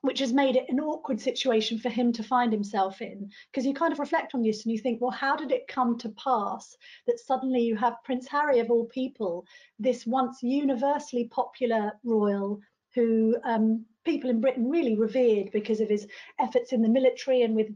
which 0.02 0.18
has 0.18 0.32
made 0.32 0.56
it 0.56 0.68
an 0.68 0.80
awkward 0.80 1.20
situation 1.20 1.78
for 1.78 1.88
him 1.88 2.12
to 2.12 2.22
find 2.22 2.52
himself 2.52 3.00
in. 3.00 3.30
Because 3.50 3.64
you 3.64 3.72
kind 3.72 3.92
of 3.92 3.98
reflect 3.98 4.34
on 4.34 4.42
this 4.42 4.64
and 4.64 4.72
you 4.72 4.78
think, 4.78 5.00
well, 5.00 5.10
how 5.10 5.36
did 5.36 5.50
it 5.52 5.68
come 5.68 5.96
to 5.98 6.10
pass 6.10 6.76
that 7.06 7.20
suddenly 7.20 7.62
you 7.62 7.76
have 7.76 8.02
Prince 8.04 8.28
Harry, 8.28 8.58
of 8.58 8.70
all 8.70 8.86
people, 8.86 9.46
this 9.78 10.04
once 10.04 10.42
universally 10.42 11.28
popular 11.28 11.92
royal 12.04 12.60
who 12.94 13.36
um, 13.44 13.84
people 14.04 14.28
in 14.28 14.40
Britain 14.40 14.68
really 14.68 14.96
revered 14.96 15.50
because 15.52 15.80
of 15.80 15.88
his 15.88 16.06
efforts 16.40 16.72
in 16.72 16.82
the 16.82 16.88
military 16.88 17.42
and 17.42 17.54
with 17.54 17.68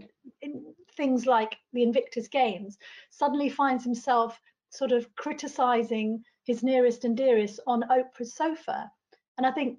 things 0.97 1.27
like 1.27 1.57
the 1.73 1.83
Invictus 1.83 2.29
Games, 2.29 2.77
suddenly 3.11 3.49
finds 3.49 3.85
himself 3.85 4.41
sort 4.71 4.93
of 4.93 5.15
criticizing 5.15 6.23
his 6.45 6.63
nearest 6.63 7.05
and 7.05 7.17
dearest 7.17 7.61
on 7.67 7.85
Oprah's 7.89 8.35
sofa. 8.35 8.91
And 9.39 9.47
I 9.47 9.53
think 9.53 9.79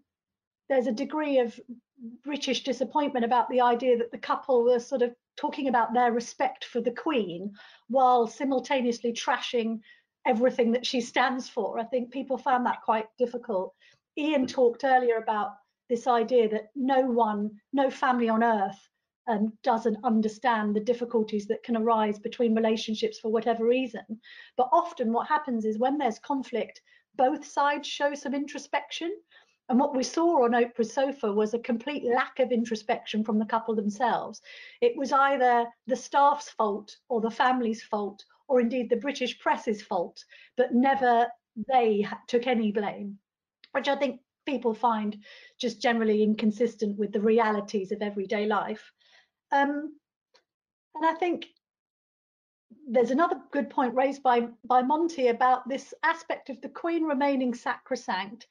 there's 0.69 0.87
a 0.87 0.91
degree 0.91 1.39
of 1.39 1.59
British 2.23 2.63
disappointment 2.63 3.25
about 3.25 3.49
the 3.49 3.61
idea 3.61 3.97
that 3.97 4.11
the 4.11 4.17
couple 4.17 4.63
were 4.63 4.79
sort 4.79 5.01
of 5.01 5.15
talking 5.35 5.67
about 5.67 5.93
their 5.93 6.11
respect 6.11 6.65
for 6.65 6.81
the 6.81 6.91
Queen 6.91 7.53
while 7.87 8.27
simultaneously 8.27 9.13
trashing 9.13 9.79
everything 10.25 10.71
that 10.71 10.85
she 10.85 10.99
stands 11.01 11.47
for. 11.49 11.79
I 11.79 11.85
think 11.85 12.11
people 12.11 12.37
found 12.37 12.65
that 12.65 12.81
quite 12.83 13.07
difficult. 13.17 13.73
Ian 14.17 14.45
talked 14.45 14.83
earlier 14.83 15.17
about 15.17 15.51
this 15.89 16.07
idea 16.07 16.49
that 16.49 16.69
no 16.75 17.01
one, 17.01 17.51
no 17.71 17.89
family 17.89 18.29
on 18.29 18.43
earth 18.43 18.89
um, 19.27 19.53
doesn't 19.63 20.03
understand 20.03 20.75
the 20.75 20.81
difficulties 20.81 21.47
that 21.47 21.63
can 21.63 21.77
arise 21.77 22.19
between 22.19 22.55
relationships 22.55 23.19
for 23.19 23.29
whatever 23.29 23.65
reason. 23.65 24.03
But 24.55 24.69
often 24.71 25.13
what 25.13 25.27
happens 25.27 25.65
is 25.65 25.77
when 25.77 25.97
there's 25.97 26.19
conflict, 26.19 26.81
both 27.15 27.45
sides 27.45 27.87
show 27.87 28.13
some 28.13 28.33
introspection 28.33 29.11
and 29.69 29.79
what 29.79 29.95
we 29.95 30.03
saw 30.03 30.45
on 30.45 30.51
Oprah's 30.51 30.93
sofa 30.93 31.31
was 31.31 31.53
a 31.53 31.59
complete 31.59 32.03
lack 32.03 32.39
of 32.39 32.51
introspection 32.51 33.23
from 33.23 33.37
the 33.37 33.45
couple 33.45 33.75
themselves. 33.75 34.41
It 34.81 34.95
was 34.95 35.11
either 35.11 35.67
the 35.87 35.95
staff's 35.95 36.49
fault 36.49 36.95
or 37.09 37.19
the 37.19 37.31
family's 37.31 37.83
fault, 37.83 38.23
or 38.47 38.61
indeed 38.61 38.89
the 38.89 38.95
British 38.95 39.37
press's 39.39 39.81
fault, 39.81 40.23
but 40.55 40.73
never 40.73 41.27
they 41.67 42.07
took 42.27 42.47
any 42.47 42.71
blame, 42.71 43.19
which 43.73 43.89
I 43.89 43.95
think 43.97 44.21
people 44.45 44.73
find 44.73 45.17
just 45.59 45.81
generally 45.81 46.23
inconsistent 46.23 46.97
with 46.97 47.11
the 47.11 47.19
realities 47.19 47.91
of 47.91 48.01
everyday 48.01 48.45
life. 48.45 48.91
Um, 49.51 49.97
and 50.95 51.05
I 51.05 51.13
think 51.15 51.47
there's 52.89 53.11
another 53.11 53.41
good 53.51 53.69
point 53.69 53.95
raised 53.95 54.23
by 54.23 54.47
by 54.63 54.81
Monty 54.81 55.27
about 55.27 55.67
this 55.67 55.93
aspect 56.03 56.49
of 56.49 56.61
the 56.61 56.69
Queen 56.69 57.03
remaining 57.03 57.53
sacrosanct 57.53 58.47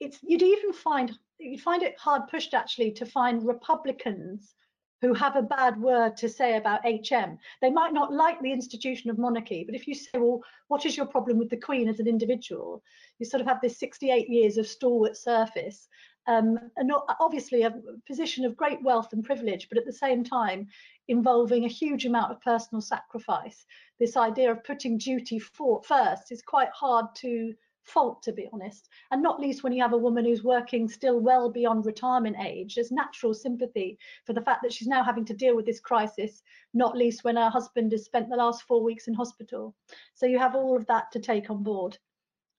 it's 0.00 0.18
you'd 0.22 0.42
even 0.42 0.72
find 0.72 1.16
you 1.38 1.58
find 1.58 1.82
it 1.82 1.98
hard 1.98 2.22
pushed 2.28 2.54
actually 2.54 2.92
to 2.92 3.06
find 3.06 3.46
Republicans 3.46 4.54
who 5.00 5.14
have 5.14 5.36
a 5.36 5.42
bad 5.42 5.80
word 5.80 6.16
to 6.16 6.28
say 6.28 6.56
about 6.56 6.84
HM. 6.84 7.38
They 7.62 7.70
might 7.70 7.92
not 7.92 8.12
like 8.12 8.40
the 8.40 8.52
institution 8.52 9.10
of 9.10 9.18
monarchy, 9.18 9.62
but 9.64 9.76
if 9.76 9.86
you 9.86 9.94
say, 9.94 10.18
well, 10.18 10.42
what 10.66 10.84
is 10.86 10.96
your 10.96 11.06
problem 11.06 11.38
with 11.38 11.50
the 11.50 11.56
Queen 11.56 11.88
as 11.88 12.00
an 12.00 12.08
individual? 12.08 12.82
You 13.20 13.26
sort 13.26 13.40
of 13.40 13.46
have 13.46 13.60
this 13.60 13.78
68 13.78 14.28
years 14.28 14.58
of 14.58 14.66
stalwart 14.66 15.16
surface, 15.16 15.88
um, 16.26 16.58
and 16.76 16.90
obviously 17.20 17.62
a 17.62 17.74
position 18.08 18.44
of 18.44 18.56
great 18.56 18.82
wealth 18.82 19.12
and 19.12 19.24
privilege, 19.24 19.68
but 19.68 19.78
at 19.78 19.86
the 19.86 19.92
same 19.92 20.24
time 20.24 20.66
involving 21.06 21.64
a 21.64 21.68
huge 21.68 22.04
amount 22.04 22.32
of 22.32 22.40
personal 22.40 22.82
sacrifice. 22.82 23.64
This 24.00 24.16
idea 24.16 24.50
of 24.50 24.64
putting 24.64 24.98
duty 24.98 25.38
for, 25.38 25.80
first 25.84 26.32
is 26.32 26.42
quite 26.42 26.70
hard 26.70 27.06
to 27.16 27.54
fault, 27.88 28.22
to 28.22 28.32
be 28.32 28.48
honest. 28.52 28.88
And 29.10 29.22
not 29.22 29.40
least 29.40 29.62
when 29.62 29.72
you 29.72 29.82
have 29.82 29.92
a 29.92 29.98
woman 29.98 30.24
who's 30.24 30.44
working 30.44 30.88
still 30.88 31.20
well 31.20 31.50
beyond 31.50 31.86
retirement 31.86 32.36
age, 32.40 32.74
there's 32.74 32.92
natural 32.92 33.34
sympathy 33.34 33.98
for 34.24 34.32
the 34.32 34.42
fact 34.42 34.62
that 34.62 34.72
she's 34.72 34.88
now 34.88 35.02
having 35.02 35.24
to 35.24 35.34
deal 35.34 35.56
with 35.56 35.66
this 35.66 35.80
crisis, 35.80 36.42
not 36.74 36.96
least 36.96 37.24
when 37.24 37.36
her 37.36 37.50
husband 37.50 37.92
has 37.92 38.04
spent 38.04 38.28
the 38.28 38.36
last 38.36 38.62
four 38.62 38.82
weeks 38.82 39.08
in 39.08 39.14
hospital. 39.14 39.74
So 40.14 40.26
you 40.26 40.38
have 40.38 40.54
all 40.54 40.76
of 40.76 40.86
that 40.86 41.10
to 41.12 41.20
take 41.20 41.50
on 41.50 41.62
board. 41.62 41.98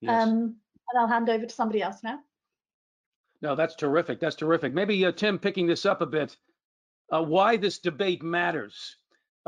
Yes. 0.01 0.27
Um, 0.27 0.55
and 0.91 0.99
I'll 0.99 1.07
hand 1.07 1.29
over 1.29 1.45
to 1.45 1.53
somebody 1.53 1.81
else 1.81 2.03
now. 2.03 2.19
No, 3.41 3.55
that's 3.55 3.75
terrific. 3.75 4.19
That's 4.19 4.35
terrific. 4.35 4.73
Maybe 4.73 5.05
uh, 5.05 5.11
Tim, 5.11 5.39
picking 5.39 5.67
this 5.67 5.85
up 5.85 6.01
a 6.01 6.05
bit, 6.05 6.35
uh, 7.11 7.23
why 7.23 7.57
this 7.57 7.79
debate 7.79 8.23
matters. 8.23 8.97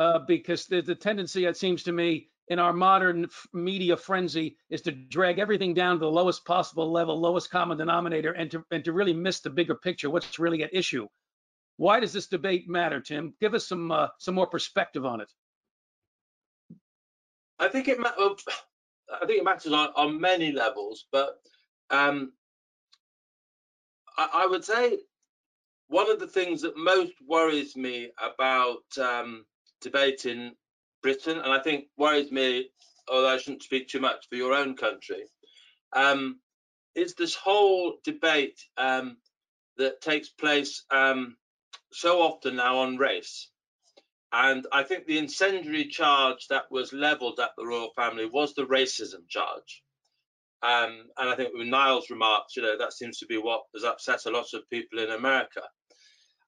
uh, 0.02 0.20
because 0.28 0.66
there's 0.66 0.86
the 0.86 0.96
tendency, 0.96 1.46
it 1.46 1.58
seems 1.58 1.84
to 1.84 1.92
me, 1.92 2.30
in 2.48 2.60
our 2.60 2.74
modern 2.74 3.28
media 3.54 3.96
frenzy 3.96 4.58
is 4.70 4.82
to 4.82 4.92
drag 4.92 5.40
everything 5.40 5.74
down 5.74 5.96
to 5.96 6.00
the 6.00 6.12
lowest 6.12 6.46
possible 6.46 6.92
level, 6.92 7.20
lowest 7.20 7.50
common 7.50 7.78
denominator, 7.78 8.32
and 8.34 8.52
to 8.52 8.64
and 8.72 8.84
to 8.84 8.94
really 8.94 9.14
miss 9.14 9.40
the 9.40 9.50
bigger 9.50 9.76
picture, 9.76 10.10
what's 10.10 10.40
really 10.40 10.64
at 10.64 10.74
issue. 10.74 11.08
Why 11.78 12.00
does 12.00 12.14
this 12.14 12.28
debate 12.28 12.70
matter, 12.70 13.00
Tim? 13.00 13.34
Give 13.40 13.54
us 13.54 13.68
some 13.68 13.92
uh, 13.92 14.08
some 14.20 14.36
more 14.36 14.48
perspective 14.48 15.06
on 15.06 15.22
it. 15.22 15.32
I 17.60 17.68
think 17.70 17.88
it 17.88 18.00
I 18.02 19.26
think 19.26 19.40
it 19.40 19.44
matters 19.44 19.72
on, 19.72 19.90
on 19.96 20.20
many 20.20 20.52
levels, 20.52 21.06
but 21.12 21.40
um, 21.90 22.34
I, 24.18 24.30
I, 24.34 24.46
would 24.48 24.64
say 24.64 25.00
one 25.88 26.10
of 26.10 26.20
the 26.20 26.28
things 26.28 26.62
that 26.62 26.78
most 26.78 27.12
worries 27.28 27.76
me 27.76 28.12
about 28.18 28.84
um, 28.98 29.46
debate 29.82 30.26
in 30.26 30.54
Britain, 31.02 31.38
and 31.38 31.52
I 31.52 31.60
think 31.60 31.86
worries 31.98 32.32
me, 32.32 32.70
although 33.08 33.30
I 33.30 33.38
shouldn't 33.38 33.64
speak 33.64 33.88
too 33.88 34.00
much 34.00 34.28
for 34.30 34.36
your 34.36 34.54
own 34.54 34.76
country, 34.76 35.24
um, 35.94 36.40
is 36.96 37.16
this 37.16 37.36
whole 37.36 37.98
debate 38.04 38.60
um, 38.78 39.18
that 39.78 40.02
takes 40.02 40.30
place 40.30 40.84
um, 40.92 41.38
so 41.92 42.22
often 42.22 42.56
now 42.56 42.80
on 42.80 42.98
race. 42.98 43.50
And 44.34 44.66
I 44.72 44.84
think 44.84 45.06
the 45.06 45.18
incendiary 45.18 45.86
charge 45.86 46.48
that 46.50 46.72
was 46.72 46.94
leveled 46.94 47.40
at 47.40 47.52
the 47.58 47.66
royal 47.66 47.92
family 47.96 48.26
was 48.26 48.54
the 48.54 48.66
racism 48.66 49.28
charge. 49.28 49.84
Um, 50.64 51.10
and 51.18 51.30
I 51.30 51.36
think 51.36 51.50
with 51.54 51.68
Nile's 51.68 52.10
remarks, 52.10 52.56
you 52.56 52.62
know, 52.62 52.78
that 52.78 52.94
seems 52.94 53.18
to 53.20 53.26
be 53.26 53.38
what 53.38 53.64
has 53.74 53.84
upset 53.84 54.26
a 54.26 54.32
lot 54.32 54.54
of 54.54 54.70
people 54.70 55.00
in 55.00 55.10
America. 55.10 55.64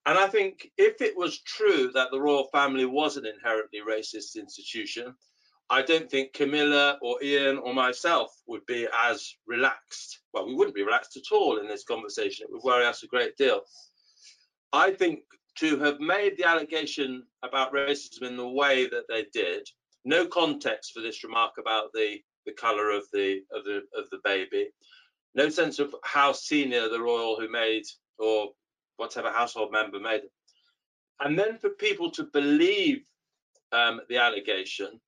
And 0.06 0.18
I 0.18 0.26
think 0.26 0.70
if 0.76 1.00
it 1.00 1.16
was 1.16 1.40
true 1.42 1.90
that 1.94 2.10
the 2.10 2.20
royal 2.20 2.48
family 2.52 2.84
was 2.84 3.16
an 3.16 3.26
inherently 3.26 3.80
racist 3.80 4.36
institution, 4.36 5.14
I 5.70 5.80
don't 5.80 6.10
think 6.10 6.34
Camilla 6.34 6.98
or 7.00 7.22
Ian 7.22 7.56
or 7.56 7.72
myself 7.72 8.30
would 8.46 8.66
be 8.66 8.86
as 8.92 9.34
relaxed. 9.46 10.20
Well, 10.32 10.46
we 10.46 10.54
wouldn't 10.54 10.76
be 10.76 10.82
relaxed 10.82 11.16
at 11.16 11.34
all 11.34 11.56
in 11.58 11.66
this 11.66 11.84
conversation. 11.84 12.44
It 12.44 12.52
would 12.52 12.62
worry 12.62 12.84
us 12.84 13.02
a 13.02 13.06
great 13.06 13.36
deal. 13.38 13.62
I 14.74 14.90
think 14.90 15.20
to 15.56 15.78
have 15.78 16.00
made 16.00 16.36
the 16.36 16.44
allegation 16.44 17.22
about 17.42 17.72
racism 17.72 18.22
in 18.22 18.36
the 18.36 18.48
way 18.48 18.86
that 18.88 19.04
they 19.08 19.26
did, 19.32 19.66
no 20.04 20.26
context 20.26 20.92
for 20.92 21.00
this 21.00 21.24
remark 21.24 21.52
about 21.58 21.92
the 21.94 22.18
the 22.44 22.52
color 22.52 22.90
of 22.90 23.04
the 23.12 23.40
of 23.52 23.64
the 23.64 23.82
of 23.96 24.10
the 24.10 24.20
baby, 24.22 24.68
no 25.34 25.48
sense 25.48 25.78
of 25.78 25.94
how 26.02 26.32
senior 26.32 26.88
the 26.88 27.00
royal 27.00 27.40
who 27.40 27.48
made 27.48 27.84
or 28.18 28.50
whatever 28.96 29.30
household 29.30 29.72
member 29.72 29.98
made 29.98 30.22
and 31.20 31.38
then 31.38 31.58
for 31.58 31.70
people 31.70 32.10
to 32.10 32.24
believe 32.24 33.04
um, 33.72 34.00
the 34.08 34.18
allegation 34.18 35.00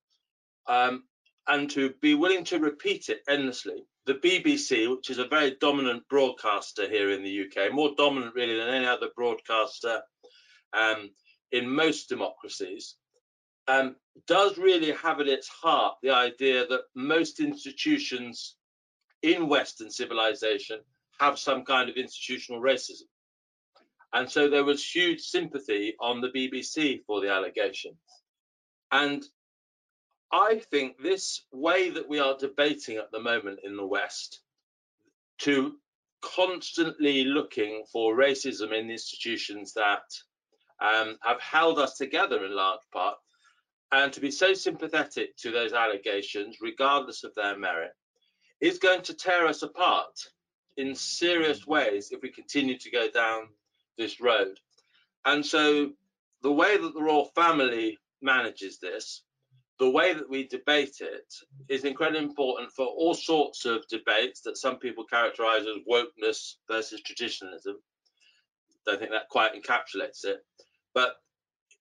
um, 0.66 1.04
and 1.48 1.70
to 1.70 1.94
be 2.00 2.14
willing 2.14 2.44
to 2.44 2.58
repeat 2.58 3.08
it 3.08 3.22
endlessly. 3.28 3.84
The 4.06 4.14
BBC, 4.14 4.94
which 4.94 5.10
is 5.10 5.18
a 5.18 5.26
very 5.26 5.56
dominant 5.60 6.08
broadcaster 6.08 6.88
here 6.88 7.10
in 7.10 7.22
the 7.22 7.46
UK, 7.46 7.72
more 7.72 7.92
dominant 7.96 8.34
really 8.34 8.56
than 8.56 8.68
any 8.68 8.86
other 8.86 9.08
broadcaster 9.16 10.00
um, 10.72 11.10
in 11.52 11.68
most 11.68 12.08
democracies, 12.08 12.96
um, 13.68 13.96
does 14.28 14.58
really 14.58 14.92
have 14.92 15.20
at 15.20 15.28
its 15.28 15.48
heart 15.48 15.96
the 16.02 16.10
idea 16.10 16.66
that 16.68 16.82
most 16.94 17.40
institutions 17.40 18.56
in 19.22 19.48
Western 19.48 19.90
civilization 19.90 20.78
have 21.18 21.38
some 21.38 21.64
kind 21.64 21.88
of 21.88 21.96
institutional 21.96 22.60
racism. 22.60 23.02
And 24.16 24.32
so 24.32 24.48
there 24.48 24.64
was 24.64 24.82
huge 24.82 25.20
sympathy 25.20 25.94
on 26.00 26.22
the 26.22 26.30
BBC 26.30 27.04
for 27.04 27.20
the 27.20 27.30
allegations. 27.30 27.98
And 28.90 29.22
I 30.32 30.62
think 30.70 30.96
this 30.96 31.42
way 31.52 31.90
that 31.90 32.08
we 32.08 32.18
are 32.18 32.34
debating 32.34 32.96
at 32.96 33.12
the 33.12 33.20
moment 33.20 33.60
in 33.62 33.76
the 33.76 33.86
West 33.86 34.40
to 35.40 35.74
constantly 36.22 37.24
looking 37.24 37.84
for 37.92 38.16
racism 38.16 38.72
in 38.72 38.88
institutions 38.88 39.74
that 39.74 40.08
um, 40.80 41.18
have 41.20 41.42
held 41.42 41.78
us 41.78 41.98
together 41.98 42.42
in 42.42 42.56
large 42.56 42.80
part. 42.94 43.16
And 43.92 44.10
to 44.14 44.20
be 44.22 44.30
so 44.30 44.54
sympathetic 44.54 45.36
to 45.42 45.50
those 45.50 45.74
allegations, 45.74 46.56
regardless 46.62 47.22
of 47.22 47.34
their 47.34 47.58
merit, 47.58 47.92
is 48.62 48.78
going 48.78 49.02
to 49.02 49.14
tear 49.14 49.46
us 49.46 49.60
apart 49.60 50.18
in 50.78 50.94
serious 50.94 51.66
ways 51.66 52.12
if 52.12 52.22
we 52.22 52.30
continue 52.30 52.78
to 52.78 52.90
go 52.90 53.10
down 53.10 53.48
this 53.96 54.20
road. 54.20 54.58
And 55.24 55.44
so 55.44 55.92
the 56.42 56.52
way 56.52 56.76
that 56.76 56.94
the 56.94 57.02
royal 57.02 57.30
family 57.34 57.98
manages 58.22 58.78
this, 58.78 59.22
the 59.78 59.90
way 59.90 60.14
that 60.14 60.30
we 60.30 60.46
debate 60.46 60.96
it 61.00 61.34
is 61.68 61.84
incredibly 61.84 62.24
important 62.24 62.72
for 62.72 62.86
all 62.86 63.14
sorts 63.14 63.64
of 63.66 63.86
debates 63.88 64.40
that 64.42 64.56
some 64.56 64.78
people 64.78 65.04
characterize 65.04 65.62
as 65.62 65.82
wokeness 65.90 66.54
versus 66.70 67.02
traditionalism. 67.02 67.76
Don't 68.86 68.98
think 68.98 69.10
that 69.10 69.28
quite 69.28 69.52
encapsulates 69.54 70.24
it 70.24 70.42
but 70.96 71.16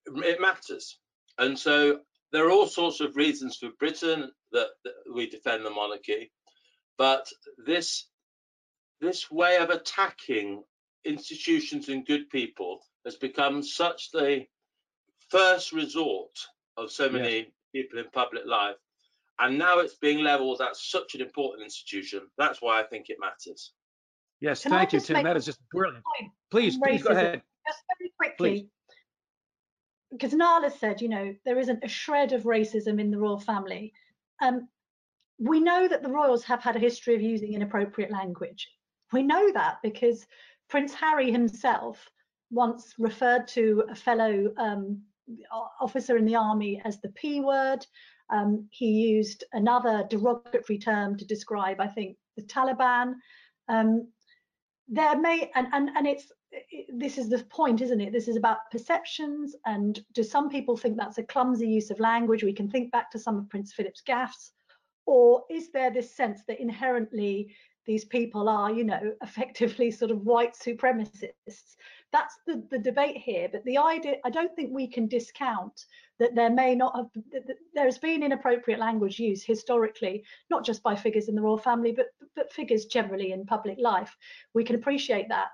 it 0.06 0.40
matters. 0.42 0.98
And 1.38 1.58
so 1.58 2.00
there 2.32 2.46
are 2.46 2.50
all 2.50 2.66
sorts 2.66 3.00
of 3.00 3.16
reasons 3.16 3.56
for 3.56 3.70
Britain 3.78 4.30
that, 4.52 4.68
that 4.84 4.92
we 5.12 5.28
defend 5.28 5.64
the 5.64 5.70
monarchy, 5.70 6.30
but 6.98 7.26
this 7.66 8.06
this 9.00 9.30
way 9.30 9.56
of 9.56 9.68
attacking 9.70 10.62
institutions 11.06 11.88
and 11.88 12.06
good 12.06 12.28
people 12.30 12.80
has 13.04 13.16
become 13.16 13.62
such 13.62 14.10
the 14.10 14.44
first 15.30 15.72
resort 15.72 16.36
of 16.76 16.90
so 16.90 17.08
many 17.08 17.36
yes. 17.36 17.46
people 17.74 17.98
in 17.98 18.06
public 18.12 18.44
life. 18.46 18.76
And 19.38 19.58
now 19.58 19.78
it's 19.78 19.94
being 19.94 20.20
leveled 20.20 20.60
at 20.60 20.76
such 20.76 21.14
an 21.14 21.20
important 21.20 21.64
institution. 21.64 22.22
That's 22.38 22.62
why 22.62 22.80
I 22.80 22.84
think 22.84 23.10
it 23.10 23.18
matters. 23.20 23.72
Yes, 24.40 24.62
Can 24.62 24.72
thank 24.72 24.92
you, 24.92 25.00
Tim. 25.00 25.22
That 25.24 25.36
is 25.36 25.44
just 25.44 25.60
brilliant. 25.70 26.04
Please, 26.50 26.78
please 26.78 27.02
go 27.02 27.10
ahead. 27.10 27.42
Just 27.66 27.82
very 27.98 28.12
quickly. 28.18 28.50
Please 28.50 28.66
because 30.16 30.32
Nile 30.32 30.70
said, 30.70 31.00
you 31.00 31.08
know, 31.08 31.34
there 31.44 31.58
isn't 31.58 31.84
a 31.84 31.88
shred 31.88 32.32
of 32.32 32.44
racism 32.44 33.00
in 33.00 33.10
the 33.10 33.18
royal 33.18 33.38
family. 33.38 33.92
Um, 34.40 34.68
we 35.38 35.60
know 35.60 35.88
that 35.88 36.02
the 36.02 36.08
royals 36.08 36.44
have 36.44 36.62
had 36.62 36.76
a 36.76 36.80
history 36.80 37.14
of 37.14 37.22
using 37.22 37.52
inappropriate 37.52 38.10
language. 38.10 38.68
We 39.12 39.22
know 39.22 39.52
that 39.52 39.78
because 39.82 40.26
Prince 40.68 40.94
Harry 40.94 41.30
himself 41.30 42.10
once 42.50 42.94
referred 42.98 43.48
to 43.48 43.84
a 43.90 43.94
fellow 43.94 44.52
um, 44.56 45.02
officer 45.80 46.16
in 46.16 46.24
the 46.24 46.36
army 46.36 46.80
as 46.84 47.00
the 47.00 47.08
P 47.10 47.40
word. 47.40 47.84
Um, 48.30 48.68
he 48.70 48.86
used 48.86 49.44
another 49.52 50.04
derogatory 50.10 50.78
term 50.78 51.16
to 51.16 51.24
describe, 51.24 51.80
I 51.80 51.86
think, 51.86 52.16
the 52.36 52.42
Taliban. 52.42 53.14
Um, 53.68 54.08
there 54.88 55.18
may 55.18 55.50
and 55.54 55.66
and 55.72 55.90
and 55.96 56.06
it's 56.06 56.30
this 56.88 57.18
is 57.18 57.28
the 57.28 57.38
point, 57.44 57.80
isn't 57.80 58.00
it? 58.00 58.12
This 58.12 58.28
is 58.28 58.36
about 58.36 58.70
perceptions. 58.70 59.56
And 59.66 59.98
do 60.14 60.22
some 60.22 60.48
people 60.48 60.76
think 60.76 60.96
that's 60.96 61.18
a 61.18 61.22
clumsy 61.24 61.68
use 61.68 61.90
of 61.90 62.00
language? 62.00 62.44
We 62.44 62.52
can 62.52 62.70
think 62.70 62.92
back 62.92 63.10
to 63.10 63.18
some 63.18 63.36
of 63.36 63.48
Prince 63.48 63.72
Philip's 63.72 64.02
gaffes. 64.06 64.50
Or 65.06 65.44
is 65.50 65.70
there 65.70 65.90
this 65.90 66.16
sense 66.16 66.42
that 66.48 66.60
inherently 66.60 67.54
these 67.86 68.04
people 68.04 68.48
are, 68.48 68.70
you 68.70 68.84
know, 68.84 69.12
effectively 69.22 69.90
sort 69.90 70.10
of 70.10 70.26
white 70.26 70.54
supremacists? 70.54 71.76
That's 72.12 72.36
the, 72.46 72.62
the 72.70 72.78
debate 72.78 73.16
here. 73.16 73.48
But 73.50 73.64
the 73.64 73.78
idea, 73.78 74.16
I 74.24 74.30
don't 74.30 74.54
think 74.54 74.70
we 74.72 74.86
can 74.86 75.06
discount 75.06 75.86
that 76.18 76.34
there 76.34 76.50
may 76.50 76.74
not 76.74 76.96
have, 76.96 77.24
there's 77.74 77.98
been 77.98 78.22
inappropriate 78.22 78.80
language 78.80 79.18
used 79.18 79.46
historically, 79.46 80.24
not 80.50 80.64
just 80.64 80.82
by 80.82 80.94
figures 80.94 81.28
in 81.28 81.34
the 81.34 81.42
royal 81.42 81.58
family, 81.58 81.92
but, 81.92 82.06
but 82.34 82.52
figures 82.52 82.86
generally 82.86 83.32
in 83.32 83.44
public 83.44 83.78
life. 83.78 84.16
We 84.54 84.64
can 84.64 84.76
appreciate 84.76 85.28
that 85.28 85.48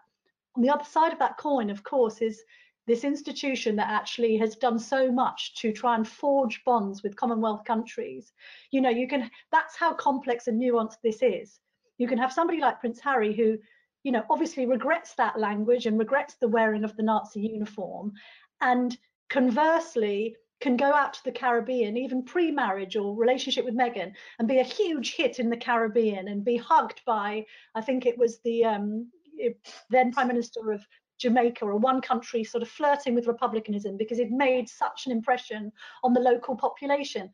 on 0.57 0.63
the 0.63 0.71
other 0.71 0.85
side 0.85 1.13
of 1.13 1.19
that 1.19 1.39
coin, 1.39 1.71
of 1.71 1.83
course, 1.83 2.21
is 2.21 2.43
this 2.87 3.05
institution 3.05 3.77
that 3.77 3.89
actually 3.89 4.37
has 4.37 4.57
done 4.57 4.79
so 4.79 5.11
much 5.11 5.55
to 5.57 5.73
try 5.73 5.95
and 5.95 6.07
forge 6.07 6.63
bonds 6.65 7.03
with 7.03 7.17
Commonwealth 7.17 7.65
countries. 7.65 8.33
You 8.71 8.81
know, 8.81 8.91
you 8.91 9.07
can, 9.07 9.31
that's 9.51 9.77
how 9.77 9.95
complex 9.95 10.49
and 10.49 10.61
nuanced 10.61 11.01
this 11.03 11.23
is. 11.23 11.61
You 11.99 12.09
can 12.09 12.19
have 12.19 12.33
somebody 12.33 12.61
like 12.61 12.81
Prince 12.81 13.01
Harry 13.01 13.35
who, 13.35 13.59
you 14.03 14.13
know, 14.13 14.25
obviously 14.31 14.67
regrets 14.67 15.15
that 15.15 15.39
language 15.39 15.87
and 15.87 15.99
regrets 15.99 16.35
the 16.35 16.49
wearing 16.49 16.85
of 16.85 16.97
the 16.97 17.03
Nazi 17.03 17.41
uniform. 17.41 18.13
And 18.61 18.97
conversely, 19.29 20.37
can 20.63 20.77
go 20.77 20.93
out 20.93 21.13
to 21.13 21.25
the 21.25 21.33
Caribbean, 21.33 21.97
even 21.97 22.23
pre-marriage 22.23 22.95
or 22.97 23.17
relationship 23.17 23.65
with 23.65 23.77
Meghan, 23.77 24.13
and 24.39 24.47
be 24.47 24.61
a 24.61 24.65
huge 24.65 25.17
hit 25.17 25.41
in 25.41 25.51
the 25.51 25.57
Caribbean 25.57 26.29
and 26.29 26.45
be 26.45 26.57
hugged 26.57 27.03
by, 27.05 27.45
I 27.75 27.81
think 27.81 28.07
it 28.07 28.17
was 28.17 28.39
the 28.45 28.65
um, 28.65 29.11
then 29.91 30.13
Prime 30.13 30.29
Minister 30.29 30.73
of 30.73 30.87
Jamaica 31.19 31.65
or 31.65 31.77
one 31.77 32.01
country 32.01 32.45
sort 32.45 32.63
of 32.63 32.69
flirting 32.69 33.15
with 33.15 33.27
republicanism 33.27 33.97
because 33.97 34.19
it 34.19 34.31
made 34.31 34.69
such 34.69 35.07
an 35.07 35.13
impression 35.13 35.73
on 36.05 36.13
the 36.13 36.21
local 36.21 36.57
population. 36.57 37.31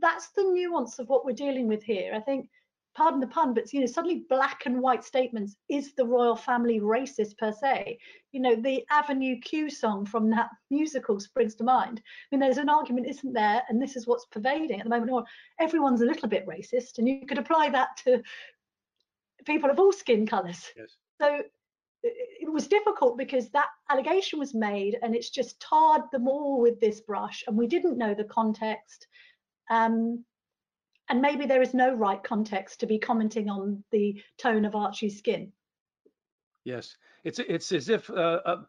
That's 0.00 0.28
the 0.30 0.44
nuance 0.44 0.98
of 0.98 1.08
what 1.08 1.24
we're 1.24 1.32
dealing 1.32 1.66
with 1.66 1.82
here. 1.82 2.12
I 2.14 2.20
think 2.20 2.48
pardon 2.98 3.20
the 3.20 3.28
pun, 3.28 3.54
but 3.54 3.72
you 3.72 3.78
know, 3.78 3.86
suddenly 3.86 4.24
black 4.28 4.66
and 4.66 4.80
white 4.80 5.04
statements 5.04 5.54
is 5.68 5.94
the 5.94 6.04
royal 6.04 6.34
family 6.34 6.80
racist 6.80 7.38
per 7.38 7.52
se? 7.52 7.96
You 8.32 8.40
know, 8.40 8.56
the 8.56 8.84
Avenue 8.90 9.38
Q 9.40 9.70
song 9.70 10.04
from 10.04 10.28
that 10.30 10.50
musical 10.70 11.20
springs 11.20 11.54
to 11.56 11.64
mind. 11.64 12.02
I 12.02 12.26
mean, 12.34 12.40
there's 12.40 12.58
an 12.58 12.68
argument, 12.68 13.06
isn't 13.08 13.32
there? 13.32 13.62
And 13.68 13.80
this 13.80 13.94
is 13.94 14.08
what's 14.08 14.26
pervading 14.26 14.80
at 14.80 14.84
the 14.84 14.90
moment. 14.90 15.12
Well, 15.12 15.26
everyone's 15.60 16.02
a 16.02 16.06
little 16.06 16.28
bit 16.28 16.46
racist, 16.46 16.98
and 16.98 17.08
you 17.08 17.24
could 17.24 17.38
apply 17.38 17.70
that 17.70 17.96
to 18.04 18.20
people 19.46 19.70
of 19.70 19.78
all 19.78 19.92
skin 19.92 20.26
colours. 20.26 20.66
Yes. 20.76 20.96
So 21.20 21.42
it 22.02 22.52
was 22.52 22.66
difficult 22.66 23.16
because 23.16 23.48
that 23.50 23.68
allegation 23.90 24.40
was 24.40 24.54
made 24.54 24.98
and 25.02 25.14
it's 25.14 25.30
just 25.30 25.60
tarred 25.60 26.02
them 26.12 26.28
all 26.28 26.60
with 26.60 26.78
this 26.80 27.00
brush 27.00 27.42
and 27.46 27.56
we 27.56 27.66
didn't 27.66 27.98
know 27.98 28.14
the 28.14 28.22
context 28.22 29.08
um, 29.68 30.24
and 31.08 31.22
maybe 31.22 31.46
there 31.46 31.62
is 31.62 31.74
no 31.74 31.94
right 31.94 32.22
context 32.22 32.80
to 32.80 32.86
be 32.86 32.98
commenting 32.98 33.48
on 33.48 33.84
the 33.90 34.22
tone 34.38 34.64
of 34.64 34.74
Archie's 34.74 35.18
skin. 35.18 35.52
Yes, 36.64 36.96
it's 37.24 37.38
it's 37.38 37.72
as 37.72 37.88
if 37.88 38.10
uh, 38.10 38.40
uh, 38.44 38.62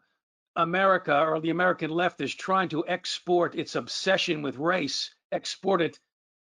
America 0.56 1.18
or 1.20 1.40
the 1.40 1.50
American 1.50 1.90
left 1.90 2.20
is 2.20 2.34
trying 2.34 2.68
to 2.70 2.86
export 2.86 3.54
its 3.54 3.74
obsession 3.74 4.42
with 4.42 4.56
race, 4.56 5.14
export 5.32 5.82
it 5.82 5.98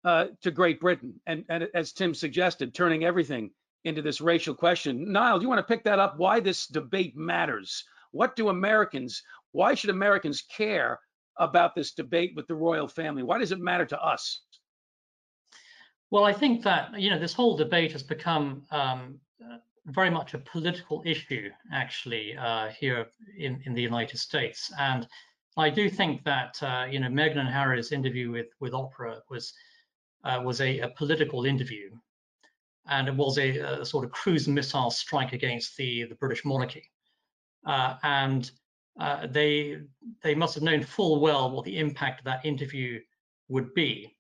uh, 0.05 0.27
to 0.43 0.51
Great 0.51 0.81
Britain, 0.81 1.21
and 1.27 1.45
and 1.49 1.69
as 1.75 1.93
Tim 1.93 2.15
suggested, 2.15 2.75
turning 2.75 3.05
everything 3.05 3.51
into 3.85 4.03
this 4.03 4.21
racial 4.21 4.55
question. 4.55 5.13
Nile, 5.13 5.39
do 5.39 5.45
you 5.45 5.49
want 5.49 5.61
to 5.61 5.75
pick 5.75 5.85
that 5.85 5.99
up? 5.99 6.19
Why 6.19 6.41
this 6.41 6.67
debate 6.67 7.17
matters? 7.17 7.85
What 8.11 8.37
do 8.37 8.49
Americans? 8.49 9.23
Why 9.53 9.75
should 9.75 9.91
Americans 9.91 10.43
care 10.43 10.99
about 11.39 11.75
this 11.75 11.93
debate 11.93 12.33
with 12.35 12.47
the 12.47 12.55
royal 12.55 12.89
family? 12.89 13.23
Why 13.23 13.39
does 13.39 13.53
it 13.53 13.61
matter 13.61 13.87
to 13.87 14.01
us? 14.01 14.43
Well, 16.11 16.25
I 16.25 16.33
think 16.33 16.63
that 16.63 16.99
you 17.01 17.11
know 17.11 17.19
this 17.19 17.35
whole 17.35 17.57
debate 17.57 17.93
has 17.93 18.03
become 18.03 18.65
um, 18.71 19.19
uh, 19.45 19.59
very 19.87 20.11
much 20.11 20.35
a 20.35 20.39
political 20.39 21.03
issue, 21.05 21.51
actually, 21.73 22.37
uh, 22.37 22.69
here 22.69 23.07
in, 23.39 23.61
in 23.67 23.75
the 23.75 23.83
United 23.83 24.19
States, 24.19 24.73
and 24.79 25.07
I 25.57 25.71
do 25.71 25.89
think 25.89 26.23
that 26.25 26.63
uh, 26.63 26.87
you 26.89 27.01
know 27.01 27.09
Meghan 27.09 27.39
and 27.39 27.49
Harry's 27.49 27.93
interview 27.93 28.31
with 28.31 28.49
with 28.61 28.73
Oprah 28.73 29.21
was 29.31 29.53
uh, 30.25 30.41
was 30.45 30.61
a, 30.61 30.81
a, 30.81 30.89
political 30.89 31.45
interview, 31.47 31.91
and 32.89 33.09
it 33.09 33.15
was 33.15 33.39
a, 33.39 33.59
a, 33.59 33.85
sort 33.85 34.05
of 34.05 34.11
cruise 34.11 34.49
missile 34.49 34.91
strike 34.91 35.33
against 35.33 35.77
the 35.77 36.05
the 36.05 36.15
British 36.17 36.45
monarchy, 36.45 36.91
uh, 37.67 37.97
and 38.03 38.51
uh, 39.01 39.27
they 39.27 39.79
they 40.23 40.35
must 40.35 40.55
have 40.55 40.65
known 40.65 40.83
full 40.83 41.21
well 41.21 41.51
what 41.51 41.65
the 41.65 41.79
impact 41.79 42.21
of 42.21 42.25
that 42.27 42.45
interview 42.45 43.01
would 43.49 43.73
be. 43.75 44.16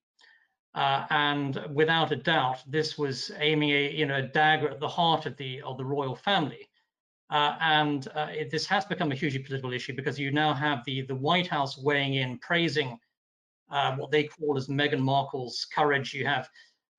Uh, 0.77 1.07
and 1.09 1.59
without 1.72 2.12
a 2.12 2.16
doubt, 2.16 2.62
this 2.66 2.99
was 2.99 3.33
aiming 3.39 3.70
a 3.70 3.91
you 3.91 4.05
know 4.05 4.18
a 4.18 4.22
dagger 4.22 4.68
at 4.68 4.79
the 4.79 4.89
heart 4.89 5.24
of 5.24 5.35
the 5.39 5.62
of 5.62 5.79
the 5.79 5.85
royal 5.85 6.14
family. 6.14 6.68
Uh, 7.31 7.57
and 7.61 8.09
uh, 8.14 8.29
it, 8.31 8.51
this 8.51 8.66
has 8.66 8.85
become 8.85 9.11
a 9.11 9.14
hugely 9.14 9.41
political 9.41 9.72
issue 9.72 9.95
because 9.97 10.18
you 10.18 10.31
now 10.31 10.53
have 10.53 10.85
the 10.85 11.01
the 11.03 11.14
White 11.14 11.47
House 11.47 11.79
weighing 11.79 12.14
in, 12.14 12.39
praising 12.39 12.99
uh, 13.70 13.97
what 13.97 14.11
they 14.11 14.24
call 14.24 14.59
as 14.59 14.68
Meghan 14.68 15.01
Markle's 15.01 15.66
courage. 15.74 16.12
You 16.12 16.27
have 16.27 16.49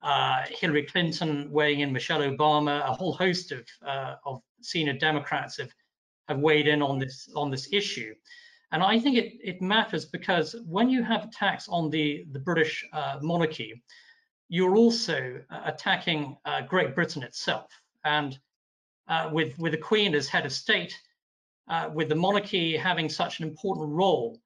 uh, 0.02 0.44
Hillary 0.50 0.84
Clinton 0.84 1.50
weighing 1.52 1.82
in, 1.82 1.94
Michelle 1.94 2.22
Obama, 2.22 2.80
a 2.80 2.94
whole 2.94 3.14
host 3.14 3.52
of 3.52 3.64
uh, 3.86 4.16
of 4.26 4.42
senior 4.60 4.94
Democrats 4.94 5.56
have 5.58 5.72
have 6.28 6.40
weighed 6.40 6.68
in 6.68 6.82
on 6.82 6.98
this 6.98 7.30
on 7.36 7.52
this 7.52 7.70
issue. 7.72 8.16
And 8.72 8.84
I 8.84 9.00
think 9.00 9.18
it, 9.18 9.34
it 9.42 9.62
matters 9.62 10.06
because 10.06 10.56
when 10.66 10.90
you 10.90 11.04
have 11.04 11.24
attacks 11.26 11.68
on 11.70 11.90
the, 11.90 12.26
the 12.32 12.40
British 12.40 12.86
uh, 12.92 13.18
monarchy, 13.22 13.82
you're 14.50 14.76
also 14.76 15.40
uh, 15.50 15.62
attacking 15.66 16.38
uh, 16.46 16.62
Great 16.62 16.94
Britain 16.94 17.24
itself. 17.24 17.72
And 18.04 18.38
uh, 19.08 19.30
with, 19.32 19.58
with 19.58 19.72
the 19.72 19.78
Queen 19.78 20.14
as 20.16 20.28
head 20.28 20.46
of 20.46 20.52
state, 20.52 20.94
uh, 21.70 21.90
with 21.94 22.10
the 22.10 22.16
monarchy 22.16 22.76
having 22.76 23.10
such 23.10 23.40
an 23.40 23.48
important 23.48 23.90
role 23.90 24.40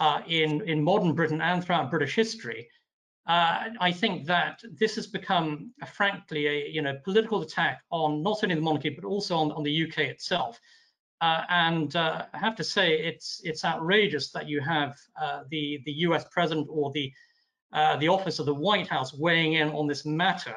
uh, 0.00 0.22
in, 0.26 0.60
in 0.68 0.82
modern 0.82 1.14
Britain 1.14 1.40
and 1.40 1.64
throughout 1.64 1.90
British 1.90 2.14
history, 2.14 2.68
I 3.24 3.92
think 3.92 4.26
that 4.26 4.60
this 4.72 4.96
has 4.96 5.06
become, 5.06 5.72
frankly, 5.86 6.48
a 6.48 6.68
you 6.68 6.82
know 6.82 6.98
political 7.04 7.42
attack 7.42 7.82
on 7.90 8.20
not 8.20 8.42
only 8.42 8.56
the 8.56 8.60
monarchy 8.60 8.88
but 8.90 9.04
also 9.04 9.36
on, 9.36 9.52
on 9.52 9.62
the 9.62 9.84
UK 9.84 9.98
itself. 9.98 10.60
Uh, 11.22 11.44
and 11.50 11.94
uh, 11.94 12.26
I 12.34 12.38
have 12.38 12.56
to 12.56 12.64
say, 12.64 12.98
it's 12.98 13.40
it's 13.44 13.64
outrageous 13.64 14.32
that 14.32 14.48
you 14.48 14.60
have 14.60 14.98
uh, 15.22 15.44
the 15.50 15.80
the 15.86 15.92
U.S. 16.08 16.24
president 16.32 16.66
or 16.68 16.90
the 16.90 17.12
uh, 17.72 17.96
the 17.98 18.08
office 18.08 18.40
of 18.40 18.46
the 18.46 18.54
White 18.54 18.88
House 18.88 19.14
weighing 19.14 19.52
in 19.52 19.68
on 19.68 19.86
this 19.86 20.04
matter, 20.04 20.56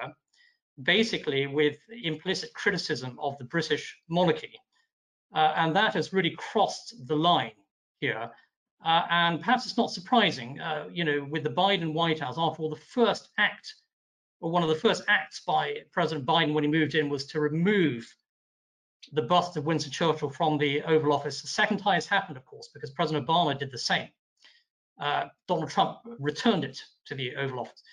basically 0.82 1.46
with 1.46 1.78
implicit 2.04 2.52
criticism 2.56 3.16
of 3.20 3.38
the 3.38 3.44
British 3.44 3.96
monarchy, 4.10 4.60
uh, 5.36 5.54
and 5.56 5.76
that 5.76 5.94
has 5.94 6.12
really 6.14 6.36
crossed 6.36 6.96
the 7.08 7.16
line 7.16 7.60
here. 8.00 8.32
Uh, 8.84 9.04
and 9.12 9.40
perhaps 9.42 9.68
it's 9.68 9.78
not 9.78 9.92
surprising, 9.92 10.60
you 10.92 11.04
know, 11.04 11.28
with 11.30 11.44
the 11.44 11.50
Biden 11.50 11.94
White 11.94 12.20
House. 12.20 12.38
After 12.40 12.64
all, 12.64 12.70
the 12.72 12.76
first 12.76 13.30
act, 13.38 13.72
or 14.42 14.50
one 14.50 14.64
of 14.64 14.70
the 14.70 14.76
first 14.76 15.04
acts 15.08 15.42
by 15.46 15.84
President 15.92 16.26
Biden 16.26 16.54
when 16.54 16.64
he 16.64 16.70
moved 16.70 16.96
in, 16.96 17.08
was 17.08 17.26
to 17.28 17.40
remove 17.40 18.12
the 19.14 19.22
bust 19.22 19.58
of 19.58 19.66
Winston 19.66 19.92
Churchill 19.92 20.30
from 20.30 20.58
the 20.58 20.82
Oval 20.84 21.14
Office. 21.14 21.42
The 21.42 21.48
second 21.48 21.78
time 21.78 21.98
it's 21.98 22.08
happened, 22.08 22.38
of 22.38 22.46
course, 22.46 22.70
because 22.74 22.92
President 22.92 23.28
Obama 23.28 23.58
did 23.58 23.72
the 23.72 23.78
same. 23.78 24.10
Uh, 25.00 25.26
Donald 25.48 25.70
Trump 25.70 26.00
returned 26.20 26.64
it 26.64 26.82
to 27.06 27.16
the 27.16 27.36
Oval 27.36 27.62
Office. 27.62 27.84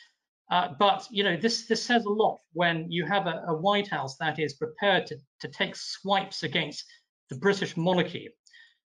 Uh, 0.51 0.69
but 0.79 1.07
you 1.11 1.25
know 1.25 1.37
this 1.37 1.67
this 1.67 1.83
says 1.83 2.05
a 2.05 2.11
lot 2.11 2.39
when 2.53 2.91
you 2.91 3.07
have 3.07 3.27
a, 3.27 3.43
a 3.49 3.55
White 3.57 3.89
House 3.89 4.17
that 4.19 4.39
is 4.39 4.53
prepared 4.53 5.07
to, 5.07 5.17
to 5.41 5.49
take 5.49 5.75
swipes 5.75 6.43
against 6.43 6.85
the 7.31 7.37
British 7.37 7.77
monarchy. 7.77 8.29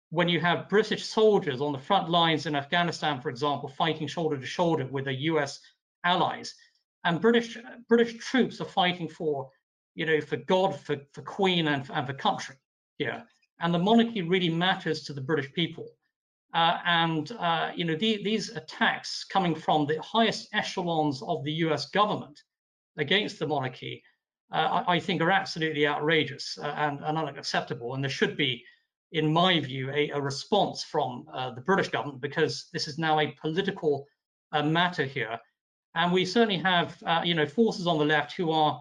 When 0.09 0.27
you 0.27 0.39
have 0.41 0.69
British 0.69 1.05
soldiers 1.05 1.61
on 1.61 1.71
the 1.71 1.79
front 1.79 2.09
lines 2.09 2.45
in 2.45 2.55
Afghanistan, 2.55 3.21
for 3.21 3.29
example, 3.29 3.69
fighting 3.69 4.07
shoulder 4.07 4.37
to 4.37 4.45
shoulder 4.45 4.85
with 4.85 5.05
the 5.05 5.13
U.S. 5.31 5.59
allies, 6.03 6.53
and 7.05 7.21
British 7.21 7.57
British 7.87 8.17
troops 8.17 8.59
are 8.59 8.65
fighting 8.65 9.07
for 9.07 9.49
you 9.95 10.05
know, 10.05 10.21
for 10.21 10.37
God, 10.37 10.79
for, 10.79 10.97
for 11.11 11.21
Queen, 11.21 11.67
and, 11.67 11.89
and 11.93 12.07
for 12.07 12.13
country 12.13 12.55
here. 12.97 13.23
And 13.59 13.73
the 13.73 13.79
monarchy 13.79 14.21
really 14.21 14.49
matters 14.49 15.03
to 15.03 15.13
the 15.13 15.21
British 15.21 15.51
people. 15.53 15.87
Uh, 16.53 16.77
and 16.85 17.31
uh, 17.39 17.71
you 17.75 17.83
know 17.83 17.95
the, 17.95 18.21
these 18.23 18.49
attacks 18.49 19.23
coming 19.23 19.55
from 19.55 19.87
the 19.87 19.99
highest 20.03 20.49
echelons 20.53 21.23
of 21.23 21.43
the 21.43 21.51
U.S. 21.65 21.89
government 21.89 22.43
against 22.97 23.39
the 23.39 23.47
monarchy, 23.47 24.03
uh, 24.51 24.83
I, 24.87 24.95
I, 24.95 24.99
think 24.99 25.19
are 25.21 25.31
absolutely 25.31 25.87
outrageous 25.87 26.59
uh, 26.61 26.75
and, 26.77 26.99
and, 27.03 27.17
unacceptable. 27.17 27.95
And 27.95 28.03
there 28.03 28.11
should 28.11 28.37
be, 28.37 28.63
in 29.13 29.33
my 29.33 29.59
view, 29.61 29.89
a, 29.89 30.11
a 30.11 30.21
response 30.21 30.83
from 30.83 31.25
uh, 31.33 31.55
the 31.55 31.61
British 31.61 31.89
government 31.89 32.21
because 32.21 32.67
this 32.71 32.87
is 32.87 32.99
now 32.99 33.19
a 33.19 33.35
political 33.41 34.05
uh, 34.51 34.61
matter 34.61 35.05
here. 35.05 35.39
And 35.95 36.11
we 36.13 36.23
certainly 36.23 36.57
have, 36.59 37.01
you 37.23 37.33
know, 37.33 37.47
forces 37.47 37.87
on 37.87 37.97
the 37.97 38.05
left 38.05 38.33
who 38.33 38.51
are 38.51 38.79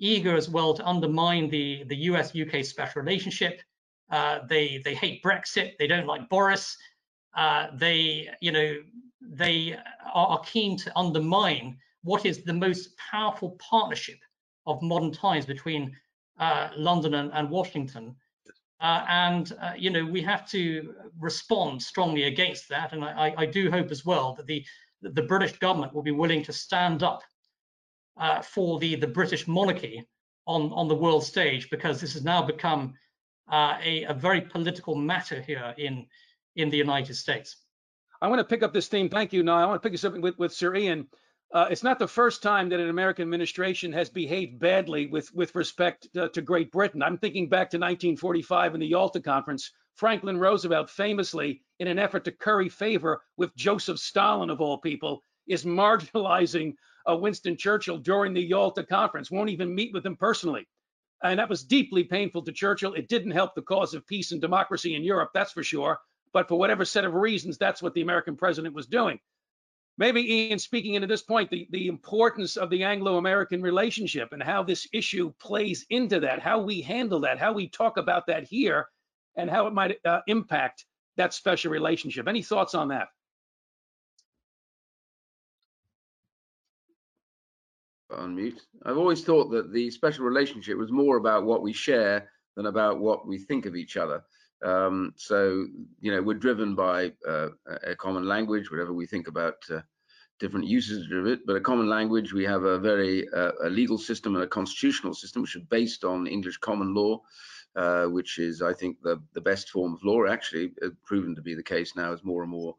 eager 0.00 0.34
as 0.34 0.48
well 0.48 0.74
to 0.74 0.86
undermine 0.86 1.48
the, 1.48 1.84
the 1.84 1.96
US-UK 1.96 2.64
special 2.64 3.02
relationship. 3.02 3.60
Uh, 4.10 4.40
they 4.48 4.80
they 4.84 4.94
hate 4.94 5.22
Brexit. 5.22 5.76
They 5.78 5.86
don't 5.86 6.06
like 6.06 6.28
Boris. 6.28 6.76
Uh, 7.36 7.68
they 7.74 8.28
you 8.40 8.50
know 8.50 8.76
they 9.20 9.76
are 10.12 10.40
keen 10.40 10.76
to 10.78 10.98
undermine 10.98 11.76
what 12.02 12.26
is 12.26 12.42
the 12.42 12.52
most 12.52 12.96
powerful 12.96 13.56
partnership 13.60 14.18
of 14.66 14.82
modern 14.82 15.12
times 15.12 15.46
between 15.46 15.94
uh, 16.38 16.70
London 16.76 17.14
and, 17.14 17.30
and 17.34 17.48
Washington. 17.50 18.16
Uh, 18.80 19.04
and 19.08 19.52
uh, 19.60 19.72
you 19.76 19.90
know 19.90 20.04
we 20.04 20.22
have 20.22 20.48
to 20.50 20.94
respond 21.20 21.80
strongly 21.80 22.24
against 22.24 22.68
that. 22.68 22.92
And 22.92 23.04
I, 23.04 23.34
I 23.36 23.46
do 23.46 23.70
hope 23.70 23.90
as 23.90 24.04
well 24.04 24.34
that 24.34 24.46
the 24.46 24.64
the 25.02 25.22
British 25.22 25.56
government 25.58 25.94
will 25.94 26.02
be 26.02 26.10
willing 26.10 26.42
to 26.44 26.52
stand 26.52 27.02
up 27.02 27.22
uh, 28.20 28.42
for 28.42 28.78
the, 28.78 28.94
the 28.94 29.06
British 29.06 29.48
monarchy 29.48 30.06
on, 30.46 30.70
on 30.72 30.86
the 30.86 30.94
world 30.94 31.24
stage 31.24 31.70
because 31.70 32.00
this 32.00 32.12
has 32.12 32.24
now 32.24 32.42
become 32.42 32.94
uh, 33.50 33.76
a, 33.82 34.04
a, 34.04 34.14
very 34.14 34.40
political 34.40 34.94
matter 34.94 35.40
here 35.40 35.74
in, 35.76 36.06
in 36.54 36.70
the 36.70 36.76
United 36.76 37.14
States. 37.14 37.56
I 38.22 38.28
want 38.28 38.38
to 38.38 38.44
pick 38.44 38.62
up 38.62 38.72
this 38.72 38.88
theme. 38.88 39.08
Thank 39.08 39.32
you, 39.32 39.42
Nile. 39.42 39.64
I 39.64 39.66
want 39.66 39.82
to 39.82 39.86
pick 39.86 39.92
this 39.92 40.04
up 40.04 40.16
with, 40.16 40.38
with 40.38 40.52
Sir 40.52 40.76
Ian. 40.76 41.08
Uh, 41.52 41.66
it's 41.70 41.82
not 41.82 41.98
the 41.98 42.06
first 42.06 42.42
time 42.42 42.68
that 42.68 42.78
an 42.78 42.90
American 42.90 43.22
administration 43.22 43.92
has 43.92 44.08
behaved 44.08 44.60
badly 44.60 45.06
with, 45.06 45.34
with 45.34 45.54
respect 45.54 46.06
to, 46.14 46.28
to 46.28 46.42
Great 46.42 46.70
Britain. 46.70 47.02
I'm 47.02 47.18
thinking 47.18 47.48
back 47.48 47.70
to 47.70 47.78
1945 47.78 48.74
in 48.74 48.80
the 48.80 48.86
Yalta 48.86 49.20
Conference. 49.20 49.72
Franklin 49.96 50.38
Roosevelt 50.38 50.88
famously, 50.88 51.62
in 51.80 51.88
an 51.88 51.98
effort 51.98 52.24
to 52.24 52.32
curry 52.32 52.68
favor 52.68 53.22
with 53.36 53.56
Joseph 53.56 53.98
Stalin, 53.98 54.50
of 54.50 54.60
all 54.60 54.78
people, 54.78 55.22
is 55.48 55.64
marginalizing 55.64 56.74
uh, 56.99 56.99
Winston 57.16 57.56
Churchill 57.56 57.98
during 57.98 58.34
the 58.34 58.42
Yalta 58.42 58.84
conference, 58.84 59.30
won't 59.30 59.50
even 59.50 59.74
meet 59.74 59.92
with 59.92 60.04
him 60.04 60.16
personally. 60.16 60.66
And 61.22 61.38
that 61.38 61.48
was 61.48 61.64
deeply 61.64 62.04
painful 62.04 62.42
to 62.42 62.52
Churchill. 62.52 62.94
It 62.94 63.08
didn't 63.08 63.32
help 63.32 63.54
the 63.54 63.62
cause 63.62 63.94
of 63.94 64.06
peace 64.06 64.32
and 64.32 64.40
democracy 64.40 64.94
in 64.94 65.04
Europe, 65.04 65.30
that's 65.34 65.52
for 65.52 65.62
sure. 65.62 65.98
But 66.32 66.48
for 66.48 66.58
whatever 66.58 66.84
set 66.84 67.04
of 67.04 67.14
reasons, 67.14 67.58
that's 67.58 67.82
what 67.82 67.92
the 67.94 68.02
American 68.02 68.36
president 68.36 68.74
was 68.74 68.86
doing. 68.86 69.18
maybe 70.00 70.22
Ian, 70.22 70.58
speaking 70.58 70.94
into 70.94 71.06
this 71.06 71.22
point, 71.22 71.50
the, 71.50 71.68
the 71.70 71.86
importance 71.86 72.56
of 72.56 72.70
the 72.70 72.84
Anglo-American 72.84 73.60
relationship 73.60 74.32
and 74.32 74.42
how 74.42 74.62
this 74.62 74.88
issue 74.94 75.30
plays 75.38 75.84
into 75.90 76.20
that, 76.20 76.40
how 76.40 76.58
we 76.58 76.80
handle 76.80 77.20
that, 77.20 77.38
how 77.38 77.52
we 77.52 77.68
talk 77.68 77.98
about 77.98 78.26
that 78.26 78.44
here, 78.44 78.86
and 79.36 79.50
how 79.50 79.66
it 79.66 79.74
might 79.74 79.98
uh, 80.06 80.20
impact 80.26 80.86
that 81.18 81.34
special 81.34 81.70
relationship. 81.70 82.26
Any 82.26 82.42
thoughts 82.42 82.74
on 82.74 82.88
that? 82.88 83.08
Unmute. 88.12 88.60
I've 88.84 88.98
always 88.98 89.24
thought 89.24 89.50
that 89.50 89.72
the 89.72 89.90
special 89.90 90.24
relationship 90.24 90.76
was 90.76 90.90
more 90.90 91.16
about 91.16 91.44
what 91.44 91.62
we 91.62 91.72
share 91.72 92.28
than 92.56 92.66
about 92.66 93.00
what 93.00 93.26
we 93.26 93.38
think 93.38 93.66
of 93.66 93.76
each 93.76 93.96
other. 93.96 94.22
Um, 94.62 95.14
so, 95.16 95.66
you 96.00 96.12
know, 96.12 96.22
we're 96.22 96.34
driven 96.34 96.74
by 96.74 97.12
uh, 97.26 97.48
a 97.84 97.96
common 97.96 98.24
language, 98.24 98.70
whatever 98.70 98.92
we 98.92 99.06
think 99.06 99.28
about 99.28 99.56
uh, 99.70 99.80
different 100.38 100.66
uses 100.66 101.10
of 101.12 101.26
it, 101.26 101.40
but 101.46 101.56
a 101.56 101.60
common 101.60 101.88
language. 101.88 102.32
We 102.32 102.44
have 102.44 102.64
a 102.64 102.78
very 102.78 103.28
uh, 103.30 103.52
a 103.64 103.70
legal 103.70 103.98
system 103.98 104.34
and 104.34 104.44
a 104.44 104.48
constitutional 104.48 105.14
system, 105.14 105.42
which 105.42 105.56
is 105.56 105.62
based 105.70 106.04
on 106.04 106.26
English 106.26 106.58
common 106.58 106.94
law, 106.94 107.22
uh, 107.76 108.06
which 108.06 108.38
is, 108.38 108.60
I 108.62 108.74
think, 108.74 109.00
the, 109.02 109.22
the 109.32 109.40
best 109.40 109.70
form 109.70 109.94
of 109.94 110.04
law, 110.04 110.26
actually 110.26 110.72
uh, 110.84 110.88
proven 111.04 111.34
to 111.36 111.42
be 111.42 111.54
the 111.54 111.62
case 111.62 111.96
now 111.96 112.12
as 112.12 112.24
more 112.24 112.42
and 112.42 112.50
more 112.50 112.74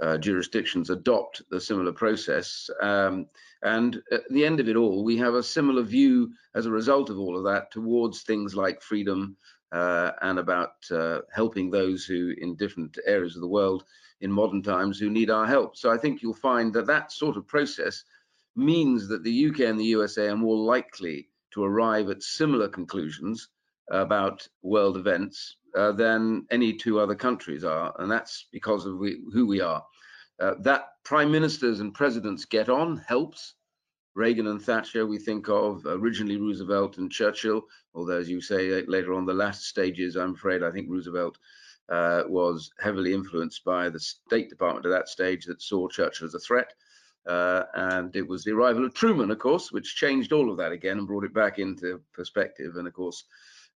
uh, 0.00 0.18
jurisdictions 0.18 0.90
adopt 0.90 1.42
the 1.50 1.60
similar 1.60 1.92
process. 1.92 2.70
Um, 2.80 3.26
and 3.62 4.02
at 4.10 4.28
the 4.30 4.44
end 4.44 4.60
of 4.60 4.68
it 4.68 4.76
all, 4.76 5.04
we 5.04 5.16
have 5.18 5.34
a 5.34 5.42
similar 5.42 5.82
view 5.82 6.32
as 6.54 6.66
a 6.66 6.70
result 6.70 7.10
of 7.10 7.18
all 7.18 7.36
of 7.36 7.44
that 7.44 7.70
towards 7.70 8.22
things 8.22 8.54
like 8.54 8.82
freedom, 8.82 9.36
uh, 9.72 10.12
and 10.22 10.38
about 10.38 10.74
uh, 10.90 11.20
helping 11.32 11.70
those 11.70 12.04
who 12.04 12.34
in 12.38 12.56
different 12.56 12.98
areas 13.06 13.36
of 13.36 13.42
the 13.42 13.48
world 13.48 13.84
in 14.20 14.32
modern 14.32 14.62
times 14.62 14.98
who 14.98 15.10
need 15.10 15.30
our 15.30 15.46
help. 15.46 15.76
So 15.76 15.90
I 15.90 15.96
think 15.96 16.22
you'll 16.22 16.34
find 16.34 16.72
that 16.74 16.86
that 16.86 17.12
sort 17.12 17.36
of 17.36 17.46
process 17.46 18.04
means 18.56 19.08
that 19.08 19.22
the 19.22 19.46
UK 19.46 19.60
and 19.60 19.78
the 19.78 19.84
USA 19.84 20.28
are 20.28 20.36
more 20.36 20.56
likely 20.56 21.28
to 21.52 21.64
arrive 21.64 22.10
at 22.10 22.22
similar 22.22 22.68
conclusions 22.68 23.48
about 23.90 24.46
world 24.62 24.96
events 24.96 25.56
uh, 25.76 25.92
than 25.92 26.46
any 26.50 26.72
two 26.72 26.98
other 26.98 27.14
countries 27.14 27.64
are, 27.64 27.94
and 27.98 28.10
that's 28.10 28.46
because 28.52 28.86
of 28.86 28.98
we, 28.98 29.20
who 29.32 29.46
we 29.46 29.60
are. 29.60 29.84
Uh, 30.40 30.54
that 30.60 30.88
prime 31.04 31.30
ministers 31.30 31.80
and 31.80 31.94
presidents 31.94 32.44
get 32.44 32.68
on 32.68 32.96
helps. 33.06 33.54
Reagan 34.14 34.48
and 34.48 34.60
Thatcher, 34.60 35.06
we 35.06 35.18
think 35.18 35.48
of 35.48 35.82
originally 35.86 36.36
Roosevelt 36.36 36.98
and 36.98 37.12
Churchill, 37.12 37.62
although 37.94 38.18
as 38.18 38.28
you 38.28 38.40
say 38.40 38.82
later 38.86 39.14
on 39.14 39.24
the 39.24 39.34
last 39.34 39.64
stages, 39.64 40.16
I'm 40.16 40.34
afraid 40.34 40.62
I 40.62 40.70
think 40.70 40.88
Roosevelt 40.90 41.38
uh, 41.90 42.22
was 42.26 42.70
heavily 42.80 43.12
influenced 43.12 43.64
by 43.64 43.88
the 43.88 44.00
State 44.00 44.48
Department 44.48 44.86
at 44.86 44.90
that 44.90 45.08
stage 45.08 45.44
that 45.46 45.62
saw 45.62 45.88
Churchill 45.88 46.26
as 46.26 46.34
a 46.34 46.40
threat. 46.40 46.72
Uh, 47.26 47.64
and 47.74 48.16
it 48.16 48.26
was 48.26 48.44
the 48.44 48.52
arrival 48.52 48.84
of 48.84 48.94
Truman, 48.94 49.30
of 49.30 49.38
course, 49.38 49.70
which 49.72 49.96
changed 49.96 50.32
all 50.32 50.50
of 50.50 50.56
that 50.56 50.72
again 50.72 50.98
and 50.98 51.06
brought 51.06 51.24
it 51.24 51.34
back 51.34 51.58
into 51.58 52.00
perspective. 52.12 52.76
And 52.76 52.88
of 52.88 52.94
course, 52.94 53.24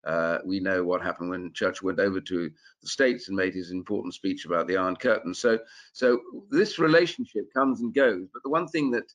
uh, 0.07 0.38
we 0.44 0.61
know 0.61 0.84
what 0.84 1.02
happened 1.02 1.30
when 1.30 1.52
Churchill 1.52 1.86
went 1.86 2.00
over 2.00 2.20
to 2.20 2.50
the 2.82 2.88
States 2.88 3.28
and 3.28 3.36
made 3.36 3.55
his 3.55 3.70
important 3.70 4.14
speech 4.14 4.44
about 4.44 4.66
the 4.66 4.76
Iron 4.76 4.96
Curtain. 4.96 5.34
So, 5.34 5.59
so 5.92 6.20
this 6.50 6.78
relationship 6.78 7.52
comes 7.55 7.80
and 7.80 7.94
goes. 7.94 8.26
But 8.32 8.42
the 8.42 8.50
one 8.50 8.66
thing 8.68 8.90
that 8.92 9.12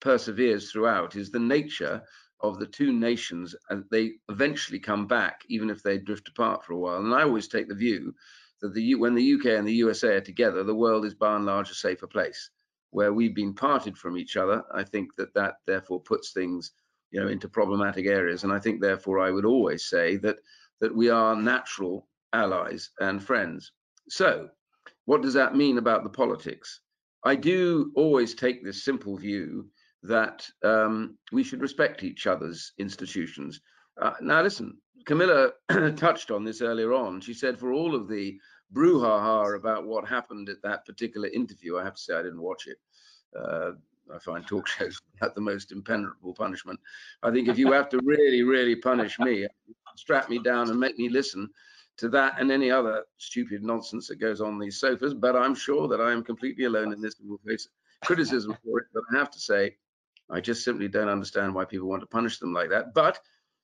perseveres 0.00 0.70
throughout 0.70 1.16
is 1.16 1.30
the 1.30 1.38
nature 1.38 2.02
of 2.40 2.58
the 2.58 2.66
two 2.66 2.92
nations 2.92 3.54
and 3.68 3.84
they 3.90 4.12
eventually 4.30 4.78
come 4.78 5.06
back 5.06 5.42
even 5.48 5.68
if 5.68 5.82
they 5.82 5.98
drift 5.98 6.28
apart 6.28 6.64
for 6.64 6.72
a 6.72 6.78
while 6.78 6.96
and 6.96 7.14
i 7.14 7.22
always 7.22 7.48
take 7.48 7.68
the 7.68 7.74
view 7.74 8.14
that 8.62 8.72
the 8.74 8.94
when 8.94 9.14
the 9.14 9.34
uk 9.34 9.44
and 9.44 9.68
the 9.68 9.74
usa 9.74 10.16
are 10.16 10.20
together 10.20 10.64
the 10.64 10.74
world 10.74 11.04
is 11.04 11.14
by 11.14 11.36
and 11.36 11.44
large 11.44 11.70
a 11.70 11.74
safer 11.74 12.06
place 12.06 12.50
where 12.90 13.12
we've 13.12 13.34
been 13.34 13.54
parted 13.54 13.96
from 13.96 14.16
each 14.16 14.36
other 14.38 14.62
i 14.72 14.82
think 14.82 15.14
that 15.16 15.32
that 15.34 15.56
therefore 15.66 16.00
puts 16.00 16.32
things 16.32 16.72
you 17.10 17.20
know 17.20 17.28
into 17.28 17.48
problematic 17.48 18.06
areas 18.06 18.44
and 18.44 18.52
i 18.52 18.58
think 18.58 18.80
therefore 18.80 19.18
i 19.18 19.30
would 19.30 19.44
always 19.44 19.86
say 19.86 20.16
that 20.16 20.38
that 20.80 20.94
we 20.94 21.10
are 21.10 21.36
natural 21.36 22.08
allies 22.32 22.90
and 23.00 23.22
friends 23.22 23.72
so 24.08 24.48
what 25.04 25.22
does 25.22 25.34
that 25.34 25.56
mean 25.56 25.78
about 25.78 26.04
the 26.04 26.10
politics 26.10 26.80
i 27.24 27.34
do 27.34 27.92
always 27.96 28.34
take 28.34 28.64
this 28.64 28.84
simple 28.84 29.16
view 29.16 29.68
that 30.02 30.48
um, 30.64 31.18
we 31.32 31.42
should 31.42 31.60
respect 31.60 32.02
each 32.02 32.26
other's 32.26 32.72
institutions. 32.78 33.60
Uh, 34.00 34.12
now, 34.20 34.42
listen, 34.42 34.78
Camilla 35.06 35.50
touched 35.96 36.30
on 36.30 36.44
this 36.44 36.62
earlier 36.62 36.92
on. 36.92 37.20
She 37.20 37.34
said 37.34 37.58
for 37.58 37.72
all 37.72 37.94
of 37.94 38.08
the 38.08 38.38
brouhaha 38.74 39.56
about 39.56 39.86
what 39.86 40.08
happened 40.08 40.48
at 40.48 40.62
that 40.62 40.86
particular 40.86 41.28
interview, 41.28 41.76
I 41.76 41.84
have 41.84 41.94
to 41.94 42.00
say 42.00 42.14
I 42.14 42.22
didn't 42.22 42.40
watch 42.40 42.66
it. 42.66 42.78
Uh, 43.38 43.72
I 44.14 44.18
find 44.18 44.46
talk 44.46 44.66
shows 44.78 45.00
have 45.20 45.34
the 45.34 45.40
most 45.40 45.72
impenetrable 45.72 46.34
punishment. 46.34 46.80
I 47.22 47.30
think 47.30 47.48
if 47.48 47.58
you 47.58 47.72
have 47.72 47.88
to 47.90 48.00
really, 48.02 48.42
really 48.42 48.76
punish 48.76 49.18
me, 49.18 49.46
strap 49.96 50.28
me 50.28 50.38
down 50.38 50.70
and 50.70 50.78
make 50.78 50.98
me 50.98 51.08
listen 51.08 51.48
to 51.98 52.08
that 52.08 52.40
and 52.40 52.50
any 52.50 52.70
other 52.70 53.04
stupid 53.18 53.62
nonsense 53.62 54.08
that 54.08 54.16
goes 54.16 54.40
on 54.40 54.58
these 54.58 54.80
sofas. 54.80 55.14
But 55.14 55.36
I'm 55.36 55.54
sure 55.54 55.88
that 55.88 56.00
I 56.00 56.12
am 56.12 56.24
completely 56.24 56.64
alone 56.64 56.92
in 56.92 57.00
this 57.00 57.18
and 57.20 57.28
will 57.28 57.40
face 57.46 57.68
criticism 58.04 58.56
for 58.64 58.80
it. 58.80 58.86
But 58.94 59.02
I 59.12 59.18
have 59.18 59.30
to 59.30 59.40
say, 59.40 59.76
I 60.30 60.40
just 60.40 60.64
simply 60.64 60.88
don't 60.88 61.08
understand 61.08 61.54
why 61.54 61.64
people 61.64 61.88
want 61.88 62.00
to 62.00 62.06
punish 62.06 62.38
them 62.38 62.54
like 62.54 62.70
that. 62.70 62.94
But 62.94 63.18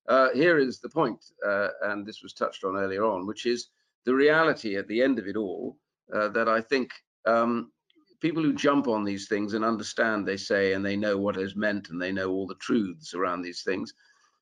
uh, 0.09 0.29
here 0.35 0.59
is 0.59 0.81
the 0.81 0.89
point, 0.89 1.25
uh, 1.47 1.69
and 1.85 2.07
this 2.07 2.23
was 2.23 2.33
touched 2.33 2.65
on 2.65 2.77
earlier 2.77 3.05
on, 3.05 3.27
which 3.27 3.47
is 3.47 3.69
the 4.05 4.15
reality 4.15 4.77
at 4.77 4.87
the 4.89 5.03
end 5.03 5.19
of 5.19 5.27
it 5.27 5.37
all 5.37 5.79
uh, 6.15 6.29
that 6.29 6.49
I 6.49 6.61
think 6.61 6.91
um, 7.27 7.73
people 8.21 8.43
who 8.43 8.55
jump 8.55 8.89
on 8.89 9.05
these 9.05 9.29
things 9.29 9.55
and 9.55 9.65
understand, 9.65 10.27
they 10.27 10.37
say, 10.37 10.73
and 10.73 10.85
they 10.85 10.97
know 10.97 11.19
what 11.19 11.37
is 11.37 11.57
meant 11.57 11.91
and 11.91 12.01
they 12.01 12.13
know 12.13 12.31
all 12.31 12.47
the 12.47 12.55
truths 12.57 13.15
around 13.15 13.43
these 13.43 13.63
things, 13.63 13.95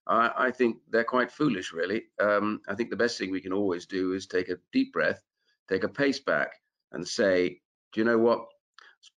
I, 0.06 0.30
I 0.36 0.50
think 0.50 0.78
they're 0.90 1.04
quite 1.04 1.32
foolish, 1.32 1.72
really. 1.72 2.04
Um, 2.20 2.60
I 2.68 2.74
think 2.74 2.90
the 2.90 2.96
best 2.96 3.18
thing 3.18 3.30
we 3.30 3.40
can 3.40 3.52
always 3.52 3.86
do 3.86 4.12
is 4.12 4.26
take 4.26 4.48
a 4.48 4.58
deep 4.72 4.92
breath, 4.92 5.22
take 5.68 5.84
a 5.84 5.88
pace 5.88 6.20
back, 6.20 6.52
and 6.92 7.06
say, 7.06 7.60
do 7.92 8.00
you 8.00 8.04
know 8.04 8.18
what? 8.18 8.46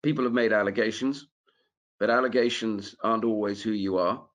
People 0.03 0.23
have 0.23 0.33
made 0.33 0.53
allegations 0.53 1.27
but 1.99 2.09
allegations 2.09 2.95
aren't 3.03 3.23
always 3.23 3.63
who 3.63 3.71
you 3.71 3.97
are. 3.97 4.25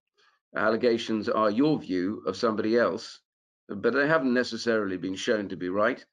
Allegations 0.56 1.28
are 1.28 1.50
your 1.50 1.78
view 1.78 2.22
of 2.26 2.36
somebody 2.36 2.76
else, 2.78 3.20
but 3.68 3.92
they 3.92 4.06
haven't 4.06 4.34
necessarily 4.34 4.96
been 4.96 5.14
shown 5.14 5.48
to 5.48 5.56
be 5.56 5.68
right. 5.68 6.04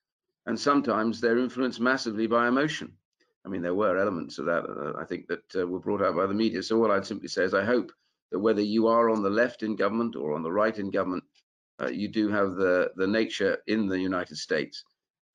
And 0.46 0.60
sometimes 0.60 1.20
they're 1.20 1.38
influenced 1.38 1.80
massively 1.80 2.28
by 2.28 2.48
emotion. 2.48 2.98
I 3.46 3.50
mean, 3.50 3.62
there 3.62 3.76
were 3.76 3.98
elements 3.98 4.40
of 4.40 4.46
that, 4.46 4.64
uh, 4.66 5.00
I 5.00 5.06
think, 5.06 5.28
that 5.28 5.56
uh, 5.56 5.68
were 5.68 5.80
brought 5.80 6.02
out 6.02 6.16
by 6.16 6.26
the 6.26 6.34
media. 6.34 6.62
So, 6.62 6.84
all 6.84 6.92
I'd 6.92 7.06
simply 7.06 7.30
say 7.30 7.44
is 7.44 7.54
I 7.54 7.64
hope 7.64 7.92
that 8.32 8.40
whether 8.40 8.62
you 8.62 8.88
are 8.88 9.10
on 9.10 9.24
the 9.24 9.30
left 9.30 9.64
in 9.64 9.76
government 9.76 10.16
or 10.16 10.34
on 10.34 10.44
the 10.44 10.52
right 10.52 10.78
in 10.78 10.92
government, 10.92 11.24
uh, 11.82 11.88
you 11.88 12.08
do 12.08 12.30
have 12.30 12.56
the, 12.56 12.92
the 12.96 13.08
nature 13.08 13.58
in 13.68 13.88
the 13.88 14.00
United 14.00 14.38
States 14.38 14.84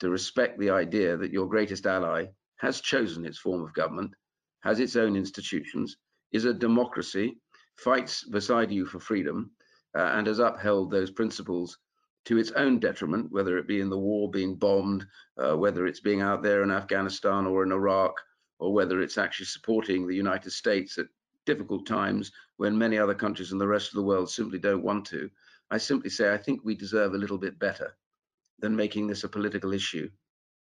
to 0.00 0.10
respect 0.10 0.58
the 0.58 0.70
idea 0.70 1.16
that 1.16 1.30
your 1.30 1.46
greatest 1.46 1.86
ally 1.86 2.26
has 2.56 2.80
chosen 2.80 3.24
its 3.24 3.38
form 3.38 3.62
of 3.62 3.72
government 3.74 4.12
has 4.62 4.80
its 4.80 4.96
own 4.96 5.16
institutions, 5.16 5.96
is 6.32 6.44
a 6.44 6.54
democracy, 6.54 7.36
fights 7.76 8.24
beside 8.24 8.70
you 8.70 8.86
for 8.86 9.00
freedom, 9.00 9.50
uh, 9.96 10.12
and 10.14 10.26
has 10.26 10.38
upheld 10.38 10.90
those 10.90 11.10
principles 11.10 11.78
to 12.24 12.38
its 12.38 12.52
own 12.52 12.78
detriment, 12.78 13.30
whether 13.32 13.58
it 13.58 13.66
be 13.66 13.80
in 13.80 13.90
the 13.90 13.98
war 13.98 14.30
being 14.30 14.54
bombed, 14.54 15.06
uh, 15.38 15.56
whether 15.56 15.86
it's 15.86 16.00
being 16.00 16.20
out 16.20 16.42
there 16.42 16.62
in 16.62 16.70
Afghanistan 16.70 17.46
or 17.46 17.62
in 17.62 17.72
Iraq, 17.72 18.14
or 18.58 18.72
whether 18.72 19.00
it's 19.00 19.18
actually 19.18 19.46
supporting 19.46 20.06
the 20.06 20.14
United 20.14 20.50
States 20.50 20.98
at 20.98 21.06
difficult 21.46 21.86
times 21.86 22.30
when 22.56 22.78
many 22.78 22.96
other 22.96 23.14
countries 23.14 23.50
in 23.50 23.58
the 23.58 23.66
rest 23.66 23.88
of 23.88 23.94
the 23.94 24.02
world 24.02 24.30
simply 24.30 24.58
don't 24.58 24.84
want 24.84 25.04
to. 25.06 25.28
I 25.70 25.78
simply 25.78 26.10
say 26.10 26.32
I 26.32 26.36
think 26.38 26.60
we 26.62 26.74
deserve 26.76 27.14
a 27.14 27.18
little 27.18 27.38
bit 27.38 27.58
better 27.58 27.96
than 28.60 28.76
making 28.76 29.06
this 29.08 29.24
a 29.24 29.28
political 29.28 29.72
issue 29.72 30.08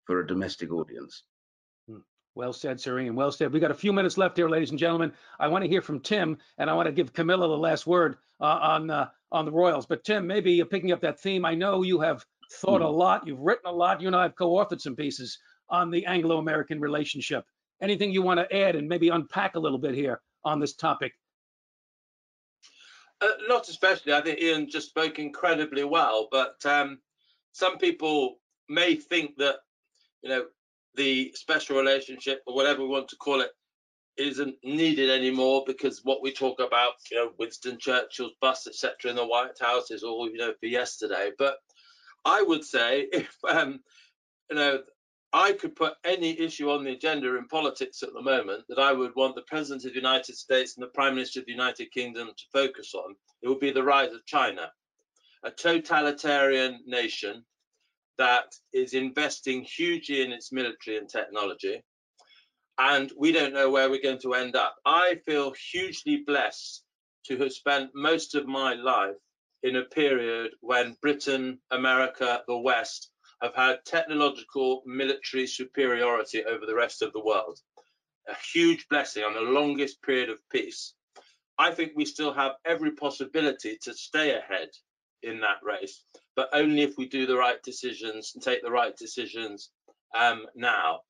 for 0.05 0.20
a 0.20 0.28
domestic 0.28 0.72
audience. 0.72 1.24
Well 2.36 2.54
said, 2.54 2.80
Sir 2.80 3.00
Ian. 3.00 3.16
Well 3.16 3.32
said. 3.32 3.52
We 3.52 3.60
got 3.60 3.72
a 3.72 3.76
few 3.76 3.92
minutes 3.92 4.18
left 4.18 4.38
here, 4.38 4.50
ladies 4.50 4.70
and 4.70 4.80
gentlemen. 4.80 5.12
I 5.40 5.48
want 5.48 5.64
to 5.64 5.70
hear 5.70 5.82
from 5.82 6.00
Tim, 6.00 6.38
and 6.58 6.70
I 6.70 6.74
want 6.74 6.86
to 6.86 6.92
give 6.92 7.14
Camilla 7.14 7.48
the 7.48 7.58
last 7.58 7.88
word 7.88 8.18
uh, 8.40 8.60
on 8.62 8.90
uh, 8.90 9.10
on 9.32 9.46
the 9.46 9.52
Royals. 9.52 9.86
But 9.86 10.04
Tim, 10.04 10.26
maybe 10.26 10.52
you're 10.54 10.66
picking 10.66 10.92
up 10.92 11.02
that 11.02 11.20
theme. 11.20 11.46
I 11.46 11.56
know 11.56 11.84
you 11.84 12.00
have 12.00 12.26
thought 12.52 12.82
a 12.82 12.88
hmm. 12.88 12.94
lot. 12.94 13.28
You've 13.28 13.40
written 13.40 13.68
a 13.68 13.72
lot. 13.72 14.02
You 14.02 14.08
and 14.08 14.16
I 14.16 14.24
have 14.24 14.36
co-authored 14.36 14.82
some 14.82 14.96
pieces 14.96 15.38
on 15.70 15.92
the 15.92 16.06
Anglo-American 16.06 16.80
relationship. 16.80 17.46
Anything 17.82 18.12
you 18.12 18.22
want 18.22 18.40
to 18.40 18.56
add 18.56 18.76
and 18.76 18.88
maybe 18.88 19.10
unpack 19.10 19.56
a 19.56 19.60
little 19.60 19.78
bit 19.78 19.94
here 19.94 20.22
on 20.44 20.60
this 20.60 20.74
topic? 20.74 21.14
Uh, 23.22 23.28
not 23.48 23.68
especially. 23.68 24.14
I 24.14 24.22
think 24.22 24.42
Ian 24.42 24.70
just 24.70 24.90
spoke 24.90 25.20
incredibly 25.20 25.84
well. 25.84 26.28
But 26.32 26.66
um, 26.66 27.00
some 27.52 27.78
people 27.78 28.40
may 28.68 28.96
think 28.96 29.36
that 29.38 29.58
you 30.22 30.30
know 30.30 30.46
the 31.00 31.32
special 31.34 31.78
relationship 31.78 32.43
or 32.45 32.54
whatever 32.54 32.82
we 32.82 32.89
want 32.89 33.08
to 33.08 33.16
call 33.16 33.39
it 33.39 33.52
isn't 34.18 34.56
needed 34.66 35.10
anymore 35.10 35.64
because 35.66 36.02
what 36.04 36.22
we 36.22 36.30
talk 36.30 36.60
about, 36.60 36.95
you 37.10 37.18
know, 37.18 37.32
Winston 37.39 37.78
Churchill's 37.80 38.34
bust, 38.41 38.68
etc., 38.68 39.10
in 39.10 39.16
the 39.16 39.26
White 39.26 39.58
House 39.62 39.91
is 39.91 40.04
all 40.04 40.30
you 40.30 40.38
know 40.38 40.54
for 40.60 40.66
yesterday. 40.66 41.32
But 41.39 41.56
I 42.26 42.43
would 42.43 42.66
say 42.66 43.08
if 43.14 43.34
um, 43.50 43.80
you 44.52 44.58
know 44.58 44.82
I 45.32 45.54
could 45.54 45.74
put 45.74 45.93
any 46.04 46.38
issue 46.38 46.70
on 46.70 46.84
the 46.84 46.91
agenda 46.91 47.38
in 47.38 47.47
politics 47.47 48.04
at 48.04 48.12
the 48.12 48.22
moment 48.22 48.66
that 48.68 48.80
I 48.80 48.91
would 48.91 49.16
want 49.16 49.36
the 49.36 49.43
President 49.43 49.86
of 49.86 49.91
the 49.91 50.00
United 50.00 50.36
States 50.36 50.76
and 50.76 50.84
the 50.84 50.91
Prime 50.91 51.16
Minister 51.16 51.39
of 51.39 51.45
the 51.45 51.54
United 51.54 51.91
Kingdom 51.93 52.28
to 52.28 52.43
focus 52.52 52.93
on, 52.93 53.16
it 53.41 53.47
would 53.47 53.62
be 53.62 53.72
the 53.72 53.84
rise 53.84 54.12
of 54.12 54.26
China, 54.26 54.70
a 55.45 55.52
totalitarian 55.52 56.82
nation 56.86 57.45
that 58.20 58.53
is 58.74 58.93
investing 58.93 59.63
hugely 59.63 60.22
in 60.22 60.32
its 60.32 60.51
military 60.51 60.97
and 60.97 61.09
technology. 61.09 61.82
And 62.78 63.11
we 63.17 63.32
don't 63.32 63.53
know 63.53 63.70
where 63.72 63.89
we're 63.89 64.03
going 64.03 64.22
to 64.22 64.36
end 64.36 64.55
up. 64.55 64.76
I 64.86 65.20
feel 65.26 65.53
hugely 65.72 66.24
blessed 66.28 66.84
to 67.26 67.38
have 67.38 67.51
spent 67.51 67.89
most 67.95 68.36
of 68.36 68.47
my 68.47 68.76
life 68.76 69.15
in 69.63 69.78
a 69.78 69.86
period 69.86 70.51
when 70.61 70.95
Britain, 71.01 71.59
America, 71.72 72.43
the 72.47 72.57
West 72.57 73.09
have 73.41 73.55
had 73.55 73.84
technological 73.86 74.84
military 74.86 75.47
superiority 75.47 76.43
over 76.45 76.65
the 76.65 76.76
rest 76.76 77.01
of 77.01 77.11
the 77.13 77.24
world. 77.24 77.59
A 78.30 78.36
huge 78.53 78.88
blessing 78.89 79.24
on 79.24 79.34
the 79.34 79.41
longest 79.41 80.01
period 80.01 80.30
of 80.30 80.39
peace. 80.51 80.93
I 81.57 81.72
think 81.72 81.93
we 81.95 82.05
still 82.05 82.34
have 82.34 82.53
every 82.65 82.91
possibility 82.91 83.78
to 83.82 83.93
stay 83.93 84.38
ahead 84.38 84.70
in 85.24 85.41
that 85.41 85.57
race, 85.63 86.03
but 86.36 86.50
only 86.54 86.82
if 86.82 86.98
we 86.98 87.08
do 87.08 87.26
the 87.26 87.36
right 87.36 87.62
decisions 87.64 88.32
and 88.34 88.44
take 88.44 88.64
the 88.64 88.72
right 88.72 88.96
decisions 88.98 89.72
um, 90.18 90.46
now. 90.56 91.02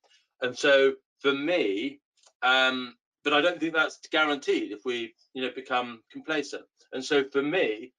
And 0.41 0.57
so 0.57 0.93
for 1.21 1.33
me, 1.33 1.99
um, 2.41 2.95
but 3.23 3.33
I 3.33 3.41
don't 3.41 3.59
think 3.59 3.73
that's 3.73 3.99
guaranteed 4.11 4.71
if 4.71 4.79
we, 4.85 5.13
you 5.33 5.41
know, 5.41 5.51
become 5.53 6.01
complacent. 6.11 6.63
And 6.93 7.03
so 7.03 7.23
for 7.31 7.41
me, 7.41 7.93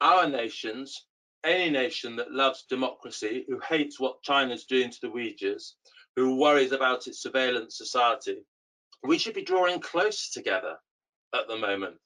our 0.00 0.28
nations 0.28 1.06
any 1.44 1.70
nation 1.70 2.16
that 2.16 2.32
loves 2.32 2.64
democracy, 2.68 3.44
who 3.48 3.58
hates 3.60 3.98
what 3.98 4.22
China's 4.22 4.64
doing 4.64 4.90
to 4.90 4.98
the 5.02 5.08
Uyghurs, 5.08 5.72
who 6.16 6.36
worries 6.36 6.72
about 6.72 7.06
its 7.06 7.22
surveillance 7.22 7.76
society, 7.76 8.38
we 9.02 9.18
should 9.18 9.34
be 9.34 9.42
drawing 9.42 9.80
closer 9.80 10.32
together 10.32 10.76
at 11.34 11.48
the 11.48 11.56
moment 11.56 11.96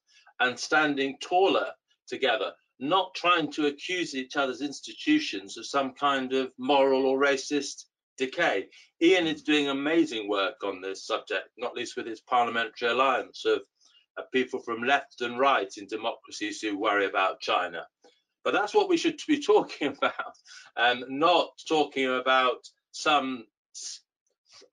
and 0.40 0.58
standing 0.58 1.18
taller 1.20 1.70
together, 2.08 2.52
not 2.78 3.14
trying 3.14 3.50
to 3.52 3.66
accuse 3.66 4.14
each 4.14 4.36
other's 4.36 4.60
institutions 4.60 5.56
of 5.56 5.66
some 5.66 5.92
kind 5.94 6.32
of 6.32 6.52
moral 6.58 7.06
or 7.06 7.18
racist 7.18 7.84
decay. 8.18 8.68
Ian 9.02 9.26
is 9.26 9.42
doing 9.42 9.68
amazing 9.68 10.28
work 10.28 10.62
on 10.64 10.80
this 10.80 11.06
subject, 11.06 11.48
not 11.58 11.74
least 11.74 11.96
with 11.96 12.06
his 12.06 12.20
parliamentary 12.20 12.88
alliance 12.88 13.44
of, 13.44 13.60
of 14.16 14.30
people 14.32 14.60
from 14.60 14.82
left 14.82 15.20
and 15.20 15.38
right 15.38 15.72
in 15.76 15.86
democracies 15.86 16.60
who 16.60 16.78
worry 16.78 17.06
about 17.06 17.40
China. 17.40 17.86
But 18.44 18.52
that's 18.52 18.74
what 18.74 18.88
we 18.88 18.96
should 18.96 19.20
be 19.28 19.40
talking 19.40 19.88
about, 19.88 20.34
um, 20.76 21.04
not 21.08 21.50
talking 21.68 22.06
about 22.06 22.66
some, 22.92 23.44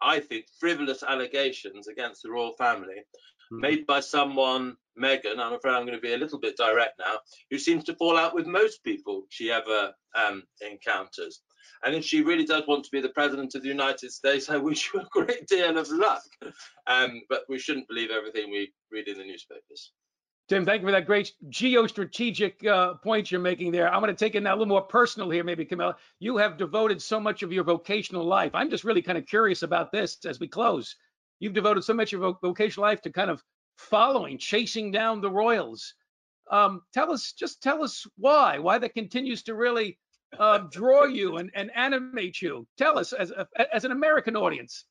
I 0.01 0.19
think, 0.19 0.45
frivolous 0.59 1.03
allegations 1.03 1.87
against 1.87 2.23
the 2.23 2.31
royal 2.31 2.53
family 2.53 3.03
mm. 3.51 3.59
made 3.59 3.85
by 3.85 3.99
someone, 3.99 4.77
Meghan, 5.01 5.39
I'm 5.39 5.53
afraid 5.53 5.73
I'm 5.73 5.85
going 5.85 5.97
to 5.97 6.01
be 6.01 6.13
a 6.13 6.17
little 6.17 6.39
bit 6.39 6.57
direct 6.57 6.99
now, 6.99 7.15
who 7.49 7.57
seems 7.57 7.83
to 7.85 7.95
fall 7.95 8.17
out 8.17 8.35
with 8.35 8.45
most 8.45 8.83
people 8.83 9.23
she 9.29 9.51
ever 9.51 9.93
um, 10.15 10.43
encounters. 10.61 11.41
And 11.85 11.95
if 11.95 12.05
she 12.05 12.21
really 12.21 12.45
does 12.45 12.63
want 12.67 12.85
to 12.85 12.91
be 12.91 13.01
the 13.01 13.09
president 13.09 13.55
of 13.55 13.61
the 13.61 13.67
United 13.67 14.11
States, 14.11 14.49
I 14.49 14.57
wish 14.57 14.91
her 14.91 14.99
a 14.99 15.07
great 15.11 15.47
deal 15.47 15.77
of 15.77 15.89
luck. 15.89 16.23
Um, 16.87 17.21
but 17.29 17.43
we 17.49 17.59
shouldn't 17.59 17.87
believe 17.87 18.09
everything 18.11 18.51
we 18.51 18.73
read 18.91 19.07
in 19.07 19.17
the 19.17 19.25
newspapers. 19.25 19.91
Tim, 20.49 20.65
thank 20.65 20.81
you 20.81 20.87
for 20.87 20.91
that 20.91 21.05
great 21.05 21.31
geostrategic 21.49 22.65
uh, 22.67 22.95
point 22.95 23.31
you're 23.31 23.39
making 23.39 23.71
there. 23.71 23.91
I'm 23.91 24.01
going 24.01 24.13
to 24.13 24.25
take 24.25 24.35
it 24.35 24.43
now 24.43 24.51
a 24.51 24.57
little 24.57 24.67
more 24.67 24.81
personal 24.81 25.29
here, 25.29 25.43
maybe, 25.43 25.63
Camilla. 25.63 25.95
You 26.19 26.37
have 26.37 26.57
devoted 26.57 27.01
so 27.01 27.19
much 27.19 27.43
of 27.43 27.53
your 27.53 27.63
vocational 27.63 28.25
life. 28.25 28.51
I'm 28.53 28.69
just 28.69 28.83
really 28.83 29.01
kind 29.01 29.17
of 29.17 29.25
curious 29.25 29.63
about 29.63 29.91
this 29.91 30.17
as 30.25 30.39
we 30.39 30.47
close. 30.47 30.97
You've 31.39 31.53
devoted 31.53 31.83
so 31.85 31.93
much 31.93 32.11
of 32.11 32.19
your 32.19 32.37
vocational 32.41 32.87
life 32.87 33.01
to 33.03 33.09
kind 33.09 33.31
of 33.31 33.41
following, 33.77 34.37
chasing 34.37 34.91
down 34.91 35.21
the 35.21 35.31
royals. 35.31 35.93
Um, 36.51 36.81
tell 36.93 37.11
us, 37.11 37.33
just 37.33 37.61
tell 37.63 37.83
us 37.83 38.05
why, 38.17 38.59
why 38.59 38.77
that 38.77 38.93
continues 38.93 39.43
to 39.43 39.55
really 39.55 39.97
uh, 40.37 40.59
draw 40.71 41.05
you 41.05 41.37
and, 41.37 41.51
and 41.55 41.71
animate 41.75 42.41
you. 42.41 42.67
Tell 42.77 42.97
us 42.99 43.13
as, 43.13 43.31
as 43.71 43.85
an 43.85 43.91
American 43.91 44.35
audience. 44.35 44.85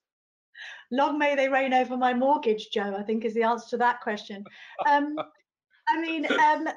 Long 0.90 1.18
may 1.18 1.34
they 1.34 1.48
reign 1.48 1.72
over 1.72 1.96
my 1.96 2.14
mortgage, 2.14 2.70
Joe, 2.70 2.94
I 2.98 3.02
think 3.02 3.24
is 3.24 3.34
the 3.34 3.42
answer 3.42 3.70
to 3.70 3.76
that 3.78 4.00
question. 4.00 4.44
Um, 4.88 5.16
I 5.88 6.00
mean, 6.00 6.26
um, 6.32 6.68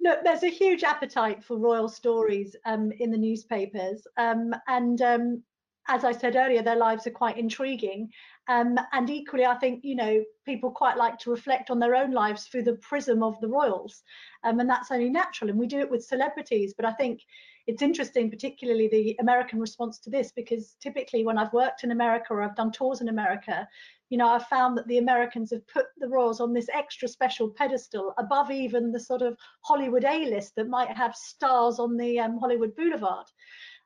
look, 0.00 0.18
there's 0.24 0.42
a 0.42 0.50
huge 0.50 0.82
appetite 0.82 1.42
for 1.42 1.56
royal 1.56 1.88
stories 1.88 2.56
um, 2.66 2.92
in 2.98 3.10
the 3.10 3.16
newspapers, 3.16 4.06
um, 4.16 4.54
and 4.68 5.00
um, 5.02 5.42
as 5.88 6.04
I 6.04 6.12
said 6.12 6.36
earlier, 6.36 6.62
their 6.62 6.76
lives 6.76 7.06
are 7.06 7.12
quite 7.12 7.38
intriguing. 7.38 8.10
Um, 8.48 8.78
and 8.92 9.08
equally, 9.10 9.44
I 9.44 9.54
think 9.56 9.80
you 9.84 9.94
know 9.94 10.24
people 10.44 10.70
quite 10.70 10.96
like 10.96 11.18
to 11.20 11.30
reflect 11.30 11.70
on 11.70 11.78
their 11.78 11.94
own 11.94 12.12
lives 12.12 12.44
through 12.46 12.64
the 12.64 12.76
prism 12.76 13.22
of 13.22 13.40
the 13.40 13.48
royals, 13.48 14.02
um, 14.44 14.60
and 14.60 14.68
that's 14.68 14.90
only 14.90 15.10
natural. 15.10 15.50
And 15.50 15.58
we 15.58 15.66
do 15.66 15.80
it 15.80 15.90
with 15.90 16.04
celebrities, 16.04 16.74
but 16.76 16.84
I 16.84 16.92
think 16.92 17.20
it's 17.66 17.82
interesting, 17.82 18.30
particularly 18.30 18.88
the 18.88 19.16
American 19.20 19.60
response 19.60 19.98
to 20.00 20.10
this, 20.10 20.32
because 20.32 20.76
typically 20.80 21.24
when 21.24 21.38
I've 21.38 21.52
worked 21.52 21.84
in 21.84 21.92
America 21.92 22.32
or 22.32 22.42
I've 22.42 22.56
done 22.56 22.72
tours 22.72 23.00
in 23.00 23.08
America, 23.08 23.68
you 24.08 24.18
know, 24.18 24.28
I've 24.28 24.46
found 24.46 24.76
that 24.76 24.88
the 24.88 24.98
Americans 24.98 25.52
have 25.52 25.66
put 25.68 25.86
the 25.98 26.08
royals 26.08 26.40
on 26.40 26.52
this 26.52 26.68
extra 26.72 27.06
special 27.06 27.48
pedestal 27.48 28.12
above 28.18 28.50
even 28.50 28.90
the 28.90 28.98
sort 28.98 29.22
of 29.22 29.36
Hollywood 29.62 30.04
A-list 30.04 30.56
that 30.56 30.68
might 30.68 30.90
have 30.90 31.14
stars 31.14 31.78
on 31.78 31.96
the 31.96 32.18
um, 32.18 32.38
Hollywood 32.38 32.74
Boulevard. 32.74 33.26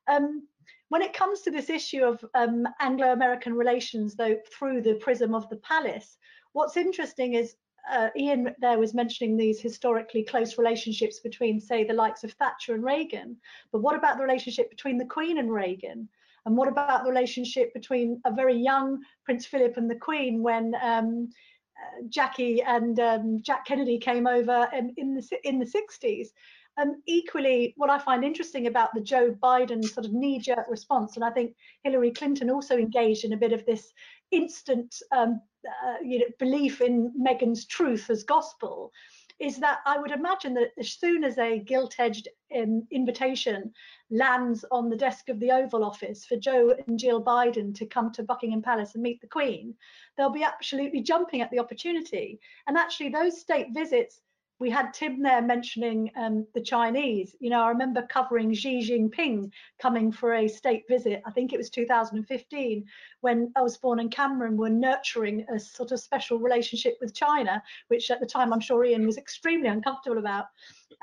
Um, 0.06 0.48
when 0.88 1.02
it 1.02 1.12
comes 1.12 1.40
to 1.42 1.50
this 1.50 1.70
issue 1.70 2.02
of 2.02 2.24
um, 2.34 2.66
Anglo-American 2.80 3.54
relations, 3.54 4.14
though, 4.14 4.36
through 4.52 4.82
the 4.82 4.94
prism 4.94 5.34
of 5.34 5.48
the 5.48 5.56
palace, 5.56 6.18
what's 6.52 6.76
interesting 6.76 7.34
is 7.34 7.56
uh, 7.90 8.08
Ian 8.16 8.54
there 8.60 8.78
was 8.78 8.94
mentioning 8.94 9.36
these 9.36 9.60
historically 9.60 10.22
close 10.22 10.56
relationships 10.56 11.20
between, 11.20 11.60
say, 11.60 11.84
the 11.84 11.92
likes 11.92 12.24
of 12.24 12.32
Thatcher 12.32 12.74
and 12.74 12.84
Reagan. 12.84 13.36
But 13.72 13.82
what 13.82 13.96
about 13.96 14.16
the 14.16 14.22
relationship 14.22 14.70
between 14.70 14.98
the 14.98 15.04
Queen 15.04 15.38
and 15.38 15.52
Reagan? 15.52 16.08
And 16.46 16.56
what 16.56 16.68
about 16.68 17.04
the 17.04 17.10
relationship 17.10 17.72
between 17.72 18.20
a 18.24 18.32
very 18.32 18.56
young 18.56 19.02
Prince 19.24 19.46
Philip 19.46 19.76
and 19.76 19.90
the 19.90 19.96
Queen 19.96 20.42
when 20.42 20.74
um, 20.82 21.30
uh, 21.76 22.02
Jackie 22.08 22.62
and 22.62 23.00
um, 23.00 23.40
Jack 23.42 23.64
Kennedy 23.66 23.98
came 23.98 24.26
over 24.26 24.68
in, 24.72 24.92
in 24.96 25.14
the 25.14 25.38
in 25.44 25.58
the 25.58 25.66
60s? 25.66 26.28
Um, 26.76 27.02
equally, 27.06 27.72
what 27.76 27.90
I 27.90 27.98
find 27.98 28.24
interesting 28.24 28.66
about 28.66 28.94
the 28.94 29.00
Joe 29.00 29.30
Biden 29.42 29.84
sort 29.84 30.06
of 30.06 30.12
knee-jerk 30.12 30.66
response, 30.68 31.16
and 31.16 31.24
I 31.24 31.30
think 31.30 31.54
Hillary 31.84 32.10
Clinton 32.10 32.50
also 32.50 32.76
engaged 32.76 33.24
in 33.24 33.32
a 33.32 33.36
bit 33.36 33.52
of 33.52 33.64
this 33.64 33.92
instant 34.30 34.96
um, 35.12 35.40
uh, 35.66 35.96
you 36.02 36.18
know, 36.18 36.26
belief 36.38 36.80
in 36.80 37.12
Meghan's 37.18 37.66
truth 37.66 38.10
as 38.10 38.24
gospel, 38.24 38.92
is 39.40 39.58
that 39.58 39.80
I 39.84 39.98
would 39.98 40.12
imagine 40.12 40.54
that 40.54 40.72
as 40.78 40.92
soon 40.92 41.24
as 41.24 41.38
a 41.38 41.58
gilt-edged 41.58 42.28
um, 42.56 42.86
invitation 42.90 43.72
lands 44.10 44.64
on 44.70 44.88
the 44.88 44.96
desk 44.96 45.28
of 45.28 45.40
the 45.40 45.50
Oval 45.50 45.84
Office 45.84 46.24
for 46.24 46.36
Joe 46.36 46.74
and 46.86 46.98
Jill 46.98 47.22
Biden 47.22 47.74
to 47.76 47.86
come 47.86 48.12
to 48.12 48.22
Buckingham 48.22 48.62
Palace 48.62 48.94
and 48.94 49.02
meet 49.02 49.20
the 49.20 49.26
Queen, 49.26 49.74
they'll 50.16 50.30
be 50.30 50.44
absolutely 50.44 51.02
jumping 51.02 51.40
at 51.40 51.50
the 51.50 51.58
opportunity. 51.58 52.38
And 52.66 52.76
actually, 52.76 53.08
those 53.08 53.40
state 53.40 53.68
visits 53.72 54.20
we 54.60 54.70
had 54.70 54.94
Tim 54.94 55.20
there 55.20 55.42
mentioning 55.42 56.10
um, 56.16 56.46
the 56.54 56.60
Chinese. 56.60 57.34
You 57.40 57.50
know, 57.50 57.60
I 57.62 57.68
remember 57.68 58.02
covering 58.02 58.54
Xi 58.54 58.88
Jinping 58.88 59.50
coming 59.80 60.12
for 60.12 60.34
a 60.34 60.48
state 60.48 60.84
visit. 60.88 61.22
I 61.26 61.32
think 61.32 61.52
it 61.52 61.56
was 61.56 61.70
2015 61.70 62.84
when 63.20 63.52
Osborne 63.56 64.00
and 64.00 64.10
Cameron 64.10 64.56
were 64.56 64.70
nurturing 64.70 65.44
a 65.52 65.58
sort 65.58 65.92
of 65.92 66.00
special 66.00 66.38
relationship 66.38 66.96
with 67.00 67.14
China, 67.14 67.62
which 67.88 68.10
at 68.10 68.20
the 68.20 68.26
time 68.26 68.52
I'm 68.52 68.60
sure 68.60 68.84
Ian 68.84 69.06
was 69.06 69.18
extremely 69.18 69.68
uncomfortable 69.68 70.18
about. 70.18 70.46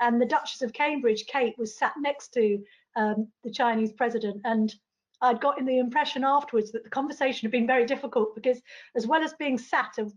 And 0.00 0.20
the 0.20 0.26
Duchess 0.26 0.62
of 0.62 0.72
Cambridge, 0.72 1.26
Kate, 1.26 1.54
was 1.58 1.76
sat 1.76 1.92
next 2.00 2.32
to 2.34 2.58
um, 2.96 3.28
the 3.44 3.50
Chinese 3.50 3.92
president 3.92 4.40
and 4.44 4.74
I'd 5.22 5.40
gotten 5.40 5.64
the 5.64 5.78
impression 5.78 6.24
afterwards 6.24 6.72
that 6.72 6.82
the 6.82 6.90
conversation 6.90 7.46
had 7.46 7.52
been 7.52 7.66
very 7.66 7.86
difficult 7.86 8.34
because, 8.34 8.60
as 8.96 9.06
well 9.06 9.22
as 9.22 9.32
being 9.34 9.56
sat 9.56 9.96
a 9.98 10.10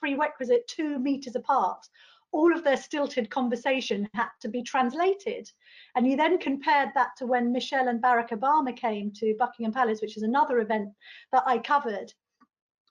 prerequisite 0.00 0.68
two 0.68 1.00
meters 1.00 1.34
apart, 1.34 1.84
all 2.32 2.52
of 2.52 2.64
their 2.64 2.76
stilted 2.76 3.30
conversation 3.30 4.08
had 4.14 4.30
to 4.40 4.48
be 4.48 4.62
translated. 4.62 5.50
And 5.94 6.06
you 6.06 6.16
then 6.16 6.38
compared 6.38 6.90
that 6.94 7.10
to 7.18 7.26
when 7.26 7.52
Michelle 7.52 7.88
and 7.88 8.02
Barack 8.02 8.30
Obama 8.30 8.76
came 8.76 9.12
to 9.16 9.36
Buckingham 9.38 9.72
Palace, 9.72 10.00
which 10.00 10.16
is 10.16 10.22
another 10.22 10.58
event 10.58 10.90
that 11.30 11.44
I 11.46 11.58
covered. 11.58 12.12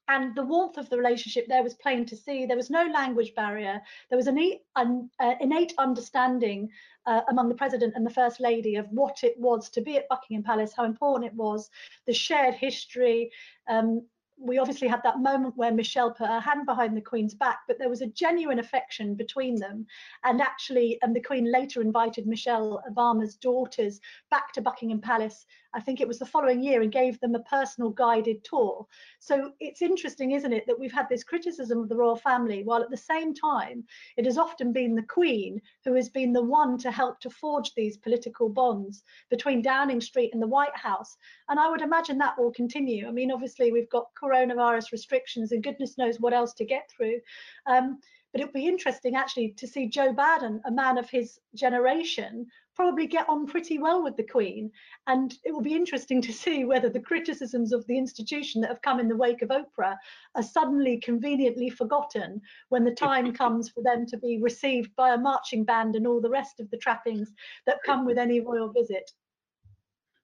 And 0.08 0.36
the 0.36 0.44
warmth 0.44 0.78
of 0.78 0.90
the 0.90 0.98
relationship 0.98 1.48
there 1.48 1.64
was 1.64 1.74
plain 1.76 2.06
to 2.06 2.18
see. 2.18 2.46
There 2.46 2.58
was 2.58 2.70
no 2.70 2.86
language 2.86 3.34
barrier. 3.34 3.82
There 4.10 4.18
was 4.18 4.28
an 4.28 4.60
uh, 4.76 5.34
innate 5.40 5.74
understanding 5.78 6.70
uh, 7.06 7.22
among 7.30 7.50
the 7.50 7.56
president 7.56 7.94
and 7.96 8.06
the 8.06 8.14
first 8.14 8.40
lady 8.40 8.76
of 8.76 8.88
what 8.92 9.24
it 9.24 9.40
was 9.40 9.70
to 9.72 9.82
be 9.82 9.98
at 9.98 10.10
Buckingham 10.10 10.44
Palace, 10.44 10.74
how 10.76 10.84
important 10.84 11.32
it 11.32 11.36
was, 11.36 11.70
the 12.08 12.14
shared 12.14 12.56
history, 12.56 13.32
um, 13.70 14.06
we 14.42 14.58
obviously 14.58 14.88
had 14.88 15.04
that 15.04 15.20
moment 15.20 15.56
where 15.56 15.72
Michelle 15.72 16.12
put 16.12 16.28
her 16.28 16.40
hand 16.40 16.66
behind 16.66 16.98
the 16.98 17.02
Queen's 17.02 17.36
back, 17.36 17.60
but 17.68 17.78
there 17.78 17.90
was 17.90 18.02
a 18.02 18.08
genuine 18.08 18.60
affection 18.60 19.16
between 19.16 19.56
them. 19.56 19.86
And 20.24 20.42
actually, 20.42 20.98
and 21.02 21.16
the 21.16 21.22
Queen 21.22 21.52
later 21.52 21.82
invited 21.82 22.26
Michelle 22.26 22.84
Obama's 22.90 23.36
daughters 23.36 24.00
back 24.30 24.52
to 24.54 24.62
Buckingham 24.62 25.00
Palace. 25.00 25.46
I 25.74 25.80
think 25.80 26.02
it 26.02 26.08
was 26.08 26.20
the 26.20 26.26
following 26.26 26.62
year 26.62 26.82
and 26.82 26.92
gave 26.92 27.20
them 27.20 27.34
a 27.36 27.44
personal 27.44 27.92
guided 27.92 28.44
tour. 28.44 28.86
So 29.20 29.52
it's 29.60 29.82
interesting, 29.82 30.32
isn't 30.32 30.52
it, 30.52 30.66
that 30.68 30.78
we've 30.78 30.92
had 30.92 31.08
this 31.08 31.24
criticism 31.24 31.80
of 31.80 31.88
the 31.88 31.96
royal 31.96 32.18
family, 32.18 32.64
while 32.64 32.82
at 32.82 32.90
the 32.90 32.98
same 32.98 33.34
time, 33.34 33.86
it 34.18 34.26
has 34.26 34.38
often 34.38 34.74
been 34.74 34.96
the 34.96 35.04
Queen 35.04 35.62
who 35.86 35.94
has 35.94 36.10
been 36.10 36.34
the 36.34 36.44
one 36.44 36.78
to 36.80 36.92
help 36.92 37.20
to 37.22 37.30
forge 37.30 37.74
these 37.74 37.98
political 37.98 38.50
bonds 38.50 39.04
between 39.30 39.62
Downing 39.62 40.02
Street 40.02 40.32
and 40.34 40.42
the 40.42 40.48
White 40.48 40.76
House. 40.76 41.16
And 41.48 41.60
I 41.60 41.70
would 41.70 41.82
imagine 41.82 42.18
that 42.18 42.38
will 42.38 42.52
continue. 42.52 43.08
I 43.08 43.12
mean, 43.12 43.32
obviously, 43.32 43.72
we've 43.72 43.90
got 43.90 44.14
coronavirus 44.32 44.92
restrictions 44.92 45.52
and 45.52 45.64
goodness 45.64 45.98
knows 45.98 46.20
what 46.20 46.34
else 46.34 46.54
to 46.54 46.66
get 46.66 46.90
through. 46.90 47.20
Um, 47.66 48.00
but 48.32 48.40
it 48.40 48.46
would 48.46 48.54
be 48.54 48.68
interesting 48.68 49.16
actually 49.16 49.54
to 49.58 49.68
see 49.68 49.90
Joe 49.90 50.14
Biden, 50.14 50.62
a 50.66 50.72
man 50.72 50.98
of 50.98 51.10
his 51.10 51.38
generation, 51.54 52.48
probably 52.76 53.06
get 53.06 53.28
on 53.28 53.46
pretty 53.46 53.78
well 53.78 54.02
with 54.02 54.16
the 54.16 54.24
Queen. 54.24 54.72
And 55.06 55.38
it 55.44 55.52
will 55.52 55.62
be 55.62 55.76
interesting 55.76 56.22
to 56.22 56.32
see 56.32 56.64
whether 56.64 56.90
the 56.90 57.02
criticisms 57.02 57.74
of 57.74 57.86
the 57.88 57.98
institution 57.98 58.62
that 58.62 58.70
have 58.70 58.82
come 58.82 59.02
in 59.02 59.10
the 59.10 59.18
wake 59.18 59.42
of 59.42 59.50
Oprah 59.50 59.98
are 60.36 60.44
suddenly 60.44 60.98
conveniently 60.98 61.70
forgotten 61.70 62.42
when 62.70 62.86
the 62.86 62.96
time 62.96 63.34
comes 63.42 63.70
for 63.70 63.84
them 63.84 64.06
to 64.06 64.18
be 64.18 64.40
received 64.42 64.96
by 64.96 65.14
a 65.14 65.18
marching 65.18 65.66
band 65.66 65.98
and 65.98 66.08
all 66.08 66.22
the 66.22 66.30
rest 66.30 66.62
of 66.62 66.70
the 66.70 66.78
trappings 66.78 67.34
that 67.66 67.84
come 67.86 68.06
with 68.06 68.18
any 68.18 68.40
royal 68.40 68.70
visit. 68.72 69.12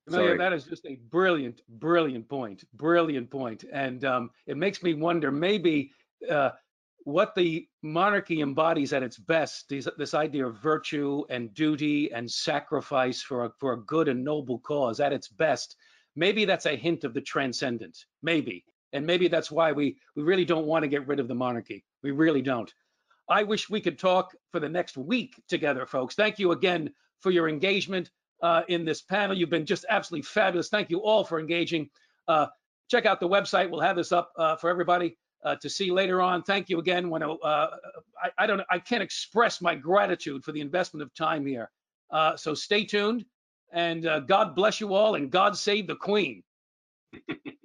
Camilla, 0.07 0.37
that 0.37 0.53
is 0.53 0.63
just 0.63 0.85
a 0.85 0.95
brilliant, 1.09 1.61
brilliant 1.67 2.27
point. 2.29 2.63
Brilliant 2.73 3.29
point. 3.29 3.65
And 3.71 4.05
um, 4.05 4.29
it 4.45 4.57
makes 4.57 4.81
me 4.81 4.93
wonder 4.93 5.31
maybe 5.31 5.91
uh, 6.29 6.51
what 7.03 7.35
the 7.35 7.67
monarchy 7.83 8.41
embodies 8.41 8.93
at 8.93 9.03
its 9.03 9.17
best, 9.17 9.69
this, 9.69 9.87
this 9.97 10.13
idea 10.13 10.45
of 10.45 10.57
virtue 10.57 11.23
and 11.29 11.53
duty 11.53 12.11
and 12.11 12.29
sacrifice 12.29 13.21
for 13.21 13.45
a, 13.45 13.51
for 13.59 13.73
a 13.73 13.81
good 13.81 14.07
and 14.07 14.23
noble 14.23 14.59
cause 14.59 14.99
at 14.99 15.13
its 15.13 15.27
best, 15.27 15.75
maybe 16.15 16.45
that's 16.45 16.65
a 16.65 16.75
hint 16.75 17.03
of 17.03 17.13
the 17.13 17.21
transcendent. 17.21 18.05
Maybe. 18.21 18.65
And 18.93 19.05
maybe 19.05 19.27
that's 19.27 19.51
why 19.51 19.71
we, 19.71 19.97
we 20.15 20.23
really 20.23 20.45
don't 20.45 20.65
want 20.65 20.83
to 20.83 20.89
get 20.89 21.07
rid 21.07 21.19
of 21.19 21.27
the 21.27 21.35
monarchy. 21.35 21.83
We 22.03 22.11
really 22.11 22.41
don't. 22.41 22.73
I 23.29 23.43
wish 23.43 23.69
we 23.69 23.81
could 23.81 23.99
talk 23.99 24.33
for 24.51 24.61
the 24.61 24.69
next 24.69 24.95
week 24.95 25.41
together, 25.49 25.85
folks. 25.85 26.15
Thank 26.15 26.39
you 26.39 26.53
again 26.53 26.93
for 27.19 27.31
your 27.31 27.49
engagement 27.49 28.09
uh, 28.41 28.61
in 28.67 28.85
this 28.85 29.01
panel. 29.01 29.35
You've 29.37 29.49
been 29.49 29.65
just 29.65 29.85
absolutely 29.89 30.23
fabulous. 30.23 30.69
Thank 30.69 30.89
you 30.89 30.99
all 30.99 31.23
for 31.23 31.39
engaging. 31.39 31.89
Uh, 32.27 32.47
check 32.89 33.05
out 33.05 33.19
the 33.19 33.27
website. 33.27 33.69
We'll 33.69 33.81
have 33.81 33.95
this 33.95 34.11
up 34.11 34.31
uh, 34.37 34.55
for 34.55 34.69
everybody 34.69 35.17
uh, 35.43 35.55
to 35.57 35.69
see 35.69 35.91
later 35.91 36.21
on. 36.21 36.43
Thank 36.43 36.69
you 36.69 36.79
again. 36.79 37.09
When 37.09 37.23
uh, 37.23 37.37
I, 37.43 37.69
I, 38.37 38.47
don't, 38.47 38.61
I 38.69 38.79
can't 38.79 39.03
express 39.03 39.61
my 39.61 39.75
gratitude 39.75 40.43
for 40.43 40.51
the 40.51 40.61
investment 40.61 41.03
of 41.03 41.13
time 41.13 41.45
here. 41.45 41.69
Uh, 42.11 42.35
so 42.37 42.53
stay 42.53 42.85
tuned, 42.85 43.25
and 43.73 44.03
God 44.27 44.55
bless 44.55 44.79
you 44.79 44.93
all, 44.93 45.15
and 45.15 45.29
God 45.29 45.57
save 45.57 45.87
the 45.87 45.95
Queen. 45.95 46.43